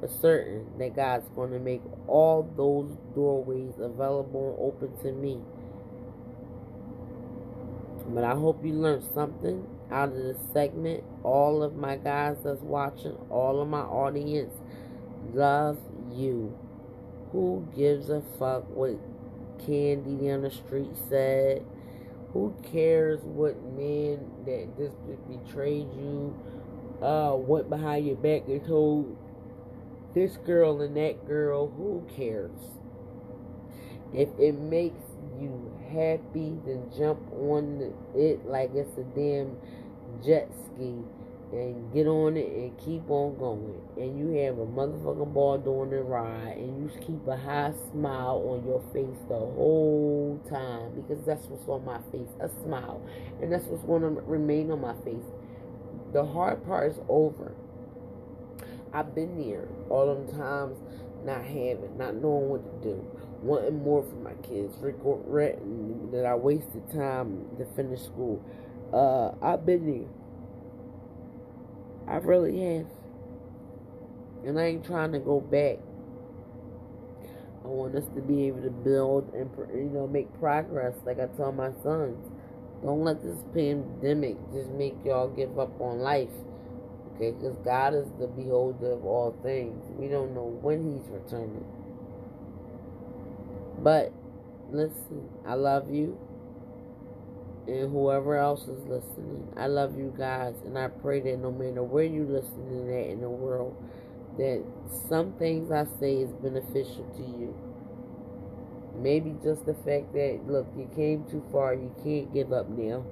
for 0.00 0.08
certain, 0.08 0.66
that 0.78 0.94
God's 0.94 1.28
going 1.34 1.50
to 1.52 1.58
make 1.58 1.82
all 2.06 2.48
those 2.56 2.96
doorways 3.14 3.74
available 3.78 4.50
and 4.50 4.90
open 4.90 5.02
to 5.02 5.12
me. 5.12 5.40
But 8.08 8.24
I 8.24 8.34
hope 8.34 8.64
you 8.64 8.72
learned 8.72 9.04
something 9.14 9.66
out 9.90 10.10
of 10.10 10.14
this 10.14 10.38
segment. 10.52 11.02
All 11.22 11.62
of 11.62 11.76
my 11.76 11.96
guys 11.96 12.36
that's 12.44 12.60
watching, 12.60 13.16
all 13.30 13.60
of 13.60 13.68
my 13.68 13.80
audience, 13.80 14.54
love 15.34 15.78
you. 16.12 16.56
Who 17.32 17.66
gives 17.76 18.08
a 18.08 18.22
fuck 18.38 18.64
what 18.70 18.98
Candy 19.66 20.16
down 20.26 20.42
the 20.42 20.50
street 20.50 20.90
said? 21.08 21.64
Who 22.32 22.54
cares 22.70 23.20
what 23.22 23.60
man 23.62 24.30
that 24.44 24.76
just 24.76 24.96
betrayed 25.28 25.92
you 25.94 26.38
uh 27.02 27.34
went 27.36 27.68
behind 27.68 28.06
your 28.06 28.16
back 28.16 28.42
and 28.48 28.64
told 28.64 29.16
this 30.14 30.36
girl 30.38 30.80
and 30.80 30.96
that 30.96 31.26
girl? 31.26 31.68
Who 31.76 32.06
cares? 32.14 32.58
If 34.14 34.28
it 34.38 34.58
makes 34.58 35.02
you 35.40 35.75
happy, 35.96 36.52
then 36.66 36.90
jump 36.96 37.20
on 37.32 37.92
it 38.14 38.46
like 38.46 38.70
it's 38.74 38.96
a 38.98 39.04
damn 39.16 39.56
jet 40.24 40.50
ski 40.52 40.94
and 41.52 41.92
get 41.92 42.06
on 42.06 42.36
it 42.36 42.50
and 42.52 42.78
keep 42.78 43.08
on 43.08 43.36
going. 43.38 43.80
And 43.96 44.18
you 44.18 44.42
have 44.42 44.58
a 44.58 44.66
motherfucking 44.66 45.32
ball 45.32 45.58
doing 45.58 45.90
the 45.90 46.02
ride 46.02 46.56
and 46.56 46.78
you 46.82 47.00
keep 47.00 47.26
a 47.26 47.36
high 47.36 47.72
smile 47.92 48.42
on 48.46 48.66
your 48.66 48.82
face 48.92 49.18
the 49.28 49.38
whole 49.38 50.40
time 50.48 50.92
because 51.00 51.24
that's 51.24 51.46
what's 51.46 51.68
on 51.68 51.84
my 51.84 52.00
face 52.12 52.28
a 52.40 52.48
smile. 52.64 53.00
And 53.40 53.52
that's 53.52 53.64
what's 53.66 53.84
going 53.84 54.02
to 54.02 54.08
remain 54.22 54.70
on 54.70 54.80
my 54.80 54.94
face. 55.04 55.26
The 56.12 56.24
hard 56.24 56.64
part 56.66 56.92
is 56.92 56.98
over. 57.08 57.54
I've 58.92 59.14
been 59.14 59.36
there 59.36 59.68
all 59.88 60.14
them 60.14 60.38
times 60.38 60.78
not 61.24 61.44
having, 61.44 61.96
not 61.98 62.14
knowing 62.14 62.48
what 62.48 62.82
to 62.82 62.88
do 62.88 63.15
wanting 63.42 63.82
more 63.82 64.02
for 64.02 64.16
my 64.16 64.34
kids, 64.42 64.76
regretting 64.80 66.10
that 66.12 66.26
I 66.26 66.34
wasted 66.34 66.90
time 66.92 67.46
to 67.58 67.64
finish 67.76 68.02
school. 68.02 68.42
Uh, 68.92 69.32
I've 69.44 69.66
been 69.66 69.86
there. 69.86 70.08
I 72.08 72.18
really 72.18 72.58
have. 72.76 72.86
And 74.44 74.58
I 74.58 74.66
ain't 74.66 74.84
trying 74.84 75.12
to 75.12 75.18
go 75.18 75.40
back. 75.40 75.78
I 77.64 77.68
want 77.68 77.96
us 77.96 78.04
to 78.14 78.20
be 78.20 78.46
able 78.46 78.62
to 78.62 78.70
build 78.70 79.34
and, 79.34 79.50
you 79.74 79.90
know, 79.92 80.06
make 80.06 80.32
progress, 80.38 80.94
like 81.04 81.18
I 81.18 81.26
tell 81.36 81.50
my 81.50 81.72
sons. 81.82 82.30
Don't 82.82 83.02
let 83.02 83.22
this 83.22 83.38
pandemic 83.52 84.36
just 84.52 84.68
make 84.70 84.94
y'all 85.04 85.28
give 85.28 85.58
up 85.58 85.80
on 85.80 85.98
life. 85.98 86.30
Okay, 87.16 87.32
because 87.32 87.56
God 87.64 87.94
is 87.94 88.06
the 88.20 88.28
beholder 88.28 88.92
of 88.92 89.04
all 89.04 89.36
things. 89.42 89.82
We 89.98 90.06
don't 90.08 90.34
know 90.34 90.58
when 90.62 90.94
He's 90.94 91.08
returning. 91.10 91.64
But 93.78 94.12
listen, 94.70 95.28
I 95.46 95.54
love 95.54 95.92
you. 95.92 96.18
And 97.66 97.90
whoever 97.90 98.36
else 98.36 98.62
is 98.68 98.84
listening, 98.86 99.52
I 99.56 99.66
love 99.66 99.98
you 99.98 100.14
guys. 100.16 100.54
And 100.64 100.78
I 100.78 100.88
pray 100.88 101.20
that 101.20 101.38
no 101.38 101.50
matter 101.50 101.82
where 101.82 102.04
you're 102.04 102.24
listening 102.24 102.88
at 102.90 103.10
in 103.10 103.20
the 103.20 103.28
world, 103.28 103.76
that 104.38 104.64
some 105.08 105.32
things 105.32 105.72
I 105.72 105.84
say 105.98 106.16
is 106.16 106.30
beneficial 106.32 107.04
to 107.16 107.22
you. 107.22 107.54
Maybe 108.96 109.34
just 109.42 109.66
the 109.66 109.74
fact 109.74 110.12
that, 110.14 110.40
look, 110.46 110.66
you 110.76 110.88
came 110.94 111.24
too 111.24 111.44
far, 111.52 111.74
you 111.74 111.94
can't 112.04 112.32
give 112.32 112.52
up 112.52 112.68
now. 112.68 113.04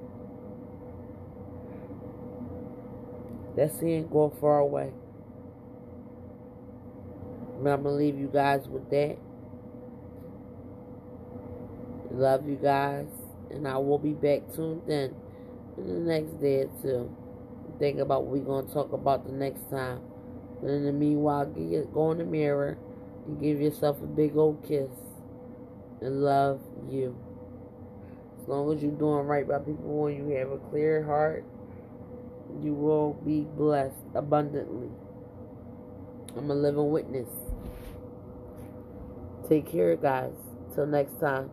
That 3.55 3.73
saying 3.73 4.09
go 4.11 4.33
far 4.41 4.59
away. 4.59 4.91
I'm 7.57 7.63
going 7.63 7.83
to 7.83 7.89
leave 7.89 8.17
you 8.17 8.27
guys 8.27 8.67
with 8.67 8.89
that. 8.89 9.17
Love 12.15 12.47
you 12.47 12.55
guys. 12.55 13.07
And 13.51 13.67
I 13.67 13.77
will 13.77 13.99
be 13.99 14.13
back 14.13 14.41
tuned 14.55 14.87
in 14.87 15.13
in 15.77 15.87
the 15.87 15.99
next 15.99 16.39
day 16.41 16.61
or 16.61 16.69
two. 16.81 17.13
Think 17.77 17.99
about 17.99 18.23
what 18.23 18.37
we're 18.37 18.45
going 18.45 18.67
to 18.67 18.73
talk 18.73 18.93
about 18.93 19.25
the 19.25 19.33
next 19.33 19.69
time. 19.69 19.99
But 20.61 20.69
in 20.69 20.85
the 20.85 20.93
meanwhile, 20.93 21.45
get, 21.45 21.93
go 21.93 22.11
in 22.11 22.19
the 22.19 22.23
mirror 22.23 22.77
and 23.27 23.41
give 23.41 23.59
yourself 23.59 24.01
a 24.01 24.05
big 24.05 24.37
old 24.37 24.63
kiss. 24.65 24.89
And 25.99 26.23
love 26.23 26.61
you. 26.89 27.17
As 28.41 28.47
long 28.47 28.73
as 28.73 28.81
you're 28.81 28.91
doing 28.91 29.25
right 29.25 29.45
by 29.45 29.59
people 29.59 30.07
and 30.07 30.17
you 30.17 30.37
have 30.37 30.51
a 30.51 30.57
clear 30.57 31.03
heart, 31.03 31.43
you 32.61 32.73
will 32.73 33.13
be 33.25 33.41
blessed 33.41 34.05
abundantly. 34.13 34.89
I'm 36.37 36.49
a 36.49 36.55
living 36.55 36.91
witness. 36.91 37.29
Take 39.49 39.69
care, 39.69 39.95
guys. 39.97 40.33
Till 40.73 40.85
next 40.85 41.19
time. 41.19 41.49